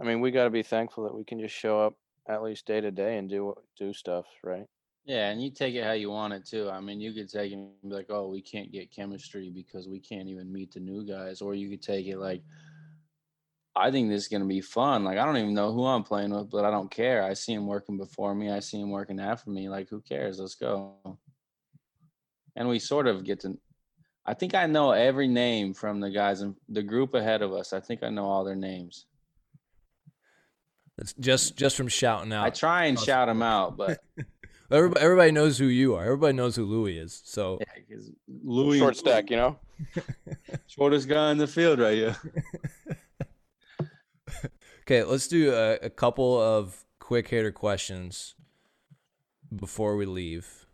I 0.00 0.04
mean, 0.04 0.20
we 0.20 0.30
got 0.30 0.44
to 0.44 0.50
be 0.50 0.62
thankful 0.62 1.04
that 1.04 1.14
we 1.14 1.24
can 1.24 1.40
just 1.40 1.54
show 1.54 1.80
up 1.80 1.94
at 2.28 2.42
least 2.42 2.66
day 2.66 2.80
to 2.80 2.90
day 2.90 3.16
and 3.18 3.28
do 3.28 3.54
do 3.78 3.92
stuff, 3.92 4.26
right? 4.44 4.66
Yeah, 5.04 5.30
and 5.30 5.42
you 5.42 5.50
take 5.50 5.74
it 5.74 5.84
how 5.84 5.92
you 5.92 6.10
want 6.10 6.32
it 6.32 6.46
too. 6.46 6.70
I 6.70 6.80
mean, 6.80 7.00
you 7.00 7.12
could 7.12 7.28
take 7.28 7.50
it 7.50 7.56
and 7.56 7.70
be 7.82 7.88
like, 7.94 8.10
"Oh, 8.10 8.28
we 8.28 8.40
can't 8.40 8.70
get 8.70 8.92
chemistry 8.92 9.50
because 9.50 9.88
we 9.88 9.98
can't 9.98 10.28
even 10.28 10.52
meet 10.52 10.72
the 10.72 10.80
new 10.80 11.04
guys," 11.04 11.40
or 11.40 11.54
you 11.54 11.68
could 11.68 11.82
take 11.82 12.06
it 12.06 12.18
like, 12.18 12.42
"I 13.74 13.90
think 13.90 14.08
this 14.08 14.22
is 14.22 14.28
gonna 14.28 14.46
be 14.46 14.60
fun. 14.60 15.02
Like, 15.02 15.18
I 15.18 15.24
don't 15.24 15.38
even 15.38 15.54
know 15.54 15.72
who 15.72 15.84
I'm 15.84 16.04
playing 16.04 16.30
with, 16.30 16.50
but 16.50 16.64
I 16.64 16.70
don't 16.70 16.90
care. 16.90 17.24
I 17.24 17.34
see 17.34 17.52
him 17.52 17.66
working 17.66 17.96
before 17.96 18.32
me. 18.34 18.50
I 18.50 18.60
see 18.60 18.80
him 18.80 18.90
working 18.90 19.18
after 19.18 19.50
me. 19.50 19.68
Like, 19.68 19.88
who 19.88 20.00
cares? 20.00 20.38
Let's 20.38 20.54
go." 20.54 21.18
And 22.54 22.68
we 22.68 22.78
sort 22.78 23.08
of 23.08 23.24
get 23.24 23.40
to. 23.40 23.58
I 24.24 24.34
think 24.34 24.54
I 24.54 24.66
know 24.66 24.92
every 24.92 25.26
name 25.26 25.74
from 25.74 25.98
the 25.98 26.10
guys 26.10 26.42
in 26.42 26.54
the 26.68 26.82
group 26.82 27.14
ahead 27.14 27.42
of 27.42 27.52
us. 27.52 27.72
I 27.72 27.80
think 27.80 28.04
I 28.04 28.08
know 28.08 28.26
all 28.26 28.44
their 28.44 28.54
names. 28.54 29.06
it's 30.98 31.12
just 31.14 31.56
just 31.56 31.76
from 31.76 31.88
shouting 31.88 32.32
out. 32.32 32.44
I 32.44 32.50
try 32.50 32.84
and 32.84 33.00
shout 33.00 33.26
them 33.26 33.42
out, 33.42 33.76
but 33.76 34.00
everybody, 34.70 35.00
everybody 35.00 35.30
knows 35.32 35.58
who 35.58 35.66
you 35.66 35.94
are. 35.94 36.04
Everybody 36.04 36.34
knows 36.34 36.56
who 36.56 36.64
Louis 36.64 36.98
is. 36.98 37.22
So 37.24 37.58
yeah, 37.60 37.82
because 37.88 38.10
Louis 38.42 38.78
Short 38.78 38.96
stack, 38.96 39.30
you 39.30 39.36
know. 39.36 39.58
shortest 40.66 41.08
guy 41.08 41.30
in 41.32 41.38
the 41.38 41.46
field 41.46 41.78
right 41.78 41.94
here. 41.94 42.16
Okay, 44.82 45.04
let's 45.04 45.28
do 45.28 45.54
a, 45.54 45.74
a 45.74 45.90
couple 45.90 46.40
of 46.40 46.84
quick 46.98 47.28
hitter 47.28 47.52
questions 47.52 48.34
before 49.54 49.96
we 49.96 50.06
leave. 50.06 50.66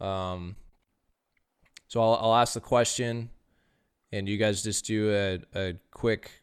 Um, 0.00 0.56
so 1.86 2.02
I'll, 2.02 2.14
I'll 2.20 2.34
ask 2.34 2.54
the 2.54 2.60
question, 2.60 3.30
and 4.10 4.28
you 4.28 4.36
guys 4.36 4.64
just 4.64 4.84
do 4.84 5.12
a, 5.12 5.38
a 5.54 5.74
quick, 5.92 6.42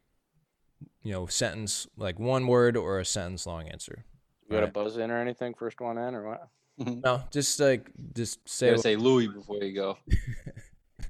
you 1.03 1.11
know, 1.11 1.25
sentence, 1.25 1.87
like 1.97 2.19
one 2.19 2.47
word 2.47 2.77
or 2.77 2.99
a 2.99 3.05
sentence 3.05 3.45
long 3.45 3.67
answer. 3.67 4.05
You 4.53 4.59
got 4.59 4.71
to 4.71 4.77
Alright. 4.77 4.85
buzz 4.85 4.97
in 4.97 5.09
or 5.09 5.19
anything? 5.19 5.55
First 5.55 5.81
one 5.81 5.97
in 5.97 6.13
or 6.13 6.29
what? 6.29 6.47
No, 6.77 7.23
just 7.31 7.59
like 7.59 7.89
just 8.13 8.47
say. 8.47 8.69
Gotta 8.69 8.81
say 8.83 8.95
Louis 8.95 9.27
before 9.27 9.63
you 9.63 9.73
go. 9.73 9.97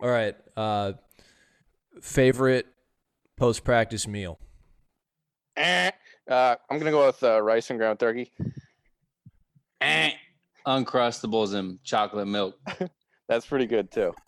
All 0.00 0.10
right. 0.10 0.36
Uh, 0.54 0.92
favorite 2.02 2.66
post 3.38 3.64
practice 3.64 4.06
meal. 4.06 4.38
Eh. 5.56 5.90
Uh, 6.28 6.56
I'm 6.68 6.78
gonna 6.78 6.90
go 6.90 7.06
with 7.06 7.22
uh, 7.22 7.40
rice 7.40 7.70
and 7.70 7.78
ground 7.78 7.98
turkey. 7.98 8.30
Eh. 9.80 10.10
Uncrustables 10.66 11.54
and 11.54 11.82
chocolate 11.82 12.28
milk. 12.28 12.58
That's 13.28 13.46
pretty 13.46 13.66
good 13.66 13.90
too. 13.90 14.12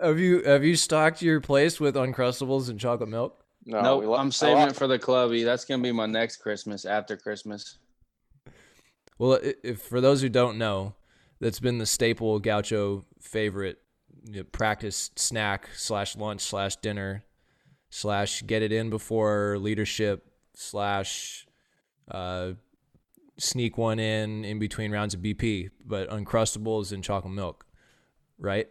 Have 0.00 0.18
you 0.18 0.42
have 0.42 0.62
you 0.62 0.76
stocked 0.76 1.22
your 1.22 1.40
place 1.40 1.80
with 1.80 1.94
uncrustables 1.94 2.68
and 2.68 2.78
chocolate 2.78 3.08
milk? 3.08 3.42
No, 3.66 3.80
nope, 3.82 4.00
we 4.02 4.06
lo- 4.06 4.16
I'm 4.16 4.30
saving 4.32 4.58
lo- 4.62 4.66
it 4.68 4.76
for 4.76 4.86
the 4.86 4.98
clubby. 4.98 5.42
That's 5.42 5.64
gonna 5.64 5.82
be 5.82 5.92
my 5.92 6.06
next 6.06 6.36
Christmas 6.36 6.84
after 6.84 7.16
Christmas. 7.16 7.78
Well, 9.18 9.38
if, 9.62 9.80
for 9.80 10.02
those 10.02 10.20
who 10.20 10.28
don't 10.28 10.58
know, 10.58 10.94
that's 11.40 11.58
been 11.58 11.78
the 11.78 11.86
staple 11.86 12.38
Gaucho 12.38 13.02
favorite 13.18 13.78
you 14.24 14.40
know, 14.40 14.44
practice 14.44 15.10
snack 15.16 15.70
slash 15.74 16.16
lunch 16.16 16.42
slash 16.42 16.76
dinner 16.76 17.24
slash 17.88 18.42
get 18.42 18.60
it 18.60 18.72
in 18.72 18.90
before 18.90 19.56
leadership 19.58 20.26
slash 20.52 21.46
uh, 22.10 22.50
sneak 23.38 23.78
one 23.78 23.98
in 23.98 24.44
in 24.44 24.58
between 24.58 24.92
rounds 24.92 25.14
of 25.14 25.20
BP, 25.20 25.70
but 25.82 26.10
uncrustables 26.10 26.92
and 26.92 27.02
chocolate 27.02 27.32
milk, 27.32 27.64
right? 28.38 28.68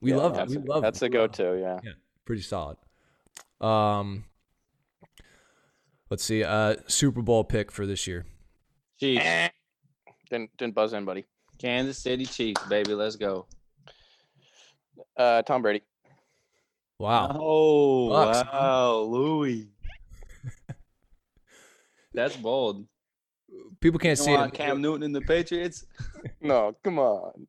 We 0.00 0.12
Yeah, 0.12 0.16
love 0.16 0.32
it. 0.32 0.36
That's, 0.36 0.50
We 0.52 0.56
a, 0.56 0.60
love 0.64 0.82
that's 0.82 1.02
it. 1.02 1.06
a 1.06 1.08
go-to. 1.10 1.58
Yeah. 1.60 1.80
Yeah, 1.84 1.92
pretty 2.24 2.40
solid. 2.42 2.78
Um, 3.60 4.24
let's 6.10 6.24
see. 6.24 6.44
Uh, 6.44 6.76
Super 6.86 7.22
Bowl 7.22 7.44
pick 7.44 7.70
for 7.72 7.86
this 7.86 8.06
year. 8.06 8.26
Chiefs, 9.00 9.24
Eh. 9.24 9.48
Didn't 10.30 10.50
didn't 10.56 10.74
buzz 10.74 10.92
in, 10.92 11.04
buddy. 11.04 11.24
Kansas 11.58 11.98
City 11.98 12.26
Chiefs, 12.26 12.62
baby. 12.68 12.94
Let's 12.94 13.16
go. 13.16 13.46
Uh, 15.16 15.42
Tom 15.42 15.62
Brady. 15.62 15.82
Wow. 16.98 17.36
Oh 17.40 18.08
Bucs, 18.12 18.52
wow, 18.52 18.96
Louis. 19.00 19.68
That's 22.14 22.36
bold. 22.36 22.86
People 23.80 23.98
can't 23.98 24.18
You 24.18 24.24
see 24.24 24.32
want 24.32 24.54
it. 24.54 24.56
Cam 24.56 24.80
Newton 24.80 25.02
and 25.02 25.14
the 25.14 25.20
Patriots? 25.20 25.84
No, 26.40 26.74
come 26.82 26.98
on. 26.98 27.46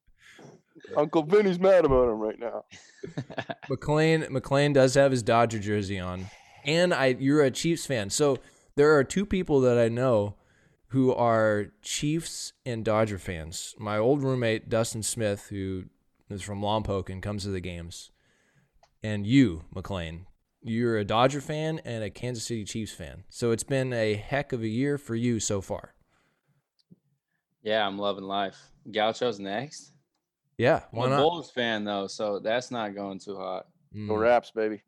Uncle 0.98 1.24
Vinny's 1.24 1.60
mad 1.60 1.86
about 1.86 2.10
him 2.10 2.20
right 2.20 2.40
now. 2.40 2.64
McClain 3.70 4.28
McClain 4.30 4.74
does 4.74 4.94
have 4.96 5.12
his 5.12 5.24
Dodger 5.24 5.60
jersey 5.60 6.00
on, 6.00 6.28
and 6.64 6.94
I 6.94 7.16
you're 7.20 7.44
a 7.44 7.52
Chiefs 7.52 7.86
fan. 7.86 8.10
So 8.10 8.38
there 8.76 8.96
are 8.96 9.04
two 9.04 9.26
people 9.26 9.62
that 9.62 9.78
I 9.78 9.88
know 9.90 10.36
who 10.90 11.14
are 11.14 11.68
Chiefs 11.82 12.54
and 12.66 12.86
Dodger 12.86 13.18
fans. 13.18 13.76
My 13.78 13.98
old 13.98 14.24
roommate 14.24 14.70
Dustin 14.70 15.04
Smith, 15.04 15.48
who 15.50 15.86
is 16.30 16.42
from 16.42 16.62
Lompoc 16.62 17.10
and 17.10 17.22
comes 17.22 17.44
to 17.44 17.50
the 17.50 17.60
games, 17.60 18.12
and 19.04 19.26
you, 19.28 19.64
McClain. 19.74 20.26
You're 20.62 20.98
a 20.98 21.06
Dodger 21.06 21.42
fan 21.42 21.80
and 21.86 22.04
a 22.04 22.10
Kansas 22.10 22.46
City 22.46 22.64
Chiefs 22.64 22.92
fan. 22.94 23.24
So 23.30 23.52
it's 23.52 23.64
been 23.64 23.94
a 23.94 24.16
heck 24.16 24.52
of 24.52 24.64
a 24.64 24.68
year 24.68 24.98
for 24.98 25.16
you 25.16 25.40
so 25.40 25.62
far. 25.62 25.94
yeah, 27.62 27.86
I'm 27.86 28.00
loving 28.00 28.24
life. 28.24 28.58
Gaucho's 28.90 29.40
next. 29.40 29.92
Yeah, 30.58 30.76
I'm 30.92 30.98
why 31.00 31.06
a 31.08 31.10
not? 31.10 31.18
Bulls 31.20 31.52
fan 31.52 31.84
though, 31.84 32.08
so 32.08 32.40
that's 32.40 32.72
not 32.72 32.96
going 32.96 33.20
too 33.20 33.36
hot. 33.36 33.68
Mm. 33.96 34.08
Go 34.08 34.16
Raps, 34.16 34.52
baby. 34.52 34.82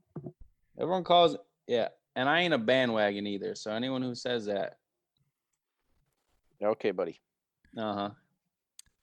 Everyone 0.79 1.03
calls 1.03 1.35
yeah, 1.67 1.89
and 2.15 2.29
I 2.29 2.41
ain't 2.41 2.53
a 2.53 2.57
bandwagon 2.57 3.27
either. 3.27 3.53
So 3.55 3.71
anyone 3.71 4.01
who 4.01 4.15
says 4.15 4.45
that, 4.45 4.77
Yeah, 6.61 6.69
Okay, 6.69 6.91
buddy. 6.91 7.19
uh 7.77 7.93
huh. 7.93 8.09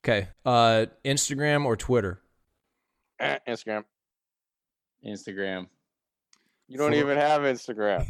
Okay, 0.04 0.28
uh, 0.44 0.86
Instagram 1.04 1.64
or 1.66 1.76
Twitter? 1.76 2.20
Eh, 3.20 3.38
Instagram. 3.48 3.84
Instagram. 5.06 5.66
You 6.68 6.78
don't 6.78 6.92
For- 6.92 6.96
even 6.98 7.16
have 7.18 7.42
Instagram. 7.42 8.06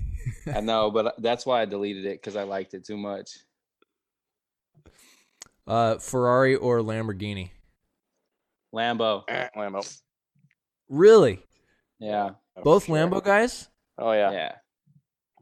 I 0.55 0.61
know, 0.63 0.91
but 0.91 1.15
that's 1.23 1.45
why 1.45 1.63
I 1.63 1.65
deleted 1.65 2.05
it 2.05 2.21
because 2.21 2.37
I 2.37 2.45
liked 2.45 2.75
it 2.75 2.85
too 2.85 2.97
much. 2.97 3.31
Uh, 5.67 5.97
Ferrari 5.99 6.57
or 6.57 6.81
Lamborghini? 6.81 7.51
Lambo. 8.75 9.23
Eh, 9.29 9.49
Lambo. 9.57 10.01
Really? 10.89 11.41
Yeah. 11.99 12.31
Oh, 12.57 12.63
Both 12.63 12.87
sure. 12.87 12.97
Lambo 12.97 13.23
guys? 13.23 13.69
Oh 13.99 14.13
yeah. 14.13 14.33
Yeah. 14.33 14.53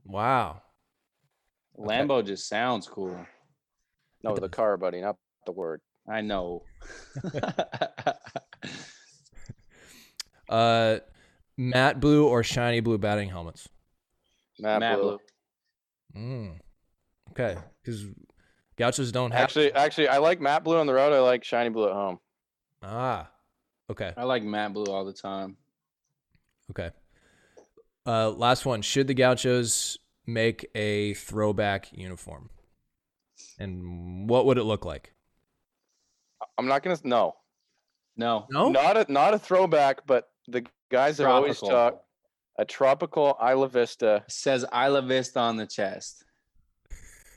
Wow. 0.04 0.62
Okay. 1.78 1.88
Lambo 1.88 2.24
just 2.24 2.48
sounds 2.48 2.86
cool. 2.86 3.16
No, 4.22 4.36
the 4.36 4.48
car, 4.48 4.76
buddy, 4.76 5.00
not 5.00 5.16
the 5.46 5.52
word. 5.52 5.80
I 6.08 6.20
know. 6.20 6.62
Uh, 10.52 10.98
matte 11.56 11.98
blue 11.98 12.26
or 12.26 12.42
shiny 12.42 12.80
blue 12.80 12.98
batting 12.98 13.30
helmets? 13.30 13.70
Matt, 14.58 14.80
Matt 14.80 14.98
Blue. 14.98 15.18
Blue. 16.14 16.22
Mm. 16.22 16.58
Okay, 17.30 17.56
because 17.82 18.04
Gauchos 18.76 19.10
don't 19.12 19.30
have 19.30 19.40
Actually, 19.44 19.72
actually, 19.72 20.08
I 20.08 20.18
like 20.18 20.42
matte 20.42 20.62
Blue 20.62 20.76
on 20.76 20.86
the 20.86 20.92
road. 20.92 21.14
I 21.14 21.20
like 21.20 21.42
Shiny 21.42 21.70
Blue 21.70 21.88
at 21.88 21.94
home. 21.94 22.18
Ah, 22.82 23.30
okay, 23.90 24.12
I 24.16 24.24
like 24.24 24.42
Matt 24.42 24.72
Blue 24.72 24.92
all 24.92 25.04
the 25.04 25.12
time. 25.12 25.56
okay. 26.70 26.90
Uh, 28.04 28.30
last 28.30 28.66
one. 28.66 28.82
Should 28.82 29.06
the 29.06 29.14
Gauchos 29.14 29.98
make 30.26 30.68
a 30.74 31.14
throwback 31.14 31.92
uniform? 31.92 32.50
And 33.58 34.28
what 34.28 34.46
would 34.46 34.58
it 34.58 34.64
look 34.64 34.84
like? 34.84 35.14
I'm 36.58 36.66
not 36.66 36.82
gonna 36.82 36.98
no, 37.04 37.36
No, 38.16 38.46
No, 38.50 38.70
not 38.70 38.96
a 38.96 39.12
not 39.12 39.34
a 39.34 39.38
throwback, 39.38 40.06
but 40.06 40.30
the 40.48 40.66
guys 40.90 41.18
have 41.18 41.28
always 41.28 41.58
Tropical. 41.58 41.78
talked 41.78 42.04
a 42.58 42.64
tropical 42.64 43.38
Isla 43.42 43.68
Vista, 43.68 44.24
says 44.28 44.64
Isla 44.74 45.02
Vista 45.02 45.40
on 45.40 45.56
the 45.56 45.66
chest. 45.66 46.24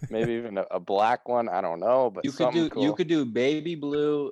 maybe 0.09 0.33
even 0.33 0.57
a, 0.57 0.65
a 0.71 0.79
black 0.79 1.27
one. 1.27 1.47
I 1.47 1.61
don't 1.61 1.79
know, 1.79 2.09
but 2.09 2.25
you 2.25 2.31
could 2.31 2.51
do 2.53 2.69
cool. 2.69 2.83
you 2.83 2.93
could 2.93 3.07
do 3.07 3.25
baby 3.25 3.75
blue 3.75 4.31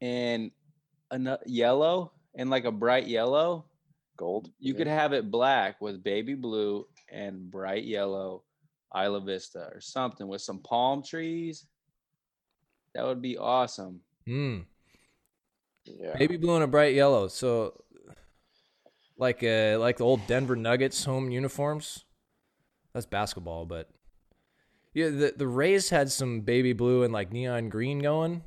and 0.00 0.50
a 1.10 1.38
yellow 1.46 2.12
and 2.34 2.50
like 2.50 2.64
a 2.64 2.72
bright 2.72 3.06
yellow. 3.06 3.66
gold. 4.16 4.50
You 4.58 4.74
could 4.74 4.86
have 4.86 5.12
it 5.12 5.30
black 5.30 5.80
with 5.80 6.02
baby 6.02 6.34
blue 6.34 6.86
and 7.10 7.50
bright 7.50 7.84
yellow 7.84 8.42
Isla 8.94 9.20
Vista 9.20 9.68
or 9.72 9.80
something 9.80 10.26
with 10.28 10.40
some 10.40 10.60
palm 10.60 11.02
trees. 11.02 11.66
That 12.94 13.04
would 13.04 13.22
be 13.22 13.36
awesome. 13.38 14.00
Hmm. 14.26 14.60
yeah. 15.84 16.16
Baby 16.16 16.36
blue 16.36 16.54
and 16.54 16.64
a 16.64 16.66
bright 16.66 16.94
yellow. 16.94 17.28
So, 17.28 17.82
like 19.16 19.42
uh, 19.42 19.78
like 19.78 19.98
the 19.98 20.04
old 20.04 20.26
Denver 20.26 20.56
Nuggets 20.56 21.04
home 21.04 21.30
uniforms. 21.30 22.04
That's 22.94 23.06
basketball, 23.06 23.66
but 23.66 23.90
yeah, 24.94 25.10
the 25.10 25.34
the 25.36 25.46
Rays 25.46 25.90
had 25.90 26.10
some 26.10 26.40
baby 26.40 26.72
blue 26.72 27.02
and 27.02 27.12
like 27.12 27.32
neon 27.32 27.68
green 27.68 28.00
going. 28.00 28.42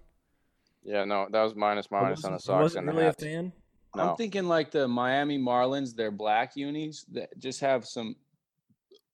Yeah, 0.84 1.06
no, 1.06 1.28
that 1.32 1.44
was 1.44 1.56
minus 1.56 1.88
I 1.92 1.98
on 1.98 2.12
the 2.12 2.40
socks 2.40 2.48
wasn't 2.48 2.88
and 2.88 2.90
the 2.90 3.02
really 3.02 3.10
a 3.10 3.14
fan. 3.14 3.54
No. 3.96 4.12
I'm 4.12 4.16
thinking 4.16 4.46
like 4.46 4.72
the 4.72 4.88
Miami 4.88 5.38
Marlins, 5.38 5.96
their 5.96 6.12
black 6.12 6.56
unis 6.56 7.06
that 7.12 7.38
just 7.38 7.60
have 7.60 7.86
some 7.86 8.16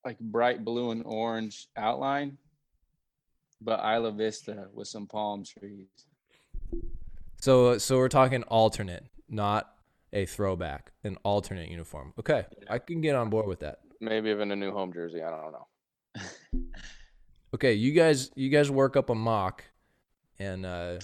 like 0.06 0.20
bright 0.20 0.64
blue 0.64 0.92
and 0.92 1.04
orange 1.06 1.68
outline, 1.76 2.38
but 3.60 3.80
Isla 3.80 4.12
Vista 4.12 4.68
with 4.74 4.88
some 4.88 5.08
palm 5.08 5.44
trees. 5.44 5.88
So 7.42 7.78
so 7.78 7.98
we're 7.98 8.08
talking 8.08 8.44
alternate, 8.44 9.04
not 9.28 9.74
a 10.14 10.26
throwback, 10.26 10.92
an 11.04 11.18
alternate 11.24 11.70
uniform. 11.70 12.14
Okay, 12.20 12.46
I 12.70 12.80
can 12.80 13.02
get 13.02 13.16
on 13.16 13.30
board 13.30 13.48
with 13.48 13.60
that. 13.60 13.80
Maybe 14.00 14.30
even 14.30 14.52
a 14.52 14.56
new 14.56 14.72
home 14.72 14.94
jersey. 14.94 15.22
I 15.24 15.30
don't 15.30 15.52
know. 15.52 16.62
Okay, 17.54 17.74
you 17.74 17.94
guys 17.94 18.30
you 18.36 18.50
guys 18.50 18.70
work 18.70 18.98
up 18.98 19.10
a 19.10 19.16
mock 19.16 19.64
and 20.38 20.66
uh 20.66 21.00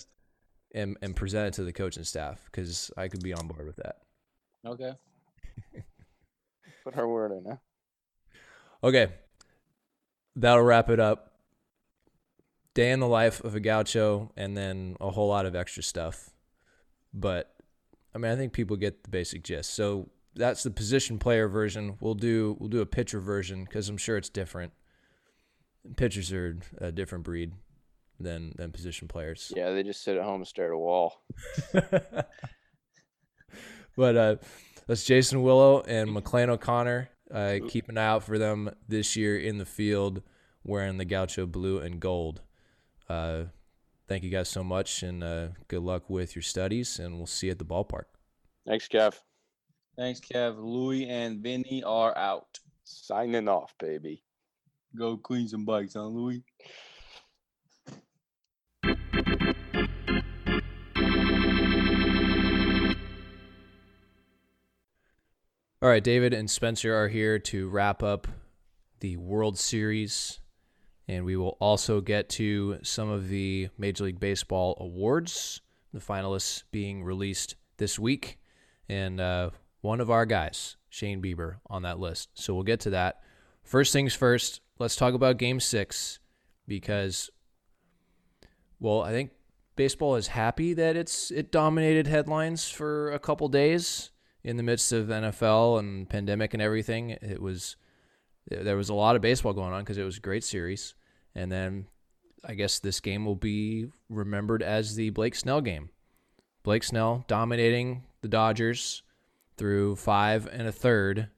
and 0.74 0.97
and 1.01 1.15
present 1.15 1.47
it 1.47 1.53
to 1.55 1.63
the 1.63 1.74
coaching 1.74 2.03
staff 2.03 2.41
because 2.45 2.91
I 2.97 3.07
could 3.07 3.24
be 3.24 3.34
on 3.34 3.47
board 3.47 3.65
with 3.65 3.78
that. 3.78 3.97
Okay. 4.65 4.93
Put 6.84 6.95
her 6.95 7.07
word 7.07 7.32
in. 7.32 7.45
Huh? 7.47 7.57
Okay. 8.84 9.07
That'll 10.36 10.63
wrap 10.63 10.89
it 10.89 10.99
up. 10.99 11.32
Day 12.74 12.91
in 12.91 12.99
the 12.99 13.07
life 13.07 13.43
of 13.43 13.53
a 13.55 13.59
gaucho 13.59 14.32
and 14.36 14.57
then 14.57 14.97
a 14.99 15.11
whole 15.11 15.28
lot 15.28 15.45
of 15.45 15.55
extra 15.55 15.84
stuff. 15.84 16.32
But 17.13 17.53
I 18.15 18.17
mean 18.17 18.32
I 18.32 18.36
think 18.36 18.53
people 18.53 18.78
get 18.78 19.03
the 19.03 19.09
basic 19.09 19.43
gist. 19.43 19.74
So 19.74 20.09
that's 20.36 20.63
the 20.63 20.71
position 20.71 21.19
player 21.19 21.47
version. 21.47 21.97
We'll 21.99 22.15
do 22.15 22.57
we'll 22.59 22.69
do 22.69 22.82
a 22.82 22.86
pitcher 22.86 23.19
version 23.19 23.63
because 23.65 23.89
I'm 23.89 23.97
sure 23.97 24.17
it's 24.17 24.30
different. 24.30 24.74
Pitchers 25.97 26.32
are 26.32 26.57
a 26.80 26.91
different 26.91 27.26
breed 27.26 27.53
than 28.24 28.53
than 28.55 28.71
position 28.71 29.07
players. 29.07 29.51
Yeah, 29.55 29.71
they 29.71 29.84
just 29.84 30.03
sit 30.03 30.17
at 30.17 30.24
home 30.24 30.41
and 30.41 30.47
stare 30.47 30.67
at 30.67 30.71
a 30.71 30.78
wall. 30.78 31.24
but 33.95 34.17
uh, 34.17 34.36
that's 34.88 35.03
Jason 35.03 35.43
Willow 35.43 35.82
and 35.82 36.09
McClain 36.09 36.49
O'Connor. 36.49 37.09
Uh, 37.32 37.57
keep 37.67 37.89
an 37.89 37.97
eye 37.97 38.05
out 38.05 38.24
for 38.24 38.38
them 38.38 38.69
this 38.88 39.15
year 39.15 39.38
in 39.38 39.57
the 39.57 39.65
field 39.65 40.21
wearing 40.63 40.97
the 40.97 41.05
Gaucho 41.05 41.45
blue 41.45 41.80
and 41.80 41.99
gold. 41.99 42.41
Uh, 43.09 43.43
thank 44.07 44.24
you 44.24 44.30
guys 44.30 44.49
so 44.49 44.63
much, 44.63 45.03
and 45.03 45.24
uh, 45.24 45.47
good 45.67 45.82
luck 45.82 46.09
with 46.09 46.36
your 46.36 46.43
studies, 46.43 46.99
and 46.99 47.17
we'll 47.17 47.28
see 47.28 47.47
you 47.47 47.51
at 47.51 47.59
the 47.59 47.65
ballpark. 47.65 48.05
Thanks, 48.65 48.88
Kev. 48.88 49.15
Thanks, 49.97 50.19
Kev. 50.19 50.57
Louis 50.57 51.07
and 51.07 51.41
Vinny 51.41 51.84
are 51.86 52.17
out. 52.17 52.59
Signing 52.84 53.47
off, 53.47 53.74
baby. 53.80 54.24
Go 54.95 55.17
clean 55.17 55.47
some 55.47 55.65
bikes, 55.65 55.93
huh, 55.93 56.05
Louis? 56.05 56.43
All 65.84 65.89
right, 65.89 66.01
David 66.01 66.34
and 66.34 66.49
Spencer 66.49 66.95
are 66.95 67.09
here 67.09 67.39
to 67.39 67.67
wrap 67.67 68.03
up 68.03 68.29
the 69.01 69.17
World 69.17 69.59
Series, 69.59 70.39
and 71.09 71.25
we 71.25 71.36
will 71.36 71.57
also 71.59 71.99
get 71.99 72.29
to 72.29 72.77
some 72.84 73.09
of 73.09 73.27
the 73.27 73.67
Major 73.77 74.05
League 74.05 74.21
Baseball 74.21 74.77
awards, 74.79 75.59
the 75.91 75.99
finalists 75.99 76.63
being 76.71 77.03
released 77.03 77.57
this 77.75 77.99
week, 77.99 78.39
and 78.88 79.19
uh, 79.19 79.49
one 79.81 79.99
of 79.99 80.09
our 80.09 80.25
guys, 80.25 80.77
Shane 80.88 81.21
Bieber, 81.21 81.57
on 81.67 81.81
that 81.81 81.99
list. 81.99 82.29
So 82.36 82.53
we'll 82.53 82.63
get 82.63 82.79
to 82.79 82.91
that. 82.91 83.19
First 83.61 83.91
things 83.91 84.13
first, 84.13 84.61
let's 84.79 84.95
talk 84.95 85.13
about 85.13 85.38
Game 85.38 85.59
Six 85.59 86.19
because, 86.65 87.29
well, 88.79 89.01
I 89.01 89.11
think 89.11 89.31
baseball 89.75 90.15
is 90.15 90.27
happy 90.27 90.73
that 90.75 90.95
it's 90.95 91.29
it 91.29 91.51
dominated 91.51 92.07
headlines 92.07 92.69
for 92.69 93.11
a 93.11 93.19
couple 93.19 93.49
days 93.49 94.11
in 94.43 94.57
the 94.57 94.63
midst 94.63 94.91
of 94.91 95.07
NFL 95.07 95.79
and 95.79 96.09
pandemic 96.09 96.53
and 96.53 96.61
everything. 96.61 97.11
It 97.11 97.41
was 97.41 97.75
there 98.49 98.75
was 98.75 98.89
a 98.89 98.93
lot 98.93 99.15
of 99.15 99.21
baseball 99.21 99.53
going 99.53 99.73
on 99.73 99.81
because 99.81 99.97
it 99.97 100.03
was 100.03 100.17
a 100.17 100.21
great 100.21 100.43
series, 100.43 100.95
and 101.33 101.51
then 101.51 101.87
I 102.43 102.55
guess 102.55 102.79
this 102.79 102.99
game 102.99 103.25
will 103.25 103.35
be 103.35 103.87
remembered 104.09 104.61
as 104.61 104.95
the 104.95 105.11
Blake 105.11 105.35
Snell 105.35 105.61
game. 105.61 105.89
Blake 106.63 106.83
Snell 106.83 107.23
dominating 107.27 108.03
the 108.21 108.27
Dodgers 108.27 109.03
through 109.57 109.95
five 109.95 110.47
and 110.47 110.67
a 110.67 110.71
third. 110.71 111.29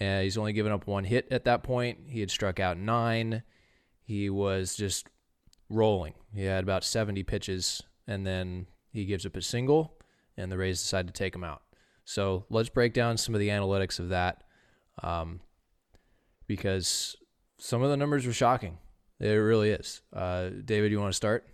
Uh, 0.00 0.20
he's 0.20 0.38
only 0.38 0.52
given 0.52 0.72
up 0.72 0.86
one 0.86 1.04
hit 1.04 1.28
at 1.30 1.44
that 1.44 1.62
point. 1.62 1.98
He 2.08 2.20
had 2.20 2.30
struck 2.30 2.60
out 2.60 2.78
nine. 2.78 3.42
He 4.02 4.30
was 4.30 4.74
just 4.74 5.06
rolling. 5.68 6.14
He 6.34 6.44
had 6.44 6.64
about 6.64 6.84
70 6.84 7.22
pitches, 7.24 7.82
and 8.06 8.26
then 8.26 8.66
he 8.90 9.04
gives 9.04 9.26
up 9.26 9.36
a 9.36 9.42
single, 9.42 9.98
and 10.36 10.50
the 10.50 10.58
Rays 10.58 10.80
decide 10.80 11.06
to 11.06 11.12
take 11.12 11.34
him 11.34 11.44
out. 11.44 11.62
So 12.12 12.44
let's 12.50 12.68
break 12.68 12.92
down 12.92 13.16
some 13.16 13.34
of 13.34 13.40
the 13.40 13.48
analytics 13.48 13.98
of 13.98 14.10
that 14.10 14.42
um, 15.02 15.40
because 16.46 17.16
some 17.58 17.82
of 17.82 17.88
the 17.88 17.96
numbers 17.96 18.26
were 18.26 18.34
shocking. 18.34 18.76
It 19.18 19.30
really 19.30 19.70
is. 19.70 20.02
Uh, 20.14 20.50
David, 20.62 20.92
you 20.92 21.00
want 21.00 21.12
to 21.12 21.16
start? 21.16 21.46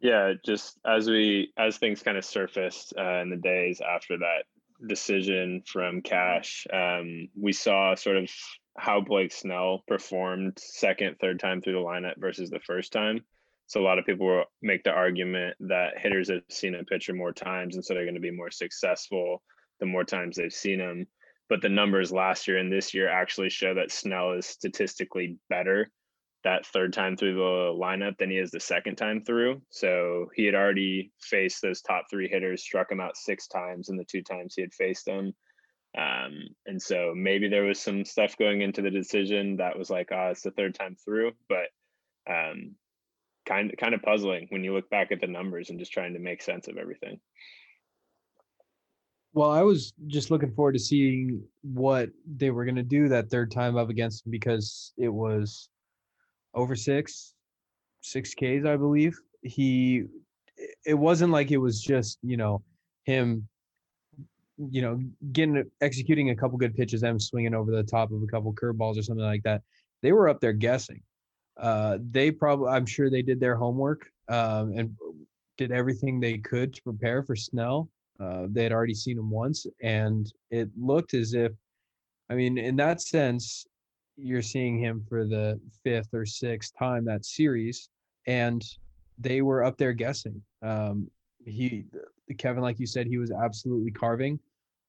Yeah, 0.00 0.34
just 0.46 0.78
as 0.86 1.10
we 1.10 1.52
as 1.58 1.76
things 1.78 2.04
kind 2.04 2.18
of 2.18 2.24
surfaced 2.24 2.94
uh, 2.96 3.20
in 3.20 3.30
the 3.30 3.36
days 3.36 3.80
after 3.80 4.16
that 4.18 4.44
decision 4.86 5.62
from 5.66 6.02
Cash, 6.02 6.68
um, 6.72 7.28
we 7.36 7.52
saw 7.52 7.96
sort 7.96 8.16
of 8.16 8.30
how 8.78 9.00
Blake 9.00 9.32
Snell 9.32 9.82
performed 9.88 10.56
second, 10.60 11.16
third 11.20 11.40
time 11.40 11.60
through 11.60 11.72
the 11.72 11.80
lineup 11.80 12.14
versus 12.18 12.48
the 12.48 12.60
first 12.60 12.92
time. 12.92 13.24
So 13.70 13.80
a 13.80 13.86
lot 13.86 14.00
of 14.00 14.04
people 14.04 14.26
will 14.26 14.44
make 14.62 14.82
the 14.82 14.90
argument 14.90 15.54
that 15.60 15.96
hitters 15.96 16.28
have 16.28 16.42
seen 16.50 16.74
a 16.74 16.82
pitcher 16.82 17.14
more 17.14 17.32
times, 17.32 17.76
and 17.76 17.84
so 17.84 17.94
they're 17.94 18.04
going 18.04 18.16
to 18.16 18.20
be 18.20 18.32
more 18.32 18.50
successful 18.50 19.44
the 19.78 19.86
more 19.86 20.02
times 20.02 20.34
they've 20.34 20.52
seen 20.52 20.80
him. 20.80 21.06
But 21.48 21.62
the 21.62 21.68
numbers 21.68 22.10
last 22.10 22.48
year 22.48 22.58
and 22.58 22.72
this 22.72 22.92
year 22.92 23.08
actually 23.08 23.48
show 23.48 23.72
that 23.74 23.92
Snell 23.92 24.32
is 24.32 24.46
statistically 24.46 25.38
better 25.48 25.88
that 26.42 26.66
third 26.66 26.92
time 26.92 27.16
through 27.16 27.36
the 27.36 27.78
lineup 27.78 28.18
than 28.18 28.28
he 28.28 28.38
is 28.38 28.50
the 28.50 28.58
second 28.58 28.96
time 28.96 29.22
through. 29.22 29.62
So 29.70 30.26
he 30.34 30.46
had 30.46 30.56
already 30.56 31.12
faced 31.20 31.62
those 31.62 31.80
top 31.80 32.06
three 32.10 32.26
hitters, 32.26 32.64
struck 32.64 32.90
him 32.90 32.98
out 32.98 33.16
six 33.16 33.46
times 33.46 33.88
in 33.88 33.96
the 33.96 34.04
two 34.04 34.22
times 34.22 34.54
he 34.56 34.62
had 34.62 34.74
faced 34.74 35.04
them. 35.04 35.32
Um, 35.96 36.48
and 36.66 36.82
so 36.82 37.12
maybe 37.14 37.46
there 37.46 37.66
was 37.66 37.78
some 37.78 38.04
stuff 38.04 38.36
going 38.36 38.62
into 38.62 38.82
the 38.82 38.90
decision 38.90 39.58
that 39.58 39.78
was 39.78 39.90
like, 39.90 40.08
oh, 40.10 40.30
it's 40.32 40.42
the 40.42 40.50
third 40.50 40.74
time 40.74 40.96
through, 41.04 41.34
but 41.48 41.68
um, 42.28 42.74
kind 43.50 43.70
of 43.70 43.76
kind 43.78 43.94
of 43.94 44.02
puzzling 44.02 44.46
when 44.50 44.62
you 44.62 44.72
look 44.74 44.88
back 44.90 45.10
at 45.10 45.20
the 45.20 45.26
numbers 45.26 45.70
and 45.70 45.78
just 45.78 45.92
trying 45.92 46.14
to 46.14 46.20
make 46.20 46.42
sense 46.42 46.68
of 46.68 46.76
everything. 46.76 47.18
Well, 49.32 49.50
I 49.50 49.62
was 49.62 49.92
just 50.08 50.30
looking 50.30 50.52
forward 50.52 50.72
to 50.72 50.78
seeing 50.78 51.42
what 51.62 52.10
they 52.26 52.50
were 52.50 52.64
going 52.64 52.76
to 52.76 52.82
do 52.82 53.08
that 53.08 53.30
third 53.30 53.50
time 53.50 53.76
up 53.76 53.88
against 53.88 54.26
him 54.26 54.32
because 54.32 54.92
it 54.96 55.08
was 55.08 55.68
over 56.52 56.74
six, 56.74 57.34
six 58.00 58.34
Ks, 58.34 58.66
I 58.66 58.76
believe. 58.76 59.16
He, 59.42 60.04
it 60.84 60.94
wasn't 60.94 61.32
like 61.32 61.52
it 61.52 61.58
was 61.58 61.80
just, 61.80 62.18
you 62.22 62.36
know, 62.36 62.62
him 63.04 63.48
you 64.70 64.82
know, 64.82 65.00
getting 65.32 65.64
executing 65.80 66.30
a 66.30 66.36
couple 66.36 66.58
good 66.58 66.76
pitches, 66.76 67.00
them 67.00 67.18
swinging 67.18 67.54
over 67.54 67.70
the 67.70 67.82
top 67.82 68.10
of 68.10 68.22
a 68.22 68.26
couple 68.26 68.52
curveballs 68.52 68.98
or 68.98 69.02
something 69.02 69.24
like 69.24 69.42
that. 69.44 69.62
They 70.02 70.12
were 70.12 70.28
up 70.28 70.40
there 70.40 70.52
guessing. 70.52 71.02
Uh, 71.60 71.98
they 72.10 72.30
probably, 72.30 72.68
I'm 72.70 72.86
sure 72.86 73.10
they 73.10 73.22
did 73.22 73.38
their 73.38 73.54
homework 73.54 74.10
um, 74.28 74.72
and 74.76 74.96
did 75.58 75.70
everything 75.70 76.18
they 76.18 76.38
could 76.38 76.72
to 76.74 76.82
prepare 76.82 77.22
for 77.22 77.36
Snell. 77.36 77.90
Uh, 78.18 78.46
they 78.48 78.62
had 78.62 78.72
already 78.72 78.94
seen 78.94 79.18
him 79.18 79.30
once, 79.30 79.66
and 79.82 80.32
it 80.50 80.70
looked 80.78 81.14
as 81.14 81.34
if, 81.34 81.52
I 82.30 82.34
mean, 82.34 82.58
in 82.58 82.76
that 82.76 83.00
sense, 83.00 83.66
you're 84.16 84.42
seeing 84.42 84.78
him 84.78 85.04
for 85.08 85.26
the 85.26 85.60
fifth 85.84 86.12
or 86.12 86.26
sixth 86.26 86.72
time 86.78 87.04
that 87.06 87.24
series, 87.24 87.88
and 88.26 88.62
they 89.18 89.42
were 89.42 89.64
up 89.64 89.76
there 89.76 89.92
guessing. 89.92 90.42
Um, 90.62 91.10
he, 91.44 91.84
Kevin, 92.38 92.62
like 92.62 92.78
you 92.78 92.86
said, 92.86 93.06
he 93.06 93.18
was 93.18 93.30
absolutely 93.30 93.90
carving. 93.90 94.38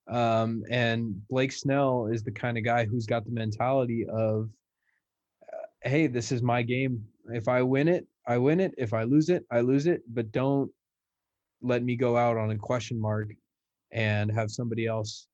Um, 0.09 0.63
and 0.69 1.25
Blake 1.29 1.51
Snell 1.51 2.07
is 2.07 2.23
the 2.23 2.31
kind 2.31 2.57
of 2.57 2.63
guy 2.63 2.85
who's 2.85 3.05
got 3.05 3.23
the 3.25 3.31
mentality 3.31 4.05
of, 4.07 4.49
hey, 5.83 6.07
this 6.07 6.31
is 6.31 6.41
my 6.41 6.61
game. 6.61 7.05
If 7.27 7.47
I 7.47 7.61
win 7.61 7.87
it, 7.87 8.07
I 8.27 8.37
win 8.37 8.59
it. 8.59 8.73
If 8.77 8.93
I 8.93 9.03
lose 9.03 9.29
it, 9.29 9.45
I 9.51 9.61
lose 9.61 9.87
it. 9.87 10.01
But 10.13 10.31
don't 10.31 10.71
let 11.61 11.83
me 11.83 11.95
go 11.95 12.17
out 12.17 12.37
on 12.37 12.51
a 12.51 12.57
question 12.57 12.99
mark 12.99 13.29
and 13.91 14.31
have 14.31 14.51
somebody 14.51 14.87
else 14.87 15.27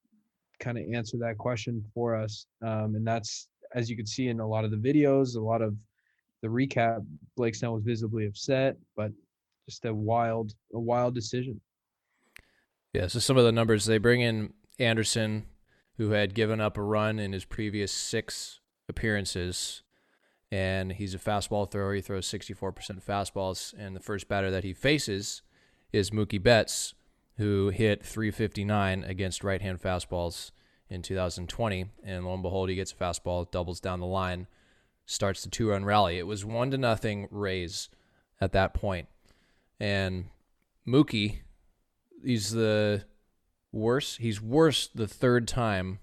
kind 0.59 0.77
of 0.77 0.85
answer 0.91 1.17
that 1.17 1.37
question 1.37 1.83
for 1.93 2.15
us. 2.15 2.47
Um, 2.61 2.95
and 2.95 3.05
that's, 3.05 3.47
as 3.75 3.89
you 3.89 3.95
can 3.95 4.07
see 4.07 4.29
in 4.29 4.39
a 4.39 4.47
lot 4.47 4.65
of 4.65 4.71
the 4.71 4.77
videos, 4.77 5.35
a 5.35 5.39
lot 5.39 5.61
of 5.61 5.75
the 6.41 6.47
recap, 6.47 7.05
Blake 7.35 7.55
Snell 7.55 7.73
was 7.73 7.83
visibly 7.83 8.25
upset, 8.25 8.77
but 8.95 9.11
just 9.67 9.85
a 9.85 9.93
wild, 9.93 10.53
a 10.73 10.79
wild 10.79 11.13
decision. 11.13 11.59
Yeah. 12.93 13.07
So 13.07 13.19
some 13.19 13.37
of 13.37 13.43
the 13.43 13.51
numbers 13.51 13.85
they 13.85 13.97
bring 13.97 14.21
in 14.21 14.53
Anderson, 14.79 15.45
who 15.97 16.11
had 16.11 16.33
given 16.33 16.61
up 16.61 16.77
a 16.77 16.81
run 16.81 17.19
in 17.19 17.33
his 17.33 17.45
previous 17.45 17.91
six 17.91 18.59
appearances, 18.87 19.83
and 20.51 20.93
he's 20.93 21.13
a 21.13 21.19
fastball 21.19 21.69
thrower. 21.69 21.93
He 21.93 22.01
throws 22.01 22.27
64% 22.27 23.03
fastballs, 23.03 23.73
and 23.77 23.95
the 23.95 23.99
first 23.99 24.27
batter 24.27 24.49
that 24.51 24.63
he 24.63 24.73
faces 24.73 25.41
is 25.91 26.11
Mookie 26.11 26.41
Betts, 26.41 26.93
who 27.37 27.69
hit 27.69 28.03
359 28.03 29.03
against 29.03 29.43
right 29.43 29.61
hand 29.61 29.81
fastballs 29.81 30.51
in 30.89 31.01
2020. 31.01 31.85
And 32.03 32.25
lo 32.25 32.33
and 32.33 32.43
behold, 32.43 32.69
he 32.69 32.75
gets 32.75 32.91
a 32.91 32.95
fastball, 32.95 33.49
doubles 33.51 33.79
down 33.79 33.99
the 33.99 34.05
line, 34.05 34.47
starts 35.05 35.43
the 35.43 35.49
two 35.49 35.69
run 35.69 35.85
rally. 35.85 36.17
It 36.17 36.27
was 36.27 36.45
one 36.45 36.71
to 36.71 36.77
nothing 36.77 37.27
Rays 37.29 37.89
at 38.39 38.53
that 38.53 38.73
point. 38.73 39.07
And 39.79 40.25
Mookie, 40.87 41.39
he's 42.23 42.51
the 42.51 43.05
worse. 43.71 44.17
He's 44.17 44.41
worse 44.41 44.87
the 44.87 45.07
third 45.07 45.47
time 45.47 45.99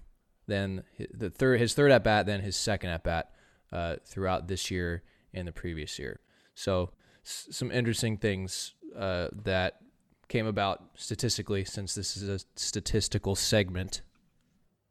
than 0.47 0.83
the 1.11 1.29
third 1.29 1.59
his 1.59 1.73
third 1.73 1.91
at 1.91 2.03
bat 2.03 2.27
than 2.27 2.41
his 2.41 2.55
second 2.55 2.91
at 2.91 3.03
bat 3.03 3.31
uh, 3.71 3.95
throughout 4.05 4.47
this 4.47 4.69
year 4.71 5.03
and 5.33 5.47
the 5.47 5.51
previous 5.51 5.97
year. 5.99 6.19
So 6.53 6.91
s- 7.25 7.47
some 7.51 7.71
interesting 7.71 8.17
things 8.17 8.73
uh, 8.97 9.29
that 9.43 9.79
came 10.27 10.45
about 10.47 10.83
statistically 10.95 11.65
since 11.65 11.93
this 11.95 12.17
is 12.17 12.27
a 12.29 12.39
statistical 12.55 13.35
segment. 13.35 14.01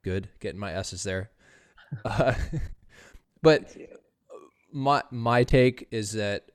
Good, 0.02 0.28
getting 0.40 0.60
my 0.60 0.72
S's 0.72 1.02
there. 1.02 1.30
Uh, 2.04 2.34
but 3.40 3.76
my 4.72 5.00
my 5.12 5.44
take 5.44 5.86
is 5.92 6.12
that 6.12 6.46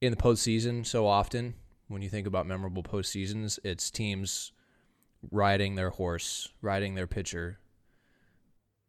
in 0.00 0.12
the 0.12 0.16
postseason, 0.16 0.86
so 0.86 1.06
often 1.06 1.54
when 1.88 2.02
you 2.02 2.08
think 2.08 2.26
about 2.26 2.46
memorable 2.46 2.82
postseasons, 2.84 3.58
it's 3.64 3.90
teams 3.90 4.52
riding 5.30 5.74
their 5.74 5.90
horse, 5.90 6.50
riding 6.62 6.94
their 6.94 7.06
pitcher 7.06 7.58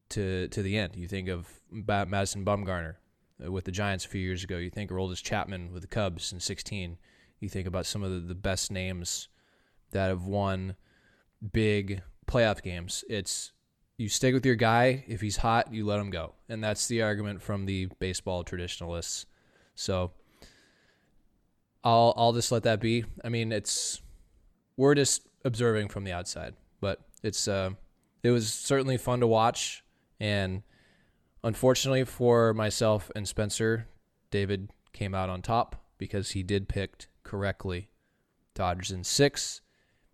to 0.10 0.48
to 0.50 0.62
the 0.62 0.78
end. 0.78 0.96
You 0.96 1.08
think 1.08 1.28
of 1.30 1.62
Madison 1.72 2.46
Bumgarner 2.46 2.96
uh, 3.44 3.52
with 3.52 3.66
the 3.66 3.72
Giants 3.72 4.06
a 4.06 4.10
few 4.10 4.22
years 4.22 4.44
ago. 4.44 4.58
You 4.58 4.70
think 4.70 4.92
of 4.92 4.98
Aroldis 4.98 5.24
Chapman 5.24 5.72
with 5.72 5.82
the 5.82 5.88
Cubs 5.88 6.32
in 6.32 6.40
16. 6.40 6.98
You 7.40 7.50
think 7.50 7.68
about 7.68 7.86
some 7.86 8.04
of 8.04 8.12
the, 8.12 8.20
the 8.20 8.36
best 8.36 8.72
names 8.72 9.28
that 9.92 10.08
have 10.08 10.26
won 10.26 10.76
big 11.52 12.02
playoff 12.28 12.62
games. 12.62 13.04
It's 13.10 13.52
you 13.98 14.10
stick 14.10 14.34
with 14.34 14.46
your 14.46 14.56
guy. 14.56 15.06
If 15.08 15.22
he's 15.22 15.38
hot, 15.38 15.74
you 15.74 15.86
let 15.86 16.00
him 16.00 16.10
go. 16.10 16.34
And 16.50 16.64
that's 16.64 16.88
the 16.88 17.02
argument 17.02 17.42
from 17.42 17.66
the 17.66 17.88
baseball 18.00 18.44
traditionalists. 18.44 19.26
So 19.76 20.12
I'll 21.84 22.14
I'll 22.18 22.34
just 22.34 22.52
let 22.52 22.64
that 22.64 22.82
be. 22.82 23.06
I 23.24 23.30
mean, 23.30 23.52
it's 23.52 24.02
we're 24.76 24.96
just 24.96 25.28
observing 25.44 25.90
from 25.90 26.04
the 26.04 26.12
outside, 26.12 26.56
but 26.82 27.00
it's 27.24 27.48
uh, 27.48 27.72
it 28.24 28.32
was 28.32 28.52
certainly 28.52 28.98
fun 28.98 29.20
to 29.20 29.28
watch. 29.28 29.84
And 30.20 30.64
unfortunately 31.44 32.04
for 32.06 32.54
myself 32.54 33.12
and 33.16 33.28
Spencer, 33.28 33.88
David 34.32 34.72
came 34.94 35.14
out 35.14 35.30
on 35.30 35.42
top 35.42 35.76
because 35.98 36.32
he 36.32 36.44
did 36.44 36.68
pick 36.68 37.08
correctly. 37.24 37.90
Dodgers 38.54 38.92
in 38.92 39.04
six. 39.04 39.62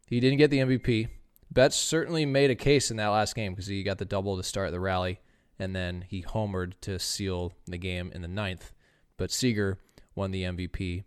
He 0.08 0.20
didn't 0.20 0.38
get 0.38 0.50
the 0.50 0.60
MVP. 0.60 1.08
Betts 1.52 1.76
certainly 1.76 2.26
made 2.26 2.50
a 2.50 2.56
case 2.56 2.92
in 2.92 2.98
that 2.98 3.10
last 3.10 3.36
game 3.36 3.54
because 3.54 3.68
he 3.68 3.84
got 3.84 3.98
the 3.98 4.06
double 4.06 4.38
to 4.38 4.44
start 4.44 4.72
the 4.72 4.80
rally, 4.80 5.20
and 5.60 5.76
then 5.76 6.06
he 6.08 6.24
homered 6.24 6.74
to 6.82 6.98
seal 6.98 7.54
the 7.68 7.78
game 7.78 8.12
in 8.16 8.22
the 8.22 8.28
ninth. 8.28 8.72
But 9.18 9.32
Seager 9.32 9.78
won 10.16 10.32
the 10.32 10.44
MVP. 10.44 11.04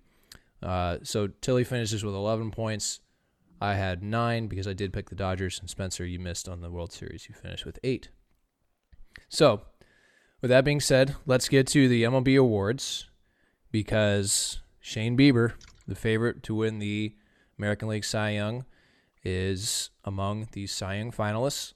Uh, 0.62 0.99
so 1.03 1.28
Tilly 1.40 1.64
finishes 1.64 2.05
with 2.05 2.14
11 2.14 2.51
points. 2.51 3.01
I 3.61 3.74
had 3.74 4.03
nine 4.03 4.47
because 4.47 4.68
I 4.68 4.74
did 4.74 4.92
pick 4.92 5.09
the 5.09 5.14
Dodgers, 5.14 5.59
and 5.61 5.70
Spencer, 5.70 6.05
you 6.05 6.18
missed 6.18 6.49
on 6.49 6.61
the 6.61 6.70
World 6.70 6.92
Series. 6.92 7.26
You 7.28 7.34
finished 7.34 7.64
with 7.64 7.78
eight. 7.82 8.11
So, 9.35 9.62
with 10.41 10.51
that 10.51 10.64
being 10.64 10.78
said, 10.78 11.16
let's 11.26 11.49
get 11.49 11.66
to 11.66 11.89
the 11.89 12.05
MLB 12.05 12.39
awards 12.39 13.11
because 13.72 14.61
Shane 14.78 15.18
Bieber, 15.18 15.55
the 15.89 15.97
favorite 15.97 16.45
to 16.45 16.55
win 16.55 16.78
the 16.78 17.16
American 17.59 17.89
League 17.89 18.05
Cy 18.05 18.30
Young, 18.30 18.64
is 19.24 19.91
among 20.05 20.47
the 20.53 20.68
Cy 20.68 20.99
Young 20.99 21.11
finalists, 21.11 21.72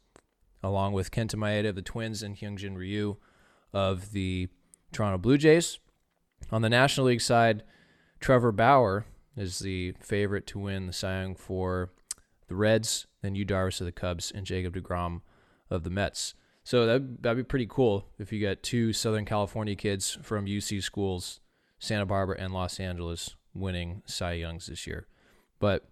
along 0.63 0.93
with 0.93 1.11
Kenta 1.11 1.35
Maeda 1.35 1.71
of 1.71 1.75
the 1.75 1.83
Twins 1.83 2.23
and 2.23 2.37
Hyunjin 2.37 2.77
Ryu 2.77 3.17
of 3.73 4.13
the 4.13 4.47
Toronto 4.93 5.19
Blue 5.19 5.37
Jays. 5.37 5.81
On 6.53 6.63
the 6.63 6.69
National 6.69 7.09
League 7.09 7.21
side, 7.21 7.65
Trevor 8.21 8.53
Bauer 8.53 9.05
is 9.37 9.59
the 9.59 9.95
favorite 9.99 10.47
to 10.47 10.61
win 10.61 10.87
the 10.87 10.93
Cy 10.93 11.23
Young 11.23 11.35
for 11.35 11.91
the 12.47 12.55
Reds, 12.55 13.09
then 13.21 13.35
Yu 13.35 13.45
Darvish 13.45 13.81
of 13.81 13.87
the 13.87 13.91
Cubs, 13.91 14.31
and 14.31 14.47
Jacob 14.47 14.77
DeGrom 14.77 15.23
of 15.69 15.83
the 15.83 15.91
Mets. 15.91 16.35
So 16.69 16.85
that 16.85 17.23
that'd 17.23 17.39
be 17.39 17.49
pretty 17.49 17.67
cool 17.67 18.11
if 18.19 18.31
you 18.31 18.47
got 18.47 18.63
two 18.63 18.93
Southern 18.93 19.25
California 19.25 19.75
kids 19.75 20.19
from 20.21 20.45
UC 20.45 20.83
schools, 20.83 21.41
Santa 21.79 22.05
Barbara 22.05 22.37
and 22.39 22.53
Los 22.53 22.79
Angeles, 22.79 23.37
winning 23.55 24.03
Cy 24.05 24.35
Youngs 24.35 24.67
this 24.67 24.87
year. 24.87 25.07
But 25.61 25.89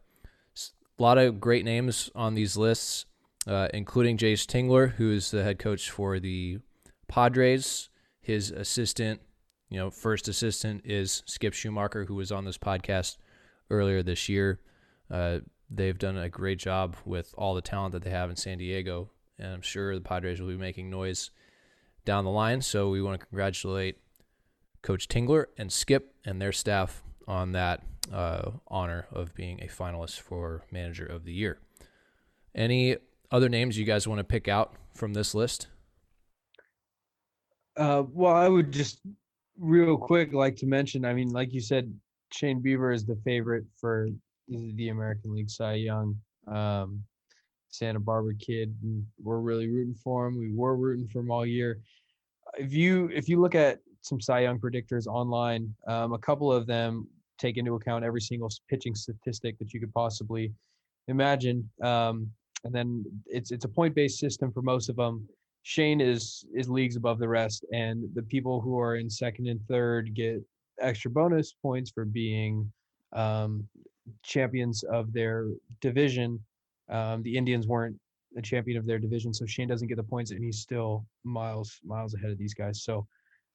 a 0.99 1.03
lot 1.03 1.16
of 1.16 1.41
great 1.41 1.64
names 1.64 2.11
on 2.14 2.35
these 2.35 2.59
lists, 2.59 3.07
uh, 3.47 3.68
including 3.72 4.18
Jayce 4.18 4.45
Tingler, 4.45 4.93
who 4.97 5.11
is 5.12 5.31
the 5.31 5.43
head 5.43 5.59
coach 5.59 5.91
for 5.91 6.20
the 6.20 6.59
Padres. 7.09 7.89
His 8.20 8.51
assistant, 8.51 9.22
you 9.70 9.79
know, 9.79 9.89
first 9.89 10.29
assistant 10.29 10.83
is 10.85 11.22
Skip 11.24 11.55
Schumaker, 11.55 12.07
who 12.07 12.16
was 12.16 12.31
on 12.31 12.45
this 12.45 12.59
podcast 12.59 13.16
earlier 13.70 14.03
this 14.03 14.29
year. 14.29 14.61
Uh, 15.11 15.39
they've 15.70 15.99
done 15.99 16.18
a 16.18 16.29
great 16.29 16.59
job 16.59 16.97
with 17.07 17.35
all 17.39 17.55
the 17.55 17.62
talent 17.62 17.93
that 17.93 18.03
they 18.03 18.11
have 18.11 18.29
in 18.29 18.37
San 18.37 18.59
Diego 18.59 19.09
and 19.39 19.53
I'm 19.53 19.62
sure 19.62 19.95
the 19.95 20.01
Padres 20.01 20.41
will 20.41 20.49
be 20.49 20.57
making 20.57 20.91
noise 20.91 21.30
down 22.05 22.24
the 22.24 22.30
line. 22.30 22.62
So 22.62 22.89
we 22.89 23.03
want 23.03 23.20
to 23.20 23.26
congratulate 23.26 23.99
Coach 24.82 25.09
Tingler 25.09 25.47
and 25.59 25.72
Skip 25.72 26.14
and 26.24 26.41
their 26.41 26.53
staff 26.53 27.03
on 27.26 27.53
that 27.53 27.82
uh, 28.12 28.53
honor 28.68 29.07
of 29.12 29.34
being 29.34 29.61
a 29.62 29.66
finalist 29.66 30.20
for 30.20 30.62
Manager 30.70 31.05
of 31.05 31.24
the 31.24 31.32
Year. 31.32 31.59
Any 32.55 32.97
other 33.30 33.49
names 33.49 33.76
you 33.76 33.84
guys 33.84 34.07
want 34.07 34.18
to 34.18 34.24
pick 34.24 34.49
out 34.49 34.74
from 34.95 35.12
this 35.12 35.34
list? 35.34 35.66
Uh, 37.76 38.05
well, 38.11 38.34
I 38.34 38.49
would 38.49 38.72
just 38.72 39.01
real 39.59 39.97
quick 39.97 40.32
like 40.32 40.57
to 40.57 40.66
mention. 40.66 41.05
I 41.05 41.12
mean, 41.12 41.30
like 41.30 41.53
you 41.53 41.61
said, 41.61 41.93
Shane 42.32 42.62
Bieber 42.62 42.95
is 42.95 43.05
the 43.05 43.18
favorite 43.24 43.64
for 43.78 44.09
the 44.49 44.89
American 44.89 45.34
League 45.34 45.51
Cy 45.51 45.74
Young. 45.74 46.16
Um, 46.47 47.03
Santa 47.79 48.01
Barbara 48.01 48.35
kid. 48.35 48.74
And 48.83 49.05
we're 49.22 49.41
really 49.41 49.68
rooting 49.68 49.95
for 49.95 50.27
him. 50.27 50.39
We 50.39 50.53
were 50.53 50.77
rooting 50.77 51.09
for 51.09 51.20
him 51.20 51.31
all 51.31 51.47
year. 51.47 51.81
If 52.59 52.72
you 52.72 53.11
if 53.12 53.29
you 53.29 53.41
look 53.41 53.55
at 53.55 53.81
some 54.03 54.20
Cy 54.20 54.41
Young 54.41 54.59
predictors 54.59 55.07
online, 55.07 55.74
um, 55.89 56.12
a 56.12 56.18
couple 56.18 56.53
of 56.53 56.66
them 56.66 57.09
take 57.39 57.57
into 57.59 57.74
account 57.74 58.05
every 58.05 58.20
single 58.20 58.51
pitching 58.68 58.95
statistic 58.95 59.59
that 59.59 59.74
you 59.74 59.81
could 59.81 59.93
possibly 59.93 60.53
imagine. 61.09 61.68
Um, 61.83 62.31
and 62.64 62.74
then 62.74 63.05
it's 63.27 63.51
it's 63.51 63.64
a 63.64 63.68
point 63.68 63.95
based 63.95 64.18
system 64.18 64.53
for 64.53 64.62
most 64.62 64.89
of 64.89 64.97
them. 64.97 65.29
Shane 65.62 66.01
is 66.01 66.45
is 66.55 66.68
leagues 66.68 66.97
above 66.97 67.18
the 67.18 67.29
rest, 67.29 67.64
and 67.72 68.05
the 68.14 68.22
people 68.22 68.61
who 68.61 68.79
are 68.79 68.97
in 68.97 69.11
second 69.11 69.49
and 69.49 69.61
third 69.68 70.14
get 70.14 70.41
extra 70.81 71.11
bonus 71.11 71.53
points 71.53 71.91
for 71.91 72.05
being 72.05 72.70
um, 73.12 73.66
champions 74.22 74.83
of 74.85 75.12
their 75.12 75.49
division 75.81 76.39
Um, 76.89 77.22
the 77.22 77.37
Indians 77.37 77.66
weren't 77.66 77.97
the 78.32 78.43
champion 78.43 78.78
of 78.78 78.87
their 78.87 78.99
division, 78.99 79.32
so 79.32 79.47
Shane 79.47 79.68
doesn't 79.68 79.89
get 79.89 79.97
the 79.97 80.03
points, 80.03 80.30
and 80.30 80.43
he's 80.43 80.61
still 80.61 81.07
miles 81.24 81.80
miles 81.84 82.14
ahead 82.14 82.30
of 82.30 82.39
these 82.39 82.55
guys. 82.55 82.82
So, 82.82 83.07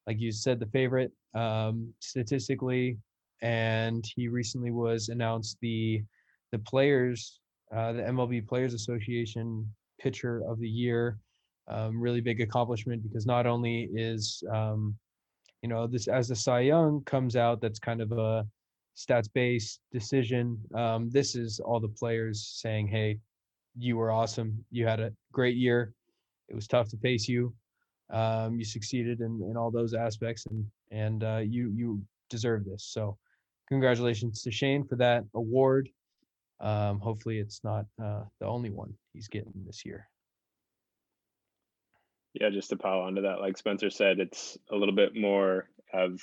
like 0.07 0.19
you 0.19 0.31
said, 0.31 0.59
the 0.59 0.65
favorite 0.67 1.11
um, 1.33 1.93
statistically, 1.99 2.97
and 3.41 4.05
he 4.15 4.27
recently 4.27 4.71
was 4.71 5.09
announced 5.09 5.57
the 5.61 6.03
the 6.51 6.59
players, 6.59 7.39
uh, 7.73 7.93
the 7.93 8.01
MLB 8.01 8.47
Players 8.47 8.73
Association 8.73 9.67
Pitcher 9.99 10.43
of 10.47 10.59
the 10.59 10.69
Year. 10.69 11.17
Um, 11.67 12.01
really 12.01 12.21
big 12.21 12.41
accomplishment 12.41 13.03
because 13.03 13.25
not 13.25 13.45
only 13.45 13.89
is 13.93 14.43
um, 14.51 14.95
you 15.61 15.69
know 15.69 15.87
this 15.87 16.07
as 16.07 16.27
the 16.27 16.35
Cy 16.35 16.61
Young 16.61 17.03
comes 17.05 17.35
out, 17.35 17.61
that's 17.61 17.79
kind 17.79 18.01
of 18.01 18.11
a 18.11 18.45
stats 18.95 19.29
based 19.33 19.79
decision. 19.91 20.59
Um, 20.75 21.09
this 21.09 21.35
is 21.35 21.59
all 21.59 21.79
the 21.79 21.87
players 21.87 22.45
saying, 22.61 22.87
"Hey, 22.87 23.19
you 23.77 23.97
were 23.97 24.11
awesome. 24.11 24.63
You 24.71 24.85
had 24.85 24.99
a 24.99 25.13
great 25.31 25.55
year. 25.55 25.93
It 26.49 26.55
was 26.55 26.67
tough 26.67 26.89
to 26.89 26.97
face 26.97 27.27
you. 27.27 27.53
Um, 28.09 28.55
you 28.55 28.65
succeeded 28.65 29.21
in, 29.21 29.41
in 29.49 29.55
all 29.55 29.71
those 29.71 29.93
aspects, 29.93 30.45
and 30.47 30.65
and 30.91 31.23
uh, 31.23 31.37
you 31.37 31.71
you 31.73 32.03
deserve 32.29 32.65
this. 32.65 32.83
So, 32.83 33.17
congratulations 33.69 34.41
to 34.43 34.51
Shane 34.51 34.85
for 34.85 34.97
that 34.97 35.23
award. 35.33 35.89
Um, 36.59 36.99
hopefully, 36.99 37.39
it's 37.39 37.63
not 37.63 37.85
uh, 38.03 38.23
the 38.39 38.45
only 38.45 38.69
one 38.69 38.93
he's 39.13 39.29
getting 39.29 39.53
this 39.65 39.85
year. 39.85 40.07
Yeah, 42.33 42.49
just 42.49 42.69
to 42.69 42.77
pile 42.77 42.99
onto 42.99 43.21
that, 43.23 43.39
like 43.39 43.57
Spencer 43.57 43.89
said, 43.89 44.19
it's 44.19 44.57
a 44.71 44.75
little 44.75 44.95
bit 44.95 45.15
more 45.15 45.69
of 45.93 46.21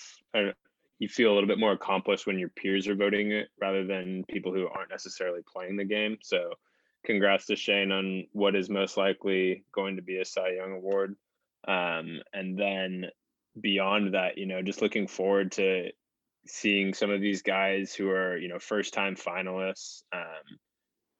you 0.99 1.09
feel 1.09 1.32
a 1.32 1.34
little 1.34 1.49
bit 1.49 1.59
more 1.59 1.72
accomplished 1.72 2.26
when 2.26 2.38
your 2.38 2.49
peers 2.49 2.88
are 2.88 2.94
voting 2.94 3.32
it 3.32 3.49
rather 3.61 3.84
than 3.84 4.24
people 4.28 4.53
who 4.53 4.66
aren't 4.68 4.90
necessarily 4.90 5.40
playing 5.46 5.76
the 5.76 5.84
game. 5.84 6.18
So, 6.22 6.51
congrats 7.05 7.46
to 7.46 7.57
Shane 7.57 7.92
on 7.92 8.26
what 8.32 8.57
is 8.57 8.68
most 8.68 8.96
likely 8.96 9.64
going 9.72 9.96
to 9.96 10.03
be 10.03 10.18
a 10.18 10.24
Cy 10.24 10.51
Young 10.57 10.72
award. 10.72 11.14
Um, 11.66 12.20
and 12.32 12.59
then 12.59 13.07
beyond 13.61 14.14
that, 14.14 14.38
you 14.38 14.46
know, 14.46 14.62
just 14.62 14.82
looking 14.82 15.07
forward 15.07 15.53
to 15.53 15.90
seeing 16.46 16.94
some 16.94 17.11
of 17.11 17.20
these 17.20 17.42
guys 17.42 17.94
who 17.94 18.11
are, 18.11 18.36
you 18.36 18.49
know, 18.49 18.59
first 18.59 18.94
time 18.94 19.14
finalists, 19.14 20.03
um, 20.12 20.59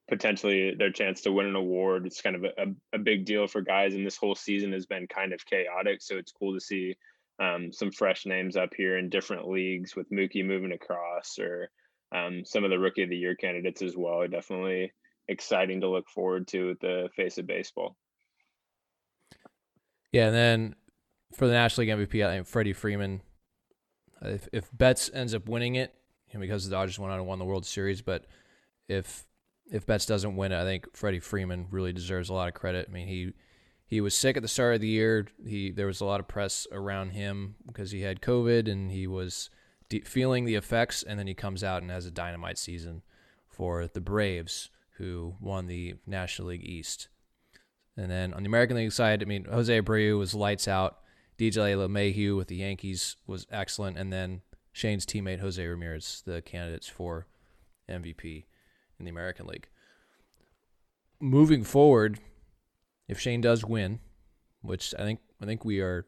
potentially 0.09 0.74
their 0.74 0.91
chance 0.91 1.22
to 1.22 1.33
win 1.33 1.47
an 1.47 1.55
award. 1.55 2.07
It's 2.07 2.22
kind 2.22 2.37
of 2.37 2.45
a, 2.45 2.74
a, 2.93 2.99
big 2.99 3.26
deal 3.26 3.47
for 3.47 3.61
guys, 3.61 3.95
and 3.95 4.07
this 4.07 4.16
whole 4.16 4.35
season 4.35 4.72
has 4.72 4.87
been 4.87 5.07
kind 5.07 5.33
of 5.33 5.45
chaotic. 5.45 6.01
So 6.01 6.16
it's 6.16 6.33
cool 6.33 6.55
to 6.55 6.61
see 6.61 6.97
um, 7.41 7.72
some 7.72 7.91
fresh 7.91 8.26
names 8.26 8.57
up 8.57 8.70
here 8.76 8.99
in 8.99 9.09
different 9.09 9.49
leagues 9.49 9.95
with 9.95 10.11
Mookie 10.11 10.45
moving 10.45 10.72
across 10.72 11.39
or 11.39 11.70
um, 12.14 12.45
some 12.45 12.64
of 12.64 12.70
the 12.70 12.78
rookie 12.78 13.03
of 13.03 13.11
the 13.11 13.16
year 13.16 13.36
candidates 13.36 13.82
as 13.82 13.97
well. 13.97 14.26
Definitely 14.26 14.93
exciting 15.28 15.80
to 15.82 15.89
look 15.89 16.09
forward 16.09 16.49
to 16.49 16.70
at 16.70 16.80
the 16.80 17.09
face 17.14 17.39
of 17.39 17.47
baseball. 17.47 17.97
Yeah, 20.12 20.26
and 20.26 20.34
then 20.34 20.74
for 21.34 21.47
the 21.47 21.53
National 21.53 21.86
League 21.86 22.09
MVP, 22.09 22.26
I 22.26 22.36
think 22.36 22.47
Freddie 22.47 22.72
Freeman. 22.72 23.20
If 24.22 24.49
if 24.53 24.68
Betts 24.72 25.11
ends 25.14 25.34
up 25.34 25.49
winning 25.49 25.76
it, 25.76 25.95
because 26.39 26.64
the 26.64 26.70
Dodgers 26.70 26.99
went 26.99 27.12
out 27.12 27.18
and 27.18 27.28
won 27.28 27.39
the 27.39 27.45
World 27.45 27.66
Series, 27.66 28.03
but 28.03 28.24
if 28.89 29.26
if 29.70 29.86
Betts 29.86 30.07
doesn't 30.07 30.34
win 30.34 30.53
it, 30.53 30.61
I 30.61 30.64
think 30.64 30.97
Freddie 30.97 31.20
Freeman 31.20 31.68
really 31.70 31.93
deserves 31.93 32.30
a 32.30 32.34
lot 32.34 32.49
of 32.49 32.55
credit. 32.55 32.86
I 32.89 32.93
mean, 32.93 33.07
he 33.07 33.32
he 33.89 34.03
was 34.03 34.14
sick 34.14 34.36
at 34.36 34.43
the 34.43 34.49
start 34.49 34.74
of 34.74 34.80
the 34.82 34.86
year. 34.86 35.26
He 35.45 35.70
there 35.70 35.86
was 35.86 36.03
a 36.03 36.05
lot 36.05 36.20
of 36.20 36.28
press 36.28 36.66
around 36.70 37.11
him 37.11 37.57
because 37.66 37.91
he 37.91 38.03
had 38.03 38.20
COVID 38.20 38.70
and 38.70 38.93
he 38.93 39.07
was 39.07 39.49
de- 39.89 40.01
feeling 40.01 40.45
the 40.45 40.57
effects, 40.57 41.03
and 41.03 41.18
then 41.18 41.26
he 41.26 41.34
comes 41.34 41.64
out 41.64 41.80
and 41.80 41.91
has 41.91 42.05
a 42.05 42.11
dynamite 42.11 42.59
season 42.59 43.03
for 43.49 43.86
the 43.86 44.01
Braves 44.01 44.70
who 44.99 45.34
won 45.41 45.66
the 45.66 45.95
National 46.07 46.49
League 46.49 46.68
East. 46.68 47.09
And 47.97 48.11
then 48.11 48.34
on 48.34 48.43
the 48.43 48.49
American 48.49 48.76
League 48.76 48.93
side, 48.93 49.22
I 49.22 49.26
mean, 49.26 49.47
Jose 49.47 49.80
Abreu 49.80 50.18
was 50.18 50.34
lights 50.34 50.68
out. 50.68 50.99
DJ 51.39 51.74
LeMahieu 51.74 52.36
with 52.36 52.49
the 52.49 52.57
Yankees 52.57 53.16
was 53.26 53.47
excellent. 53.51 53.97
And 53.97 54.12
then 54.12 54.43
Shane's 54.72 55.07
teammate, 55.07 55.41
Jose 55.41 55.64
Ramirez, 55.64 56.22
the 56.26 56.43
candidates 56.43 56.89
for 56.89 57.26
MVP 57.89 58.45
in 58.99 59.05
the 59.05 59.11
American 59.11 59.47
League. 59.47 59.68
Moving 61.20 61.64
forward, 61.64 62.18
if 63.09 63.19
Shane 63.19 63.41
does 63.41 63.65
win, 63.65 64.01
which 64.63 64.95
I 64.99 65.03
think 65.03 65.21
I 65.41 65.47
think 65.47 65.65
we 65.65 65.81
are 65.81 66.07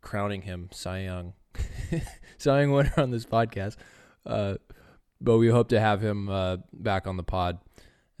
crowning 0.00 0.42
him 0.42 0.68
Cy 0.72 1.02
Young, 1.02 1.34
Cy 2.38 2.60
Young 2.60 2.72
winner 2.72 2.94
on 2.96 3.10
this 3.10 3.26
podcast, 3.26 3.76
uh, 4.24 4.54
but 5.20 5.38
we 5.38 5.48
hope 5.48 5.68
to 5.68 5.80
have 5.80 6.00
him 6.00 6.28
uh, 6.28 6.58
back 6.72 7.06
on 7.06 7.16
the 7.16 7.22
pod 7.22 7.58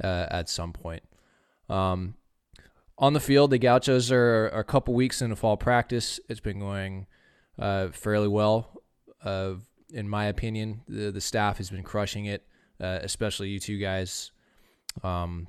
uh, 0.02 0.26
at 0.30 0.48
some 0.48 0.72
point. 0.72 1.02
Um, 1.68 2.14
on 2.98 3.14
the 3.14 3.20
field, 3.20 3.50
the 3.50 3.58
Gauchos 3.58 4.12
are, 4.12 4.48
a 4.48 4.64
couple 4.64 4.94
weeks 4.94 5.22
into 5.22 5.34
fall 5.34 5.56
practice. 5.56 6.20
It's 6.28 6.40
been 6.40 6.60
going 6.60 7.06
uh, 7.58 7.88
fairly 7.88 8.28
well, 8.28 8.82
uh, 9.24 9.54
in 9.92 10.08
my 10.08 10.26
opinion. 10.26 10.82
The 10.88 11.10
the 11.10 11.20
staff 11.20 11.58
has 11.58 11.70
been 11.70 11.82
crushing 11.82 12.26
it, 12.26 12.46
uh, 12.80 12.98
especially 13.02 13.48
you 13.48 13.60
two 13.60 13.78
guys. 13.78 14.30
Um, 15.02 15.48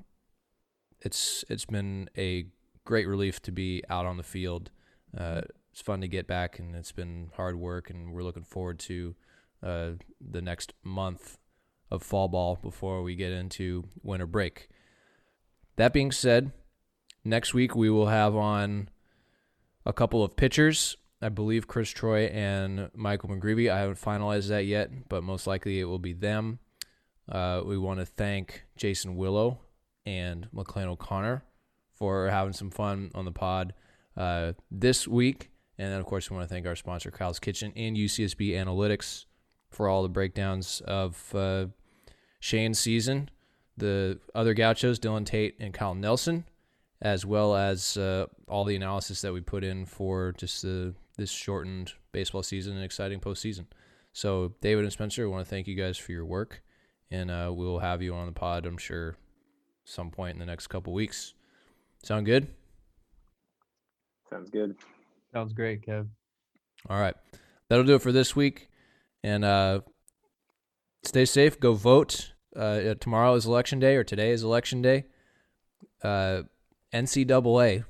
it's 1.03 1.43
it's 1.49 1.65
been 1.65 2.09
a 2.17 2.45
great 2.85 3.07
relief 3.07 3.41
to 3.43 3.51
be 3.51 3.83
out 3.89 4.05
on 4.05 4.17
the 4.17 4.23
field. 4.23 4.71
Uh, 5.17 5.41
it's 5.71 5.81
fun 5.81 6.01
to 6.01 6.07
get 6.07 6.27
back, 6.27 6.59
and 6.59 6.75
it's 6.75 6.91
been 6.91 7.31
hard 7.35 7.55
work, 7.57 7.89
and 7.89 8.13
we're 8.13 8.23
looking 8.23 8.43
forward 8.43 8.79
to 8.79 9.15
uh, 9.61 9.91
the 10.21 10.41
next 10.41 10.73
month 10.83 11.37
of 11.89 12.03
fall 12.03 12.27
ball 12.27 12.57
before 12.61 13.03
we 13.03 13.15
get 13.15 13.31
into 13.31 13.85
winter 14.01 14.27
break. 14.27 14.69
That 15.75 15.93
being 15.93 16.11
said, 16.11 16.51
next 17.23 17.53
week 17.53 17.75
we 17.75 17.89
will 17.89 18.07
have 18.07 18.35
on 18.35 18.89
a 19.85 19.93
couple 19.93 20.23
of 20.23 20.35
pitchers. 20.35 20.97
I 21.21 21.29
believe 21.29 21.67
Chris 21.67 21.89
Troy 21.89 22.25
and 22.25 22.89
Michael 22.93 23.29
McGreevy. 23.29 23.71
I 23.71 23.79
haven't 23.79 24.01
finalized 24.01 24.49
that 24.49 24.65
yet, 24.65 25.07
but 25.07 25.23
most 25.23 25.47
likely 25.47 25.79
it 25.79 25.85
will 25.85 25.99
be 25.99 26.13
them. 26.13 26.59
Uh, 27.29 27.61
we 27.65 27.77
want 27.77 27.99
to 27.99 28.05
thank 28.05 28.65
Jason 28.75 29.15
Willow 29.15 29.59
and 30.05 30.47
McClain 30.53 30.85
O'Connor 30.85 31.43
for 31.93 32.29
having 32.29 32.53
some 32.53 32.69
fun 32.69 33.11
on 33.15 33.25
the 33.25 33.31
pod 33.31 33.73
uh, 34.17 34.53
this 34.71 35.07
week. 35.07 35.49
And 35.77 35.91
then, 35.91 35.99
of 35.99 36.05
course, 36.05 36.29
we 36.29 36.35
want 36.35 36.47
to 36.47 36.53
thank 36.53 36.67
our 36.67 36.75
sponsor, 36.75 37.11
Kyle's 37.11 37.39
Kitchen 37.39 37.73
and 37.75 37.97
UCSB 37.97 38.51
Analytics, 38.51 39.25
for 39.69 39.87
all 39.87 40.03
the 40.03 40.09
breakdowns 40.09 40.81
of 40.85 41.33
uh, 41.33 41.65
Shane's 42.39 42.79
season. 42.79 43.29
The 43.75 44.19
other 44.35 44.53
Gauchos, 44.53 44.99
Dylan 44.99 45.25
Tate 45.25 45.55
and 45.59 45.73
Kyle 45.73 45.95
Nelson, 45.95 46.45
as 47.01 47.25
well 47.25 47.55
as 47.55 47.97
uh, 47.97 48.27
all 48.47 48.65
the 48.65 48.75
analysis 48.75 49.21
that 49.21 49.33
we 49.33 49.41
put 49.41 49.63
in 49.63 49.85
for 49.85 50.33
just 50.37 50.61
the, 50.61 50.93
this 51.17 51.31
shortened 51.31 51.93
baseball 52.11 52.43
season 52.43 52.75
and 52.75 52.83
exciting 52.83 53.19
postseason. 53.19 53.65
So, 54.11 54.53
David 54.61 54.83
and 54.83 54.93
Spencer, 54.93 55.23
I 55.23 55.27
want 55.27 55.43
to 55.43 55.49
thank 55.49 55.65
you 55.65 55.73
guys 55.73 55.97
for 55.97 56.11
your 56.11 56.25
work, 56.25 56.61
and 57.09 57.31
uh, 57.31 57.51
we'll 57.51 57.79
have 57.79 58.03
you 58.03 58.13
on 58.13 58.27
the 58.27 58.31
pod, 58.31 58.67
I'm 58.67 58.77
sure, 58.77 59.17
some 59.85 60.11
point 60.11 60.33
in 60.33 60.39
the 60.39 60.45
next 60.45 60.67
couple 60.67 60.93
weeks. 60.93 61.33
Sound 62.03 62.25
good? 62.25 62.47
Sounds 64.29 64.49
good. 64.49 64.75
Sounds 65.33 65.53
great, 65.53 65.85
Kev. 65.85 66.07
All 66.89 66.99
right. 66.99 67.15
That'll 67.69 67.85
do 67.85 67.95
it 67.95 68.01
for 68.01 68.11
this 68.11 68.35
week. 68.35 68.69
And 69.23 69.45
uh, 69.45 69.81
stay 71.03 71.25
safe. 71.25 71.59
Go 71.59 71.73
vote. 71.73 72.33
Uh, 72.55 72.93
tomorrow 72.99 73.33
is 73.35 73.45
election 73.45 73.79
day, 73.79 73.95
or 73.95 74.03
today 74.03 74.31
is 74.31 74.43
election 74.43 74.81
day. 74.81 75.05
Uh, 76.03 76.43
NCAA 76.93 77.85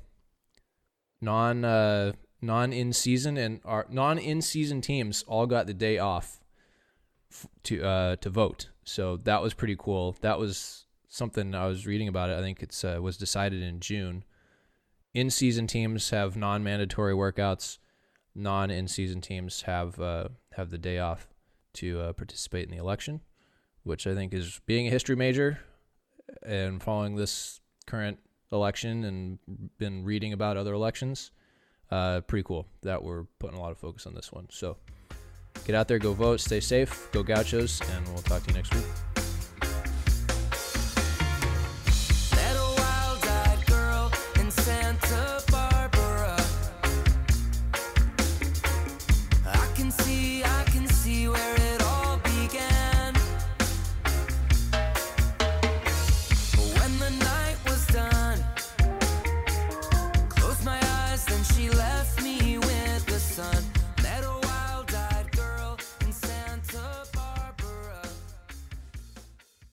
non 1.22 1.66
uh, 1.66 2.12
non 2.42 2.72
in 2.74 2.94
season 2.94 3.38
and 3.38 3.62
our 3.66 3.88
non 3.90 4.20
in 4.20 4.42
season 4.42 4.82
teams 4.82 5.24
all 5.28 5.48
got 5.48 5.66
the 5.68 5.74
day 5.74 5.98
off 5.98 6.40
f- 7.32 7.48
to 7.64 7.84
uh, 7.84 8.16
to 8.18 8.30
vote. 8.30 8.70
So 8.84 9.18
that 9.24 9.42
was 9.42 9.54
pretty 9.54 9.76
cool. 9.78 10.16
That 10.22 10.40
was 10.40 10.83
something 11.14 11.54
I 11.54 11.68
was 11.68 11.86
reading 11.86 12.08
about 12.08 12.30
it. 12.32 12.38
I 12.38 12.42
think 12.42 12.64
it's 12.64 12.84
uh, 12.84 12.98
was 13.02 13.18
decided 13.18 13.62
in 13.62 13.80
June. 13.80 14.24
In 15.14 15.30
season 15.30 15.68
teams 15.68 16.10
have 16.10 16.36
non 16.36 16.64
mandatory 16.64 17.14
workouts. 17.14 17.78
Non 18.36 18.72
in 18.72 18.88
season 18.88 19.22
teams 19.22 19.62
have 19.64 20.00
uh, 20.00 20.30
have 20.54 20.72
the 20.72 20.80
day 20.80 20.98
off 20.98 21.28
to 21.74 22.00
uh, 22.00 22.14
participate 22.14 22.66
in 22.66 22.72
the 22.72 22.82
election, 22.82 23.22
which 23.84 24.08
I 24.08 24.16
think 24.16 24.34
is 24.34 24.60
being 24.66 24.88
a 24.88 24.90
history 24.90 25.16
major 25.16 25.60
and 26.42 26.82
following 26.82 27.16
this 27.16 27.60
current 27.86 28.18
election 28.52 29.04
and 29.04 29.40
been 29.78 30.04
reading 30.04 30.34
about 30.34 30.58
other 30.58 30.74
elections. 30.74 31.32
Uh, 31.92 32.22
pretty 32.22 32.44
cool 32.44 32.66
that 32.82 33.04
we're 33.04 33.26
putting 33.38 33.58
a 33.58 33.62
lot 33.62 33.72
of 33.72 33.78
focus 33.78 34.08
on 34.08 34.16
this 34.16 34.32
one. 34.32 34.48
So 34.50 34.78
get 35.66 35.76
out 35.76 35.88
there, 35.88 36.00
go 36.00 36.14
vote, 36.14 36.40
stay 36.40 36.60
safe, 36.60 37.10
go 37.12 37.22
Gauchos, 37.22 37.82
and 37.82 38.08
we'll 38.08 38.24
talk 38.24 38.42
to 38.44 38.50
you 38.50 38.56
next 38.56 38.74
week. 38.74 39.13